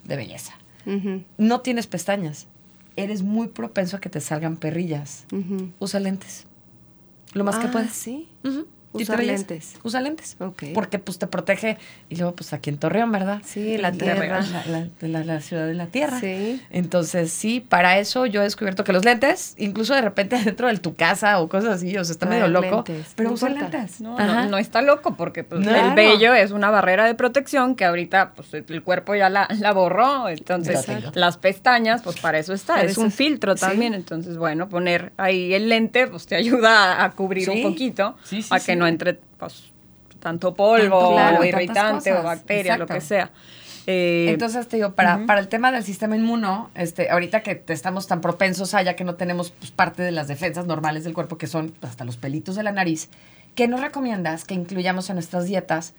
de 0.05 0.16
belleza. 0.16 0.55
No 1.37 1.61
tienes 1.61 1.87
pestañas. 1.87 2.47
Eres 2.97 3.22
muy 3.22 3.49
propenso 3.49 3.97
a 3.97 4.01
que 4.01 4.09
te 4.09 4.20
salgan 4.20 4.57
perrillas. 4.57 5.24
Usa 5.79 6.01
lentes. 6.01 6.47
Lo 7.35 7.45
más 7.45 7.57
que 7.59 7.66
Ah, 7.66 7.70
puedes. 7.72 7.93
sí. 7.93 8.29
Usar 9.05 9.18
belleza. 9.18 9.36
lentes. 9.38 9.74
Usa 9.82 10.01
lentes. 10.01 10.36
Ok. 10.40 10.64
Porque 10.74 10.99
pues 10.99 11.18
te 11.18 11.26
protege. 11.26 11.78
Y 12.09 12.16
luego 12.16 12.34
pues 12.34 12.53
aquí 12.53 12.70
en 12.70 12.78
Torreón, 12.78 13.12
¿verdad? 13.12 13.40
Sí, 13.44 13.76
la 13.78 13.92
tierra. 13.92 14.40
La, 14.42 14.64
la- 14.66 14.84
de 15.01 15.09
la- 15.09 15.24
la 15.24 15.40
ciudad 15.40 15.66
de 15.66 15.74
la 15.74 15.86
tierra. 15.86 16.18
Sí. 16.20 16.62
Entonces, 16.70 17.32
sí, 17.32 17.61
para 17.61 17.99
eso 17.99 18.26
yo 18.26 18.40
he 18.40 18.44
descubierto 18.44 18.84
que 18.84 18.92
los 18.92 19.05
lentes, 19.05 19.55
incluso 19.59 19.94
de 19.94 20.01
repente 20.03 20.36
dentro 20.44 20.68
de 20.68 20.76
tu 20.78 20.94
casa 20.94 21.40
o 21.40 21.49
cosas 21.49 21.76
así, 21.76 21.96
o 21.96 22.05
sea, 22.05 22.12
está 22.12 22.26
medio 22.26 22.46
Traer 22.51 22.53
loco, 22.72 22.84
lentes, 22.88 23.12
pero 23.14 23.28
no 23.30 23.34
usa 23.34 23.51
importa. 23.51 23.78
lentes. 23.78 24.01
No, 24.01 24.18
no, 24.18 24.46
no 24.49 24.59
está 24.59 24.82
loco 24.82 25.14
porque 25.16 25.44
pues, 25.44 25.62
Claro. 25.62 25.88
el 25.88 25.94
vello 25.94 26.34
es 26.34 26.51
una 26.51 26.70
barrera 26.70 27.05
de 27.07 27.14
protección 27.14 27.74
que 27.74 27.84
ahorita 27.84 28.32
pues, 28.34 28.49
el 28.55 28.82
cuerpo 28.82 29.14
ya 29.14 29.28
la, 29.28 29.49
la 29.59 29.72
borró. 29.72 30.28
Entonces, 30.28 30.76
Exacto. 30.88 31.12
las 31.14 31.36
pestañas, 31.36 32.03
pues 32.03 32.18
para 32.20 32.38
eso 32.38 32.53
está. 32.55 32.74
Para 32.74 32.86
es 32.86 32.92
eso 32.92 33.01
un 33.03 33.09
es- 33.09 33.14
filtro 33.14 33.55
sí. 33.57 33.61
también. 33.61 33.94
Entonces, 33.94 34.36
bueno, 34.36 34.68
poner 34.68 35.12
ahí 35.16 35.53
el 35.55 35.68
lente 35.68 36.07
pues 36.07 36.26
te 36.26 36.36
ayuda 36.36 36.94
a, 37.03 37.05
a 37.05 37.11
cubrir 37.12 37.44
Sí. 37.44 37.51
un 37.51 37.62
poquito 37.70 38.16
Sí, 38.24 38.42
sí, 38.42 38.49
a 38.51 38.59
sí. 38.59 38.66
que 38.66 38.76
no 38.76 38.86
entre 38.89 39.14
pues, 39.39 39.70
tanto 40.18 40.55
polvo 40.55 41.12
claro, 41.12 41.41
o 41.41 41.45
irritante 41.45 42.12
o 42.12 42.22
bacteria, 42.22 42.76
lo 42.76 42.86
que 42.86 43.01
sea. 43.01 43.30
Eh, 43.86 44.26
Entonces 44.28 44.68
te 44.68 44.76
digo, 44.76 44.93
para, 44.93 45.24
para 45.24 45.41
el 45.41 45.49
tema 45.49 45.72
del 45.72 45.82
sistema 45.82 46.14
inmuno, 46.14 46.70
este, 46.74 47.09
ahorita 47.09 47.43
que 47.43 47.62
estamos 47.68 48.07
tan 48.07 48.20
propensos 48.20 48.74
a, 48.74 48.82
ya 48.82 48.97
que 48.97 49.05
no 49.05 49.14
tenemos 49.14 49.51
pues, 49.51 49.70
parte 49.70 50.03
de 50.03 50.11
las 50.12 50.28
defensas 50.28 50.66
normales 50.66 51.05
del 51.05 51.14
cuerpo, 51.14 51.39
que 51.39 51.47
son 51.47 51.72
hasta 51.80 52.05
los 52.05 52.18
pelitos 52.18 52.55
de 52.57 52.64
la 52.64 52.72
nariz, 52.72 53.09
¿qué 53.55 53.66
nos 53.66 53.80
recomiendas 53.80 54.45
que 54.45 54.53
incluyamos 54.53 55.09
en 55.09 55.16
nuestras 55.16 55.47
dietas? 55.47 55.95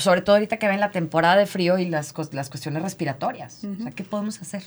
Sobre 0.00 0.22
todo 0.22 0.36
ahorita 0.36 0.56
que 0.56 0.66
ven 0.68 0.80
la 0.80 0.90
temporada 0.90 1.36
de 1.36 1.46
frío 1.46 1.78
y 1.78 1.86
las, 1.86 2.14
las 2.32 2.50
cuestiones 2.50 2.82
respiratorias. 2.82 3.62
O 3.64 3.82
sea, 3.82 3.92
¿qué 3.92 4.02
podemos 4.04 4.40
hacer? 4.40 4.62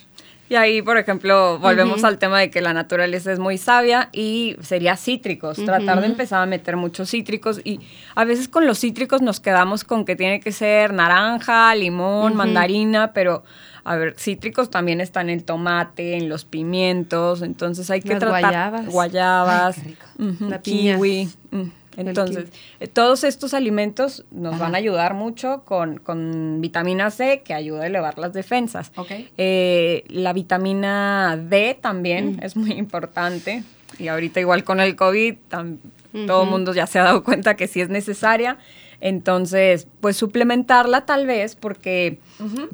Y 0.50 0.56
ahí, 0.56 0.82
por 0.82 0.98
ejemplo, 0.98 1.58
volvemos 1.60 2.04
al 2.04 2.20
tema 2.20 2.40
de 2.40 2.50
que 2.52 2.62
la 2.62 2.74
naturaleza 2.74 3.32
es 3.32 3.40
muy 3.40 3.58
sabia 3.58 4.10
y 4.12 4.56
sería 4.62 4.96
cítricos, 4.98 5.58
tratar 5.64 6.02
de 6.02 6.08
empezar 6.08 6.42
a 6.42 6.46
meter 6.46 6.76
muchos 6.78 7.10
cítricos 7.10 7.62
y 7.64 7.80
a 8.16 8.24
veces 8.26 8.48
con 8.50 8.68
los 8.68 8.80
cítricos 8.80 9.22
nos 9.22 9.40
quedamos 9.40 9.84
con 9.84 10.06
que 10.06 10.16
tiene 10.16 10.40
que 10.42 10.52
ser 10.52 10.94
naranja, 10.94 11.74
limón, 11.76 12.36
mandarina, 12.36 13.14
pero 13.14 13.44
a 13.86 13.96
ver, 13.96 14.16
cítricos 14.18 14.70
también 14.70 15.02
están 15.02 15.30
en 15.30 15.40
el 15.40 15.44
tomate, 15.46 16.18
en 16.18 16.30
los 16.30 16.46
pimientos, 16.46 17.42
entonces 17.42 17.90
hay 17.90 18.02
que 18.02 18.10
Las 18.10 18.20
tratar 18.20 18.42
guayabas. 18.42 18.86
guayabas, 18.88 19.78
Ay, 19.78 19.84
qué 19.84 19.90
rico. 19.90 20.50
La 20.50 20.62
piña. 20.62 20.96
kiwi. 20.96 21.30
Entonces, 21.98 22.46
eh, 22.80 22.88
todos 22.88 23.24
estos 23.24 23.54
alimentos 23.54 24.26
nos 24.32 24.58
van 24.60 24.74
a 24.76 24.78
ayudar 24.80 25.14
mucho 25.14 25.62
con, 25.66 25.98
con 26.00 26.60
vitamina 26.62 27.12
C, 27.12 27.42
que 27.46 27.54
ayuda 27.54 27.84
a 27.84 27.88
elevar 27.88 28.18
las 28.18 28.34
defensas. 28.34 28.92
Ok. 28.96 29.12
Eh, 29.38 30.04
la 30.08 30.34
vitamina 30.34 31.38
D 31.38 31.78
también 31.80 32.40
es 32.42 32.56
muy 32.56 32.72
importante. 32.72 33.64
Y 34.00 34.08
ahorita 34.08 34.40
igual 34.40 34.64
con 34.64 34.80
el 34.80 34.96
COVID, 34.96 35.36
tam- 35.52 35.78
todo 36.28 36.44
el 36.44 36.50
mundo 36.50 36.74
ya 36.74 36.88
se 36.88 37.00
ha 37.00 37.04
dado 37.04 37.24
cuenta 37.24 37.56
que 37.56 37.68
sí 37.68 37.82
es 37.82 37.90
necesaria. 37.90 38.58
Entonces, 39.02 39.88
pues 40.00 40.16
suplementarla 40.16 41.06
tal 41.06 41.28
vez 41.28 41.56
porque 41.56 42.20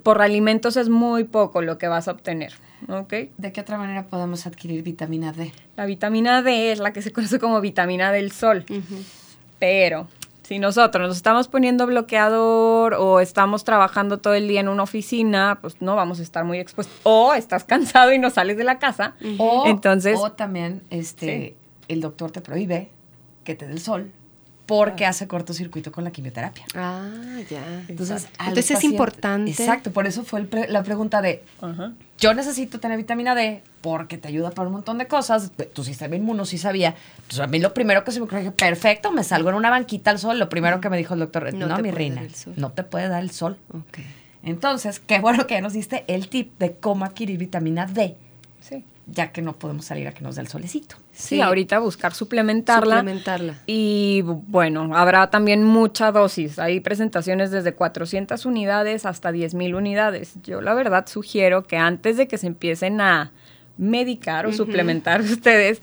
por 0.03 0.21
alimentos 0.21 0.77
es 0.77 0.87
muy 0.87 1.23
poco 1.23 1.61
lo 1.61 1.77
que 1.77 1.87
vas 1.87 2.07
a 2.07 2.11
obtener. 2.11 2.53
¿Ok? 2.87 3.13
¿De 3.37 3.51
qué 3.51 3.61
otra 3.61 3.77
manera 3.77 4.07
podemos 4.07 4.45
adquirir 4.47 4.83
vitamina 4.83 5.31
D? 5.33 5.51
La 5.75 5.85
vitamina 5.85 6.41
D 6.41 6.71
es 6.71 6.79
la 6.79 6.93
que 6.93 7.01
se 7.01 7.11
conoce 7.11 7.39
como 7.39 7.59
vitamina 7.61 8.11
del 8.11 8.31
sol. 8.31 8.65
Pero 9.59 10.07
si 10.43 10.57
nosotros 10.59 11.07
nos 11.07 11.17
estamos 11.17 11.47
poniendo 11.47 11.85
bloqueador 11.85 12.93
o 12.95 13.19
estamos 13.19 13.63
trabajando 13.63 14.19
todo 14.19 14.33
el 14.33 14.47
día 14.47 14.61
en 14.61 14.69
una 14.69 14.83
oficina, 14.83 15.59
pues 15.61 15.81
no 15.81 15.95
vamos 15.95 16.19
a 16.19 16.23
estar 16.23 16.43
muy 16.45 16.59
expuestos. 16.59 16.95
O 17.03 17.33
estás 17.33 17.63
cansado 17.65 18.11
y 18.13 18.19
no 18.19 18.29
sales 18.29 18.57
de 18.57 18.63
la 18.63 18.79
casa. 18.79 19.15
O, 19.37 19.65
Entonces, 19.67 20.17
o 20.19 20.31
también 20.31 20.81
este, 20.89 21.25
Sí. 21.25 21.55
el 21.87 22.01
doctor 22.01 22.31
te 22.31 22.41
prohíbe 22.41 22.89
que 23.43 23.55
te 23.55 23.67
dé 23.67 23.73
el 23.73 23.79
sol 23.81 24.11
porque 24.69 25.07
hace 25.07 25.27
cortocircuito 25.27 25.91
con 25.91 26.03
la 26.03 26.11
quimioterapia. 26.11 26.63
Ah, 26.75 27.09
ya. 27.49 27.83
Entonces, 27.87 28.27
Entonces 28.39 28.69
es 28.69 28.83
importante. 28.83 29.49
Exacto, 29.49 29.91
por 29.91 30.05
eso 30.05 30.23
fue 30.23 30.39
el 30.41 30.45
pre- 30.45 30.67
la 30.69 30.83
pregunta 30.83 31.23
de, 31.23 31.43
Ajá. 31.59 31.93
yo 32.19 32.35
necesito 32.35 32.79
tener 32.79 32.95
vitamina 32.97 33.33
D 33.33 33.63
porque 33.81 34.19
te 34.19 34.27
ayuda 34.27 34.51
para 34.51 34.67
un 34.67 34.73
montón 34.73 34.99
de 34.99 35.07
cosas. 35.07 35.51
Tu 35.73 35.83
sistema 35.83 36.15
inmuno 36.15 36.45
sí 36.45 36.59
sabía. 36.59 36.93
Pues 37.27 37.39
a 37.39 37.47
mí 37.47 37.57
lo 37.57 37.73
primero 37.73 38.03
que 38.03 38.11
se 38.11 38.19
me 38.19 38.25
ocurrió, 38.25 38.41
dije, 38.41 38.51
perfecto, 38.51 39.11
me 39.11 39.23
salgo 39.23 39.49
en 39.49 39.55
una 39.55 39.71
banquita 39.71 40.11
al 40.11 40.19
sol. 40.19 40.37
Lo 40.37 40.49
primero 40.49 40.79
que 40.79 40.89
me 40.91 40.97
dijo 40.97 41.15
el 41.15 41.21
doctor, 41.21 41.51
No 41.55 41.65
no, 41.67 41.75
te 41.77 41.81
mi 41.81 41.89
reina, 41.89 42.17
dar 42.17 42.25
el 42.25 42.35
sol". 42.35 42.53
no 42.55 42.71
te 42.71 42.83
puede 42.83 43.07
dar 43.07 43.23
el 43.23 43.31
sol. 43.31 43.57
Ok. 43.73 43.97
Entonces, 44.43 44.99
qué 44.99 45.19
bueno 45.19 45.47
que 45.47 45.55
ya 45.55 45.61
nos 45.61 45.73
diste 45.73 46.05
el 46.07 46.29
tip 46.29 46.57
de 46.59 46.73
cómo 46.73 47.05
adquirir 47.05 47.39
vitamina 47.39 47.87
D, 47.87 48.15
Sí. 48.61 48.83
Ya 49.11 49.31
que 49.31 49.41
no 49.41 49.53
podemos 49.53 49.85
salir 49.85 50.07
a 50.07 50.11
que 50.13 50.21
nos 50.23 50.35
dé 50.35 50.41
el 50.41 50.47
solecito. 50.47 50.95
Sí, 51.11 51.41
ahorita 51.41 51.79
buscar 51.79 52.13
suplementarla. 52.13 52.97
Suplementarla. 52.99 53.55
Y 53.65 54.21
bu- 54.23 54.43
bueno, 54.47 54.95
habrá 54.95 55.29
también 55.29 55.63
mucha 55.63 56.11
dosis. 56.11 56.59
Hay 56.59 56.79
presentaciones 56.79 57.51
desde 57.51 57.73
400 57.73 58.45
unidades 58.45 59.05
hasta 59.05 59.31
10.000 59.31 59.75
unidades. 59.75 60.33
Yo 60.43 60.61
la 60.61 60.73
verdad 60.73 61.07
sugiero 61.07 61.63
que 61.63 61.77
antes 61.77 62.17
de 62.17 62.27
que 62.27 62.37
se 62.37 62.47
empiecen 62.47 63.01
a 63.01 63.31
medicar 63.77 64.45
o 64.45 64.53
suplementar 64.53 65.21
ustedes, 65.21 65.81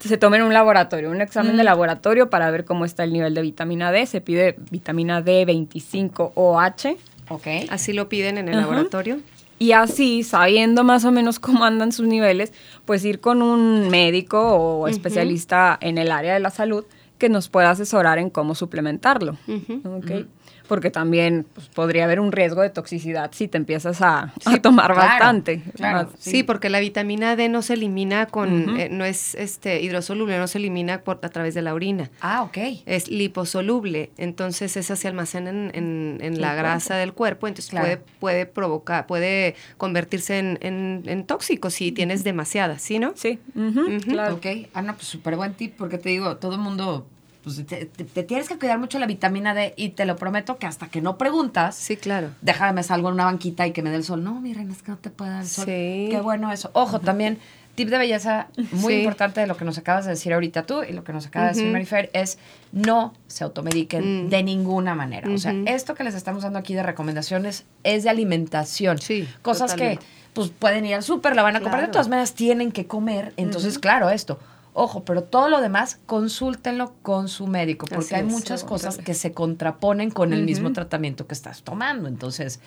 se 0.00 0.16
tomen 0.16 0.42
un 0.42 0.52
laboratorio, 0.54 1.10
un 1.10 1.20
examen 1.20 1.56
de 1.56 1.64
laboratorio 1.64 2.30
para 2.30 2.50
ver 2.50 2.64
cómo 2.64 2.84
está 2.84 3.04
el 3.04 3.12
nivel 3.12 3.34
de 3.34 3.42
vitamina 3.42 3.92
D. 3.92 4.06
Se 4.06 4.20
pide 4.20 4.56
vitamina 4.70 5.22
D25OH. 5.24 6.96
¿Ok? 7.28 7.46
Así 7.70 7.92
lo 7.92 8.08
piden 8.08 8.38
en 8.38 8.48
el 8.48 8.56
laboratorio. 8.56 9.20
Y 9.60 9.72
así, 9.72 10.22
sabiendo 10.22 10.84
más 10.84 11.04
o 11.04 11.12
menos 11.12 11.38
cómo 11.38 11.66
andan 11.66 11.92
sus 11.92 12.06
niveles, 12.06 12.50
pues 12.86 13.04
ir 13.04 13.20
con 13.20 13.42
un 13.42 13.90
médico 13.90 14.40
o 14.40 14.88
especialista 14.88 15.76
en 15.82 15.98
el 15.98 16.10
área 16.10 16.32
de 16.32 16.40
la 16.40 16.48
salud 16.48 16.86
que 17.18 17.28
nos 17.28 17.50
pueda 17.50 17.68
asesorar 17.68 18.18
en 18.18 18.30
cómo 18.30 18.54
suplementarlo. 18.54 19.36
Ujú. 19.46 19.82
¿ok? 19.98 20.26
Porque 20.70 20.90
también 20.92 21.44
pues, 21.52 21.66
podría 21.66 22.04
haber 22.04 22.20
un 22.20 22.30
riesgo 22.30 22.62
de 22.62 22.70
toxicidad 22.70 23.32
si 23.34 23.48
te 23.48 23.58
empiezas 23.58 24.00
a, 24.02 24.32
a 24.44 24.56
tomar 24.62 24.92
claro, 24.94 25.08
bastante. 25.08 25.62
claro. 25.74 26.08
Más- 26.08 26.20
Sí. 26.20 26.44
porque 26.44 26.70
la 26.70 26.78
vitamina 26.78 27.34
D 27.34 27.48
no 27.48 27.60
se 27.60 27.74
elimina 27.74 28.26
con, 28.26 28.78
eh, 28.78 28.88
no 28.88 29.04
es 29.04 29.34
este 29.34 29.80
hidrosoluble, 29.82 30.38
no 30.38 30.46
se 30.46 30.58
elimina 30.58 31.00
por, 31.00 31.18
a 31.22 31.28
través 31.28 31.54
de 31.54 31.62
la 31.62 31.74
orina. 31.74 32.08
Ah, 32.20 32.42
ok. 32.44 32.56
Es 32.86 33.08
liposoluble, 33.08 34.10
entonces 34.16 34.76
esa 34.76 34.94
se 34.94 35.08
almacena 35.08 35.50
en, 35.50 35.72
en- 35.74 36.18
en 36.20 36.40
la 36.40 36.54
grasa 36.54 36.94
del 36.94 37.14
cuerpo, 37.14 37.48
entonces 37.48 37.70
Claro. 37.70 37.86
puede, 37.86 37.96
puede 38.20 38.46
provocar, 38.46 39.06
puede 39.08 39.56
convertirse 39.76 40.38
en, 40.38 40.56
en- 40.62 41.02
en 41.06 41.24
tóxico 41.24 41.70
si 41.70 41.90
tienes 41.90 42.22
demasiada, 42.22 42.78
¿sí, 42.78 43.00
no? 43.00 43.12
Sí, 43.16 43.40
ujú, 43.56 43.98
claro. 44.08 44.34
Ok. 44.36 44.46
Ah, 44.72 44.82
no, 44.82 44.94
pues 44.94 45.08
súper 45.08 45.34
buen 45.34 45.54
tip, 45.54 45.74
porque 45.76 45.98
te 45.98 46.10
digo, 46.10 46.36
todo 46.36 46.54
el 46.54 46.60
mundo, 46.60 47.06
pues 47.42 47.64
te, 47.66 47.86
te- 47.86 48.04
te 48.04 48.22
tienes 48.22 48.48
que 48.48 48.58
cuidar 48.58 48.78
mucho 48.78 48.98
la 48.98 49.06
vitamina 49.06 49.54
D 49.54 49.72
y 49.76 49.90
te 49.90 50.04
lo 50.04 50.16
prometo 50.16 50.58
que 50.58 50.66
hasta 50.66 50.88
que 50.88 51.00
no 51.00 51.16
preguntas, 51.18 51.74
Sí, 51.76 51.96
claro. 51.96 52.28
déjame 52.42 52.72
me 52.74 52.82
salgo 52.82 53.08
en 53.08 53.14
una 53.14 53.24
banquita 53.24 53.66
y 53.66 53.72
que 53.72 53.82
me 53.82 53.90
dé 53.90 53.96
el 53.96 54.04
sol. 54.04 54.22
No, 54.22 54.40
mi 54.40 54.52
reina, 54.54 54.72
es 54.72 54.82
que 54.82 54.90
no 54.90 54.98
te 54.98 55.10
puede 55.10 55.30
dar 55.30 55.42
el 55.42 55.48
sol. 55.48 55.64
Sí. 55.64 56.08
Qué 56.10 56.20
bueno 56.22 56.52
eso. 56.52 56.70
Ojo, 56.74 57.00
también, 57.00 57.38
tip 57.74 57.88
de 57.88 57.96
belleza 57.98 58.48
muy 58.72 58.92
Sí. 58.94 58.98
importante 59.00 59.40
de 59.40 59.46
lo 59.46 59.56
que 59.56 59.64
nos 59.64 59.78
acabas 59.78 60.04
de 60.04 60.10
decir 60.10 60.34
ahorita 60.34 60.64
tú 60.64 60.82
y 60.82 60.92
lo 60.92 61.02
que 61.04 61.12
nos 61.14 61.26
acaba 61.26 61.46
de 61.46 61.52
decir. 61.54 61.72
Marifer 61.72 62.10
es 62.12 62.38
no 62.72 63.14
se 63.26 63.44
automediquen 63.44 64.26
Mm. 64.26 64.28
de 64.28 64.42
ninguna 64.42 64.94
manera. 64.94 65.30
O 65.30 65.38
sea, 65.38 65.54
esto 65.66 65.94
que 65.94 66.04
les 66.04 66.14
estamos 66.14 66.42
dando 66.42 66.58
aquí 66.58 66.74
de 66.74 66.82
recomendaciones 66.82 67.64
es 67.84 68.04
de 68.04 68.10
alimentación. 68.10 68.98
Sí, 68.98 69.26
Cosas 69.42 69.70
totalmente. 69.72 70.04
que 70.04 70.20
pues 70.34 70.50
pueden 70.50 70.84
ir 70.86 70.94
al 70.94 71.02
súper, 71.02 71.34
la 71.34 71.42
van 71.42 71.56
a 71.56 71.60
comprar, 71.60 71.82
de 71.82 71.88
todas 71.88 72.08
maneras 72.08 72.34
tienen 72.34 72.70
que 72.70 72.86
comer. 72.86 73.32
Entonces, 73.36 73.78
claro, 73.80 74.10
esto. 74.10 74.38
Ojo, 74.72 75.04
pero 75.04 75.24
todo 75.24 75.48
lo 75.48 75.60
demás, 75.60 75.98
consúltenlo 76.06 76.92
con 77.02 77.28
su 77.28 77.46
médico, 77.46 77.86
porque 77.86 78.04
Así 78.04 78.14
hay 78.14 78.26
es. 78.26 78.32
muchas 78.32 78.64
cosas 78.64 78.98
que 78.98 79.14
se 79.14 79.32
contraponen 79.32 80.10
con 80.10 80.32
el 80.32 80.44
mismo 80.44 80.72
tratamiento 80.72 81.26
que 81.26 81.34
estás 81.34 81.62
tomando. 81.62 82.08
Entonces, 82.08 82.60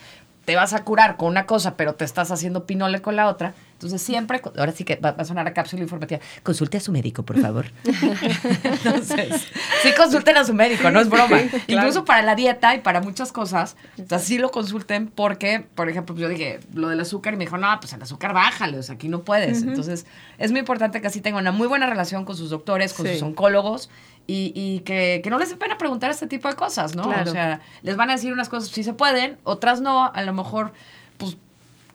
te 0.45 0.55
vas 0.55 0.73
a 0.73 0.83
curar 0.83 1.15
con 1.17 1.29
una 1.29 1.45
cosa, 1.45 1.75
pero 1.77 1.93
te 1.95 2.05
estás 2.05 2.31
haciendo 2.31 2.65
pinole 2.65 3.01
con 3.01 3.15
la 3.15 3.27
otra. 3.27 3.53
Entonces, 3.73 4.01
siempre, 4.01 4.41
ahora 4.57 4.71
sí 4.71 4.85
que 4.85 4.95
va, 4.95 5.11
va 5.11 5.23
a 5.23 5.25
sonar 5.25 5.45
a 5.47 5.53
cápsula 5.53 5.81
informativa, 5.83 6.21
consulte 6.41 6.77
a 6.77 6.79
su 6.79 6.91
médico, 6.91 7.23
por 7.23 7.39
favor. 7.41 7.65
Entonces, 8.63 9.47
sí 9.81 9.89
consulten 9.97 10.37
a 10.37 10.45
su 10.45 10.53
médico, 10.53 10.89
no 10.91 10.99
es 11.01 11.09
broma. 11.09 11.39
Incluso 11.67 12.05
para 12.05 12.21
la 12.21 12.35
dieta 12.35 12.75
y 12.75 12.79
para 12.79 13.01
muchas 13.01 13.31
cosas, 13.31 13.75
o 14.01 14.07
sea, 14.07 14.19
sí 14.19 14.37
lo 14.37 14.51
consulten 14.51 15.07
porque, 15.07 15.65
por 15.75 15.89
ejemplo, 15.89 16.15
yo 16.15 16.29
dije 16.29 16.59
lo 16.73 16.89
del 16.89 16.99
azúcar 16.99 17.33
y 17.33 17.37
me 17.37 17.45
dijo, 17.45 17.57
no, 17.57 17.67
pues 17.79 17.93
el 17.93 18.01
azúcar 18.01 18.33
bájale, 18.33 18.77
o 18.77 18.83
sea, 18.83 18.95
aquí 18.95 19.07
no 19.09 19.21
puedes. 19.23 19.63
Entonces, 19.63 20.05
es 20.37 20.51
muy 20.51 20.59
importante 20.59 21.01
que 21.01 21.07
así 21.07 21.21
tengan 21.21 21.41
una 21.41 21.51
muy 21.51 21.67
buena 21.67 21.87
relación 21.87 22.25
con 22.25 22.37
sus 22.37 22.49
doctores, 22.49 22.93
con 22.93 23.05
Sí. 23.05 23.13
sus 23.13 23.23
oncólogos 23.23 23.89
y, 24.28 24.51
y 24.55 24.80
que, 24.80 25.21
que 25.24 25.30
no 25.30 25.38
les 25.38 25.49
dé 25.49 25.55
pena 25.57 25.78
preguntar 25.78 26.09
este 26.11 26.28
tipo 26.28 26.47
de 26.47 26.55
cosas, 26.55 26.95
¿no? 26.95 27.03
Claro. 27.03 27.30
O 27.30 27.34
sea, 27.34 27.61
les 27.82 27.95
van 27.97 28.09
a 28.09 28.13
decir 28.13 28.32
unas 28.34 28.49
cosas 28.49 28.69
si 28.69 28.84
se 28.84 28.93
pueden, 28.93 29.38
otras 29.43 29.82
no, 29.82 30.11
a 30.13 30.21
lo 30.24 30.34
mejor, 30.34 30.71
pues 31.17 31.38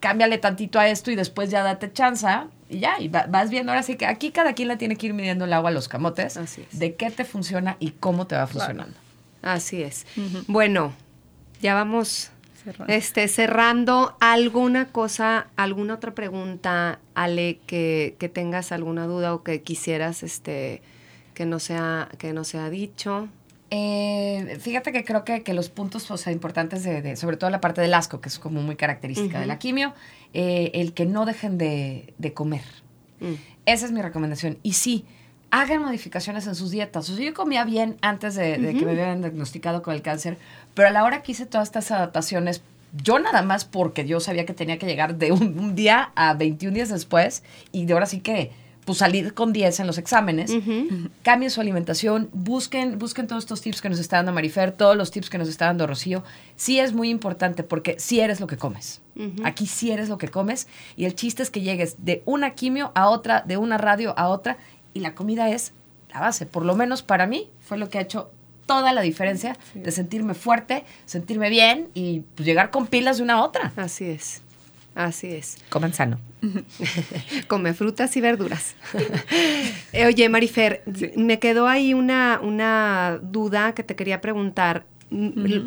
cámbiale 0.01 0.39
tantito 0.39 0.79
a 0.79 0.89
esto 0.89 1.11
y 1.11 1.17
después 1.17 1.51
ya 1.51 1.63
date 1.63 1.93
chance 1.93 2.27
y 2.71 2.79
ya, 2.81 3.01
y 3.01 3.09
va- 3.09 3.27
vas 3.29 3.51
viendo 3.51 3.73
ahora 3.73 3.83
sí 3.83 3.97
que 3.97 4.07
aquí 4.07 4.31
cada 4.31 4.53
quien 4.53 4.69
le 4.69 4.77
tiene 4.77 4.97
que 4.97 5.07
ir 5.07 5.15
midiendo 5.15 5.47
el 5.47 5.53
agua 5.53 5.71
a 5.71 5.73
los 5.73 5.89
camotes 5.89 6.37
Así 6.37 6.65
es. 6.71 6.79
de 6.79 6.95
qué 6.95 7.11
te 7.11 7.25
funciona 7.25 7.77
y 7.81 7.91
cómo 7.93 8.27
te 8.27 8.37
va 8.37 8.47
funcionando. 8.47 8.95
Así 9.43 9.83
es. 9.83 10.07
Bueno, 10.49 10.93
ya 11.63 11.75
vamos 11.75 12.31
Cerrando. 12.63 12.93
este, 12.93 13.27
cerrando. 13.29 14.17
¿Alguna 14.21 14.87
cosa, 14.89 15.47
alguna 15.57 15.95
otra 15.95 16.13
pregunta, 16.15 16.99
Ale, 17.15 17.59
que, 17.67 18.15
que 18.19 18.29
tengas 18.29 18.71
alguna 18.73 19.07
duda 19.07 19.33
o 19.35 19.43
que 19.43 19.63
quisieras 19.63 20.23
este, 20.23 20.83
que, 21.39 21.47
no 21.47 21.61
sea, 21.61 22.09
que 22.19 22.33
no 22.33 22.43
sea 22.43 22.69
dicho? 22.69 23.29
Eh, 23.71 24.59
fíjate 24.61 24.91
que 24.91 25.05
creo 25.05 25.25
que, 25.25 25.45
que 25.45 25.55
los 25.55 25.69
puntos 25.69 26.11
o 26.11 26.17
sea, 26.17 26.33
importantes, 26.33 26.83
de, 26.83 27.01
de- 27.01 27.15
sobre 27.17 27.37
todo 27.37 27.49
la 27.51 27.61
parte 27.61 27.81
del 27.81 27.95
asco, 27.95 28.21
que 28.21 28.29
es 28.29 28.41
como 28.41 28.61
muy 28.61 28.75
característica 28.75 29.39
de 29.39 29.47
la 29.47 29.59
quimio, 29.61 29.95
eh, 30.35 30.73
el 30.75 30.95
que 30.95 31.07
no 31.07 31.27
dejen 31.27 31.57
de, 31.59 32.13
de 32.19 32.33
comer. 32.35 32.65
Mm. 33.21 33.35
Esa 33.67 33.87
es 33.87 33.93
mi 33.93 34.03
recomendación. 34.03 34.59
Y 34.65 34.73
sí, 34.73 35.05
hagan 35.53 35.81
modificaciones 35.83 36.47
en 36.49 36.57
sus 36.57 36.73
dietas. 36.73 37.09
O 37.09 37.15
sea, 37.15 37.25
yo 37.25 37.33
comía 37.35 37.65
bien 37.65 37.99
antes 38.03 38.35
de, 38.35 38.59
de 38.59 38.75
que 38.75 38.85
me 38.85 38.93
hubieran 38.95 39.21
diagnosticado 39.21 39.83
con 39.83 39.95
el 39.95 40.03
cáncer, 40.03 40.39
pero 40.75 40.89
a 40.89 40.91
la 40.91 41.05
hora 41.05 41.23
que 41.23 41.31
hice 41.33 41.47
todas 41.47 41.69
estas 41.69 41.91
adaptaciones, 41.93 42.63
yo 43.05 43.21
nada 43.21 43.43
más 43.43 43.65
porque 43.65 44.07
yo 44.07 44.19
sabía 44.19 44.45
que 44.45 44.55
tenía 44.55 44.79
que 44.79 44.87
llegar 44.87 45.17
de 45.19 45.31
un, 45.31 45.57
un 45.59 45.75
día 45.77 46.11
a 46.17 46.35
21 46.35 46.75
días 46.75 46.89
después 46.89 47.45
y 47.71 47.85
de 47.85 47.93
ahora 47.93 48.07
sí 48.07 48.21
que 48.21 48.51
pues 48.89 49.01
salir 49.01 49.35
con 49.35 49.53
10 49.53 49.81
en 49.81 49.87
los 49.87 49.99
exámenes, 49.99 50.51
cambien 51.23 51.51
su 51.51 51.61
alimentación, 51.61 52.31
busquen, 52.33 52.99
busquen 52.99 53.27
todos 53.27 53.45
estos 53.45 53.61
tips 53.61 53.83
que 53.83 53.91
nos 53.91 53.99
está 53.99 54.17
dando 54.17 54.33
Marifer, 54.33 54.73
todos 54.73 54.97
los 54.97 55.11
tips 55.11 55.29
que 55.29 55.37
nos 55.37 55.47
está 55.51 55.67
dando 55.67 55.87
Rocío. 55.87 56.25
Sí 56.57 56.81
es 56.81 56.95
muy 56.95 57.11
importante 57.11 57.65
porque 57.65 57.97
sí 57.99 58.21
eres 58.21 58.41
lo 58.41 58.47
que 58.47 58.57
comes. 58.57 59.03
Aquí 59.45 59.67
sí 59.67 59.91
eres 59.91 60.09
lo 60.09 60.17
que 60.17 60.29
comes 60.29 60.69
y 60.97 61.05
el 61.05 61.15
chiste 61.15 61.43
es 61.43 61.51
que 61.51 61.61
llegues 61.61 61.97
de 61.99 62.23
una 62.25 62.55
quimio 62.55 62.91
a 62.95 63.11
otra, 63.11 63.43
de 63.47 63.59
una 63.59 63.77
radio 63.77 64.19
a 64.19 64.29
otra 64.29 64.57
y 64.95 65.01
la 65.01 65.15
comida 65.15 65.51
es 65.51 65.75
la 66.11 66.21
base. 66.21 66.47
Por 66.47 66.65
lo 66.65 66.75
menos 66.75 67.03
para 67.03 67.27
mí 67.27 67.51
fue 67.61 67.77
lo 67.77 67.91
que 67.91 67.99
ha 67.99 68.01
hecho 68.01 68.31
toda 68.65 68.95
la 68.95 69.03
diferencia 69.03 69.59
de 69.75 69.93
sentirme 69.93 70.33
fuerte, 70.33 70.87
sentirme 71.05 71.51
bien 71.51 71.91
y 71.93 72.21
pues, 72.35 72.47
llegar 72.47 72.71
con 72.71 72.87
pilas 72.87 73.19
de 73.19 73.25
una 73.25 73.35
a 73.35 73.43
otra. 73.43 73.71
Así 73.77 74.07
es. 74.07 74.41
Así 74.99 75.29
es. 75.29 75.59
Coman 75.69 75.95
sano. 75.95 76.19
Come 77.47 77.73
frutas 77.73 78.17
y 78.17 78.21
verduras. 78.21 78.75
Oye, 80.07 80.29
Marifer, 80.29 80.83
me 81.15 81.39
quedó 81.39 81.69
ahí 81.69 81.95
una, 81.95 82.41
una 82.43 83.21
duda 83.23 83.75
que 83.77 83.85
te 83.85 83.95
quería 83.95 84.21
preguntar. 84.21 84.87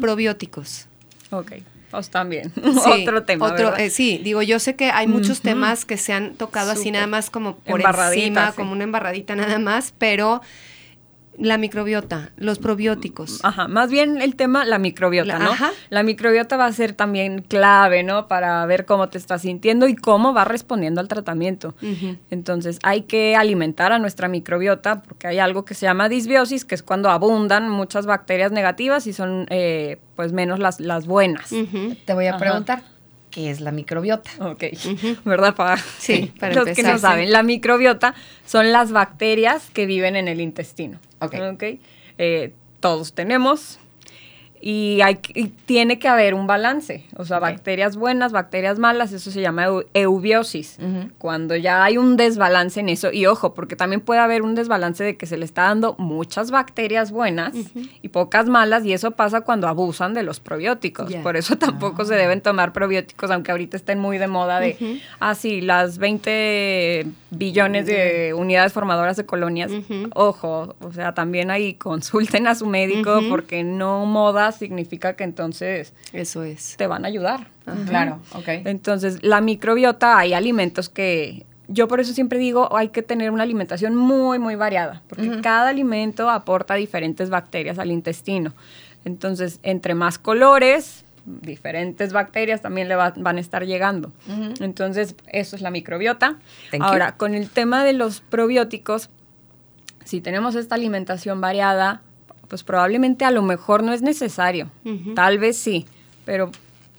Probióticos. 0.01 0.87
Ok, 1.29 1.53
pues 1.91 2.09
también. 2.09 2.51
Sí, 2.83 3.03
Otro 3.03 3.23
tema. 3.23 3.45
otro, 3.45 3.77
eh, 3.77 3.89
sí, 3.89 4.19
digo, 4.21 4.41
yo 4.41 4.59
sé 4.59 4.75
que 4.75 4.91
hay 4.91 5.07
muchos 5.07 5.39
temas 5.39 5.85
que 5.85 5.95
se 5.95 6.11
han 6.11 6.33
tocado 6.33 6.71
así 6.71 6.91
nada 6.91 7.07
más 7.07 7.29
como 7.29 7.55
por 7.55 7.79
encima, 7.79 8.49
sí. 8.49 8.57
como 8.57 8.73
una 8.73 8.83
embarradita 8.83 9.37
nada 9.37 9.59
más, 9.59 9.93
pero 9.97 10.41
la 11.37 11.57
microbiota, 11.57 12.31
los 12.35 12.59
probióticos. 12.59 13.39
Ajá, 13.43 13.67
más 13.67 13.89
bien 13.89 14.21
el 14.21 14.35
tema, 14.35 14.65
la 14.65 14.77
microbiota, 14.77 15.39
La- 15.39 15.45
¿no? 15.45 15.51
ajá. 15.51 15.71
La 15.89 16.03
microbiota 16.03 16.57
va 16.57 16.65
a 16.65 16.71
ser 16.73 16.93
también 16.93 17.41
clave, 17.41 18.03
¿no? 18.03 18.27
Para 18.27 18.65
ver 18.65 18.85
cómo 18.85 19.09
te 19.09 19.17
estás 19.17 19.41
sintiendo 19.43 19.87
y 19.87 19.95
cómo 19.95 20.33
va 20.33 20.45
respondiendo 20.45 21.01
al 21.01 21.07
tratamiento. 21.07 21.73
Entonces, 22.29 22.79
hay 22.83 23.03
que 23.03 23.35
alimentar 23.35 23.91
a 23.91 23.99
nuestra 23.99 24.27
microbiota 24.27 25.01
porque 25.03 25.27
hay 25.27 25.39
algo 25.39 25.65
que 25.65 25.73
se 25.73 25.85
llama 25.85 26.09
disbiosis, 26.09 26.65
que 26.65 26.75
es 26.75 26.83
cuando 26.83 27.09
abundan 27.09 27.69
muchas 27.69 28.05
bacterias 28.05 28.51
negativas 28.51 29.07
y 29.07 29.13
son, 29.13 29.47
eh, 29.49 29.99
pues, 30.15 30.33
menos 30.33 30.59
las, 30.59 30.79
las 30.79 31.07
buenas. 31.07 31.49
Te 32.05 32.13
voy 32.13 32.25
a 32.27 32.31
Ajá. 32.31 32.39
preguntar, 32.39 32.83
¿qué 33.31 33.49
es 33.49 33.59
la 33.61 33.71
microbiota? 33.71 34.29
Ok, 34.39 34.65
¿verdad? 35.25 35.55
Para, 35.55 35.77
Sí, 35.97 36.31
para 36.39 36.53
los 36.53 36.69
que 36.75 36.83
no 36.83 36.93
sí. 36.93 36.99
saben, 36.99 37.31
la 37.31 37.41
microbiota 37.43 38.13
son 38.45 38.71
las 38.71 38.91
bacterias 38.91 39.69
que 39.71 39.85
viven 39.87 40.15
en 40.15 40.27
el 40.27 40.39
intestino. 40.41 40.99
Ok. 41.19 41.63
Eh, 42.17 42.53
todos 42.79 43.13
tenemos 43.13 43.79
y, 44.61 45.01
hay, 45.01 45.19
y 45.33 45.47
tiene 45.47 45.97
que 45.97 46.07
haber 46.07 46.33
un 46.35 46.45
balance. 46.45 47.05
O 47.17 47.25
sea, 47.25 47.39
bacterias 47.39 47.95
buenas, 47.95 48.31
bacterias 48.31 48.77
malas, 48.77 49.11
eso 49.11 49.31
se 49.31 49.41
llama 49.41 49.65
eu- 49.67 49.87
eubiosis. 49.93 50.77
Cuando 51.17 51.55
ya 51.55 51.83
hay 51.83 51.97
un 51.97 52.15
desbalance 52.17 52.79
en 52.79 52.89
eso, 52.89 53.11
y 53.11 53.25
ojo, 53.25 53.53
porque 53.55 53.75
también 53.75 54.01
puede 54.01 54.19
haber 54.19 54.43
un 54.43 54.53
desbalance 54.55 55.03
de 55.03 55.17
que 55.17 55.25
se 55.25 55.37
le 55.37 55.45
está 55.45 55.63
dando 55.63 55.95
muchas 55.97 56.51
bacterias 56.51 57.11
buenas 57.11 57.53
y 58.01 58.07
pocas 58.09 58.47
malas, 58.47 58.85
y 58.85 58.93
eso 58.93 59.11
pasa 59.11 59.41
cuando 59.41 59.67
abusan 59.67 60.13
de 60.13 60.23
los 60.23 60.39
probióticos. 60.39 61.09
Por 61.23 61.37
eso 61.37 61.57
tampoco 61.57 62.05
se 62.05 62.13
deben 62.15 62.41
tomar 62.41 62.71
probióticos, 62.71 63.31
aunque 63.31 63.51
ahorita 63.51 63.77
estén 63.77 63.97
muy 63.99 64.17
de 64.19 64.27
moda 64.27 64.59
de, 64.59 64.99
ah, 65.19 65.33
sí, 65.35 65.61
las 65.61 65.97
20 65.97 67.07
billones 67.31 67.85
de 67.85 68.33
unidades 68.35 68.73
formadoras 68.73 69.17
de 69.17 69.25
colonias. 69.25 69.71
Ojo, 70.13 70.75
o 70.79 70.91
sea, 70.91 71.13
también 71.13 71.49
ahí 71.49 71.73
consulten 71.73 72.45
a 72.47 72.55
su 72.55 72.67
médico, 72.67 73.21
porque 73.29 73.63
no 73.63 74.05
moda 74.05 74.51
significa 74.51 75.15
que 75.15 75.23
entonces 75.23 75.93
Eso 76.13 76.43
es. 76.43 76.75
te 76.77 76.87
van 76.87 77.05
a 77.05 77.07
ayudar. 77.07 77.47
Claro, 77.87 78.19
ok. 78.33 78.47
Entonces, 78.65 79.23
la 79.23 79.39
microbiota, 79.39 80.17
hay 80.17 80.33
alimentos 80.33 80.89
que 80.89 81.45
yo 81.67 81.87
por 81.87 82.01
eso 82.01 82.11
siempre 82.11 82.37
digo, 82.37 82.75
hay 82.75 82.89
que 82.89 83.01
tener 83.01 83.31
una 83.31 83.43
alimentación 83.43 83.95
muy, 83.95 84.39
muy 84.39 84.55
variada, 84.55 85.01
porque 85.07 85.39
cada 85.41 85.69
alimento 85.69 86.29
aporta 86.29 86.75
diferentes 86.75 87.29
bacterias 87.29 87.79
al 87.79 87.91
intestino. 87.91 88.53
Entonces, 89.05 89.59
entre 89.63 89.95
más 89.95 90.19
colores, 90.19 91.05
diferentes 91.25 92.13
bacterias 92.13 92.61
también 92.61 92.87
le 92.87 92.95
va- 92.95 93.13
van 93.15 93.37
a 93.37 93.39
estar 93.39 93.65
llegando. 93.65 94.11
Entonces, 94.59 95.15
eso 95.27 95.55
es 95.55 95.61
la 95.61 95.71
microbiota. 95.71 96.37
Thank 96.71 96.81
you. 96.81 96.87
Ahora, 96.87 97.15
con 97.17 97.35
el 97.35 97.49
tema 97.49 97.83
de 97.83 97.93
los 97.93 98.21
probióticos, 98.21 99.09
si 100.03 100.19
tenemos 100.21 100.55
esta 100.55 100.75
alimentación 100.75 101.41
variada, 101.41 102.01
pues 102.47 102.63
probablemente 102.63 103.23
a 103.23 103.31
lo 103.31 103.41
mejor 103.43 103.83
no 103.83 103.93
es 103.93 104.01
necesario. 104.01 104.69
Tal 105.15 105.37
vez 105.39 105.57
sí, 105.57 105.85
pero... 106.25 106.51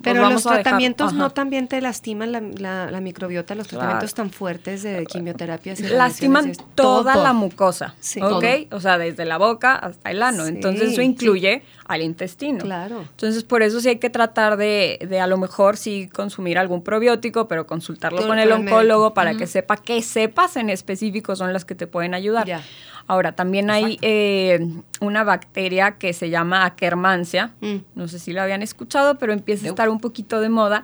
Pero 0.02 0.22
vamos 0.22 0.44
los 0.44 0.46
a 0.46 0.50
dejar- 0.50 0.62
tratamientos 0.64 1.12
no 1.14 1.30
también 1.30 1.68
te 1.68 1.80
lastiman 1.80 2.32
la, 2.32 2.40
la- 2.40 2.90
la 2.90 3.00
microbiota, 3.00 3.54
los 3.54 3.68
Claro. 3.68 3.80
tratamientos 3.82 4.14
tan 4.14 4.30
fuertes 4.30 4.82
de 4.82 5.04
quimioterapias. 5.06 5.80
y 5.80 5.84
lastiman 5.84 6.52
toda 6.74 7.14
todo. 7.14 7.22
la 7.24 7.32
mucosa, 7.32 7.94
Sí. 8.00 8.20
¿ok? 8.22 8.44
O 8.72 8.80
sea, 8.80 8.98
desde 8.98 9.24
la 9.24 9.38
boca 9.38 9.74
hasta 9.76 10.10
el 10.10 10.22
ano. 10.22 10.44
Sí, 10.44 10.50
Entonces 10.50 10.88
eso 10.92 10.96
sí. 11.00 11.02
incluye 11.06 11.62
al 11.86 12.02
intestino. 12.02 12.58
Claro. 12.64 13.02
Entonces 13.02 13.44
por 13.44 13.62
eso 13.62 13.80
sí 13.80 13.88
hay 13.88 13.96
que 13.98 14.10
tratar 14.10 14.56
de, 14.56 14.98
de 15.08 15.20
a 15.20 15.26
lo 15.26 15.36
mejor 15.38 15.76
sí 15.76 16.08
consumir 16.12 16.58
algún 16.58 16.82
probiótico, 16.82 17.48
pero 17.48 17.66
consultarlo 17.66 18.18
Con- 18.18 18.28
con 18.28 18.38
el 18.38 18.50
oncólogo 18.52 19.14
para 19.14 19.34
que 19.36 19.46
sepa 19.46 19.76
qué 19.76 20.00
cepas 20.02 20.56
en 20.56 20.70
específico 20.70 21.36
son 21.36 21.52
las 21.52 21.64
que 21.64 21.74
te 21.74 21.86
pueden 21.86 22.14
ayudar. 22.14 22.46
Ya. 22.46 22.62
Ahora, 23.08 23.32
también 23.32 23.68
hay 23.70 23.98
eh, 24.00 24.60
una 25.02 25.24
bacteria 25.24 25.98
que 25.98 26.12
se 26.12 26.30
llama 26.30 26.64
Akkermansia. 26.64 27.52
Mm. 27.60 27.76
No 27.94 28.08
sé 28.08 28.18
si 28.18 28.32
lo 28.32 28.40
habían 28.40 28.62
escuchado, 28.62 29.18
pero 29.18 29.32
empieza 29.32 29.66
a 29.66 29.70
estar 29.70 29.88
un 29.88 30.00
poquito 30.00 30.40
de 30.40 30.48
moda. 30.48 30.82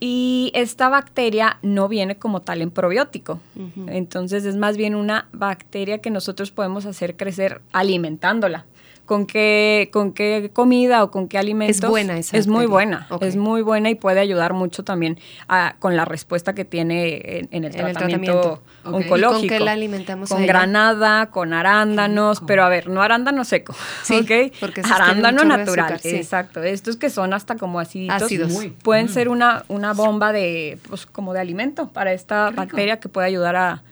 Y 0.00 0.50
esta 0.54 0.88
bacteria 0.88 1.58
no 1.62 1.88
viene 1.88 2.16
como 2.16 2.42
tal 2.42 2.62
en 2.62 2.70
probiótico. 2.70 3.40
Entonces 3.86 4.44
es 4.44 4.56
más 4.56 4.76
bien 4.76 4.94
una 4.94 5.28
bacteria 5.32 5.98
que 5.98 6.10
nosotros 6.10 6.50
podemos 6.50 6.84
hacer 6.84 7.16
crecer 7.16 7.60
alimentándola. 7.72 8.66
¿Con 9.10 9.26
qué, 9.26 9.90
con 9.92 10.12
qué 10.12 10.50
comida 10.52 11.02
o 11.02 11.10
con 11.10 11.26
qué 11.26 11.36
alimentos? 11.36 11.90
buena 11.90 12.16
esa 12.16 12.36
Es 12.36 12.46
muy 12.46 12.66
buena. 12.66 13.08
Ok. 13.10 13.24
Es 13.24 13.34
muy 13.34 13.60
buena 13.60 13.90
y 13.90 13.96
puede 13.96 14.20
ayudar 14.20 14.52
mucho 14.52 14.84
también 14.84 15.18
a- 15.48 15.74
con 15.80 15.96
la 15.96 16.04
respuesta 16.04 16.54
que 16.54 16.64
tiene 16.64 17.16
en, 17.40 17.48
en 17.50 17.64
el 17.64 17.74
En 17.74 17.86
el 17.88 17.92
tratamiento 17.96 18.62
oncológico. 18.84 19.38
¿Y 19.46 19.48
con 19.48 19.48
qué 19.48 19.58
la 19.58 19.72
alimentamos 19.72 20.30
a 20.30 20.34
Con 20.36 20.44
ella? 20.44 20.52
granada, 20.52 21.30
con 21.32 21.52
arándanos, 21.52 22.40
pero 22.46 22.62
a 22.62 22.68
ver, 22.68 22.88
no 22.88 23.02
arándano 23.02 23.44
seco, 23.44 23.74
Sí, 24.04 24.14
¿ok? 24.20 24.54
porque 24.60 24.82
Arándano 24.88 25.42
natural, 25.42 25.86
azúcar, 25.86 25.98
sí. 25.98 26.14
exacto. 26.14 26.62
Estos 26.62 26.96
que 26.96 27.10
son 27.10 27.34
hasta 27.34 27.56
como 27.56 27.80
aciditos, 27.80 28.22
Ácidos. 28.22 28.52
Muy. 28.52 28.68
pueden 28.70 29.08
ser 29.08 29.28
una, 29.28 29.64
una 29.66 29.92
bomba 29.92 30.30
de, 30.30 30.78
pues, 30.88 31.06
como 31.06 31.32
de 31.34 31.40
alimento 31.40 31.88
para 31.88 32.12
esta 32.12 32.50
bacteria 32.52 33.00
que 33.00 33.08
puede 33.08 33.26
ayudar 33.26 33.56
a, 33.56 33.82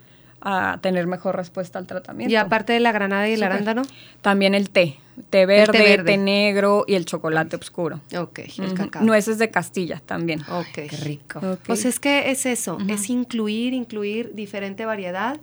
a 0.41 0.79
tener 0.81 1.07
mejor 1.07 1.35
respuesta 1.35 1.79
al 1.79 1.87
tratamiento. 1.87 2.31
Y 2.31 2.35
aparte 2.35 2.73
de 2.73 2.79
la 2.79 2.91
granada 2.91 3.27
y 3.27 3.33
el 3.33 3.43
arándano. 3.43 3.83
También 4.21 4.55
el 4.55 4.69
té, 4.69 4.97
té 5.29 5.45
verde, 5.45 5.77
té, 5.77 5.83
verde. 5.83 6.17
negro 6.17 6.85
y 6.87 6.95
el 6.95 7.05
chocolate 7.05 7.55
oscuro. 7.55 8.01
Ok, 8.17 8.39
el 8.57 8.65
Ujú. 8.67 8.75
cacao. 8.75 9.03
Nueces 9.03 9.37
de 9.37 9.49
Castilla 9.51 10.01
también. 10.05 10.41
Ok. 10.49 10.67
Qué 10.73 10.97
rico. 11.03 11.41
Pues 11.65 11.85
es 11.85 11.99
que 11.99 12.31
es 12.31 12.45
eso, 12.45 12.77
es 12.87 13.09
incluir, 13.09 13.73
incluir 13.73 14.33
diferente 14.33 14.85
variedad 14.85 15.39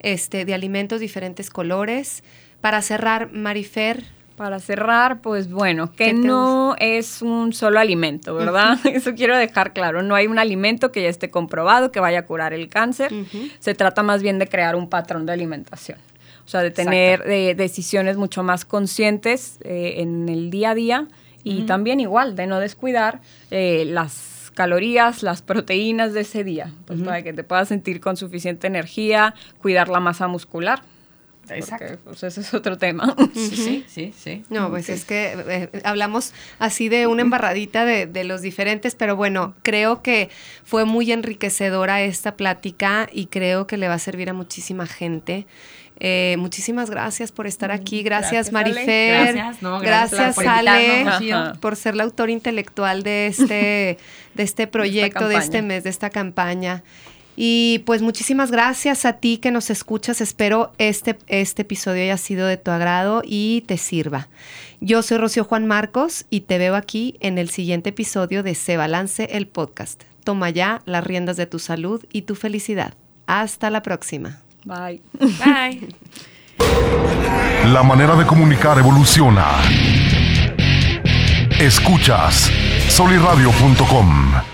este, 0.00 0.44
de 0.44 0.54
alimentos, 0.54 1.00
diferentes 1.00 1.50
colores. 1.50 2.22
Para 2.60 2.82
cerrar, 2.82 3.32
Marifer, 3.32 4.04
Para 4.36 4.58
cerrar, 4.58 5.20
pues 5.20 5.48
bueno, 5.48 5.92
¿Qué 5.92 6.06
que 6.06 6.12
no 6.12 6.74
es 6.80 7.22
un 7.22 7.52
solo 7.52 7.78
alimento, 7.78 8.34
¿verdad? 8.34 8.78
Eso 8.84 9.14
quiero 9.14 9.36
dejar 9.36 9.72
claro. 9.72 10.02
No 10.02 10.16
hay 10.16 10.26
un 10.26 10.38
alimento 10.38 10.90
que 10.90 11.02
ya 11.02 11.08
esté 11.08 11.30
comprobado 11.30 11.92
que 11.92 12.00
vaya 12.00 12.20
a 12.20 12.26
curar 12.26 12.52
el 12.52 12.68
cáncer. 12.68 13.12
Se 13.60 13.74
trata 13.74 14.02
más 14.02 14.22
bien 14.22 14.40
de 14.40 14.48
crear 14.48 14.74
un 14.74 14.88
patrón 14.88 15.24
de 15.24 15.32
alimentación. 15.32 15.98
O 16.44 16.48
sea, 16.48 16.62
de 16.62 16.70
tener 16.70 17.22
eh, 17.30 17.54
decisiones 17.54 18.16
mucho 18.16 18.42
más 18.42 18.64
conscientes 18.64 19.58
eh, 19.62 19.94
en 19.98 20.28
el 20.28 20.50
día 20.50 20.70
a 20.70 20.74
día 20.74 21.08
y 21.42 21.62
también 21.62 22.00
igual 22.00 22.36
de 22.36 22.46
no 22.46 22.58
descuidar 22.58 23.20
eh, 23.50 23.84
las 23.86 24.50
calorías, 24.54 25.22
las 25.22 25.42
proteínas 25.42 26.12
de 26.12 26.20
ese 26.20 26.44
día, 26.44 26.72
pues 26.86 27.00
para 27.00 27.22
que 27.22 27.32
te 27.32 27.44
puedas 27.44 27.68
sentir 27.68 28.00
con 28.00 28.16
suficiente 28.16 28.66
energía, 28.66 29.34
cuidar 29.60 29.88
la 29.88 30.00
masa 30.00 30.26
muscular. 30.28 30.82
Exacto. 31.50 31.86
Porque, 31.86 31.98
pues, 32.04 32.22
ese 32.22 32.40
es 32.40 32.54
otro 32.54 32.78
tema. 32.78 33.14
Sí, 33.34 33.56
sí, 33.56 33.84
sí, 33.88 34.14
sí. 34.16 34.44
No, 34.48 34.70
pues 34.70 34.88
es 34.88 35.04
que 35.04 35.36
eh, 35.48 35.80
hablamos 35.84 36.32
así 36.58 36.88
de 36.88 37.06
una 37.06 37.22
embarradita 37.22 37.84
de, 37.84 38.06
de 38.06 38.24
los 38.24 38.42
diferentes, 38.42 38.94
pero 38.94 39.16
bueno, 39.16 39.54
creo 39.62 40.02
que 40.02 40.30
fue 40.64 40.84
muy 40.84 41.10
enriquecedora 41.12 42.02
esta 42.02 42.36
plática 42.36 43.08
y 43.12 43.26
creo 43.26 43.66
que 43.66 43.76
le 43.76 43.88
va 43.88 43.94
a 43.94 43.98
servir 43.98 44.30
a 44.30 44.32
muchísima 44.32 44.86
gente. 44.86 45.46
Eh, 46.00 46.34
muchísimas 46.38 46.90
gracias 46.90 47.30
por 47.30 47.46
estar 47.46 47.70
aquí. 47.70 48.02
Gracias, 48.02 48.50
Gracias, 48.50 48.52
Marifer. 48.52 49.34
Gracias, 49.34 49.62
no, 49.62 49.78
gracias 49.78 50.20
gracias, 50.20 50.34
por 50.34 50.48
Ale, 50.48 51.58
por 51.60 51.76
ser 51.76 51.94
la 51.94 52.02
autora 52.02 52.32
intelectual 52.32 53.02
de 53.02 53.28
este, 53.28 53.98
de 54.34 54.42
este 54.42 54.66
proyecto, 54.66 55.28
de 55.28 55.36
este 55.36 55.62
mes, 55.62 55.84
de 55.84 55.90
esta 55.90 56.10
campaña. 56.10 56.82
Y 57.36 57.82
pues 57.86 58.02
muchísimas 58.02 58.50
gracias 58.50 59.04
a 59.04 59.14
ti 59.14 59.38
que 59.38 59.50
nos 59.50 59.70
escuchas. 59.70 60.20
Espero 60.20 60.72
este, 60.78 61.18
este 61.26 61.62
episodio 61.62 62.02
haya 62.02 62.16
sido 62.16 62.46
de 62.46 62.56
tu 62.56 62.70
agrado 62.70 63.22
y 63.24 63.62
te 63.66 63.76
sirva. 63.76 64.28
Yo 64.80 65.02
soy 65.02 65.18
Rocío 65.18 65.44
Juan 65.44 65.66
Marcos 65.66 66.26
y 66.30 66.42
te 66.42 66.58
veo 66.58 66.76
aquí 66.76 67.16
en 67.20 67.38
el 67.38 67.50
siguiente 67.50 67.90
episodio 67.90 68.42
de 68.42 68.54
Se 68.54 68.76
Balance 68.76 69.28
el 69.32 69.46
Podcast. 69.46 70.02
Toma 70.24 70.50
ya 70.50 70.82
las 70.86 71.04
riendas 71.04 71.36
de 71.36 71.46
tu 71.46 71.58
salud 71.58 72.04
y 72.12 72.22
tu 72.22 72.34
felicidad. 72.34 72.94
Hasta 73.26 73.70
la 73.70 73.82
próxima. 73.82 74.40
Bye. 74.64 75.02
Bye. 75.20 75.88
La 77.72 77.82
manera 77.82 78.14
de 78.14 78.26
comunicar 78.26 78.78
evoluciona. 78.78 79.46
Escuchas 81.58 82.50
soliradio.com. 82.88 84.53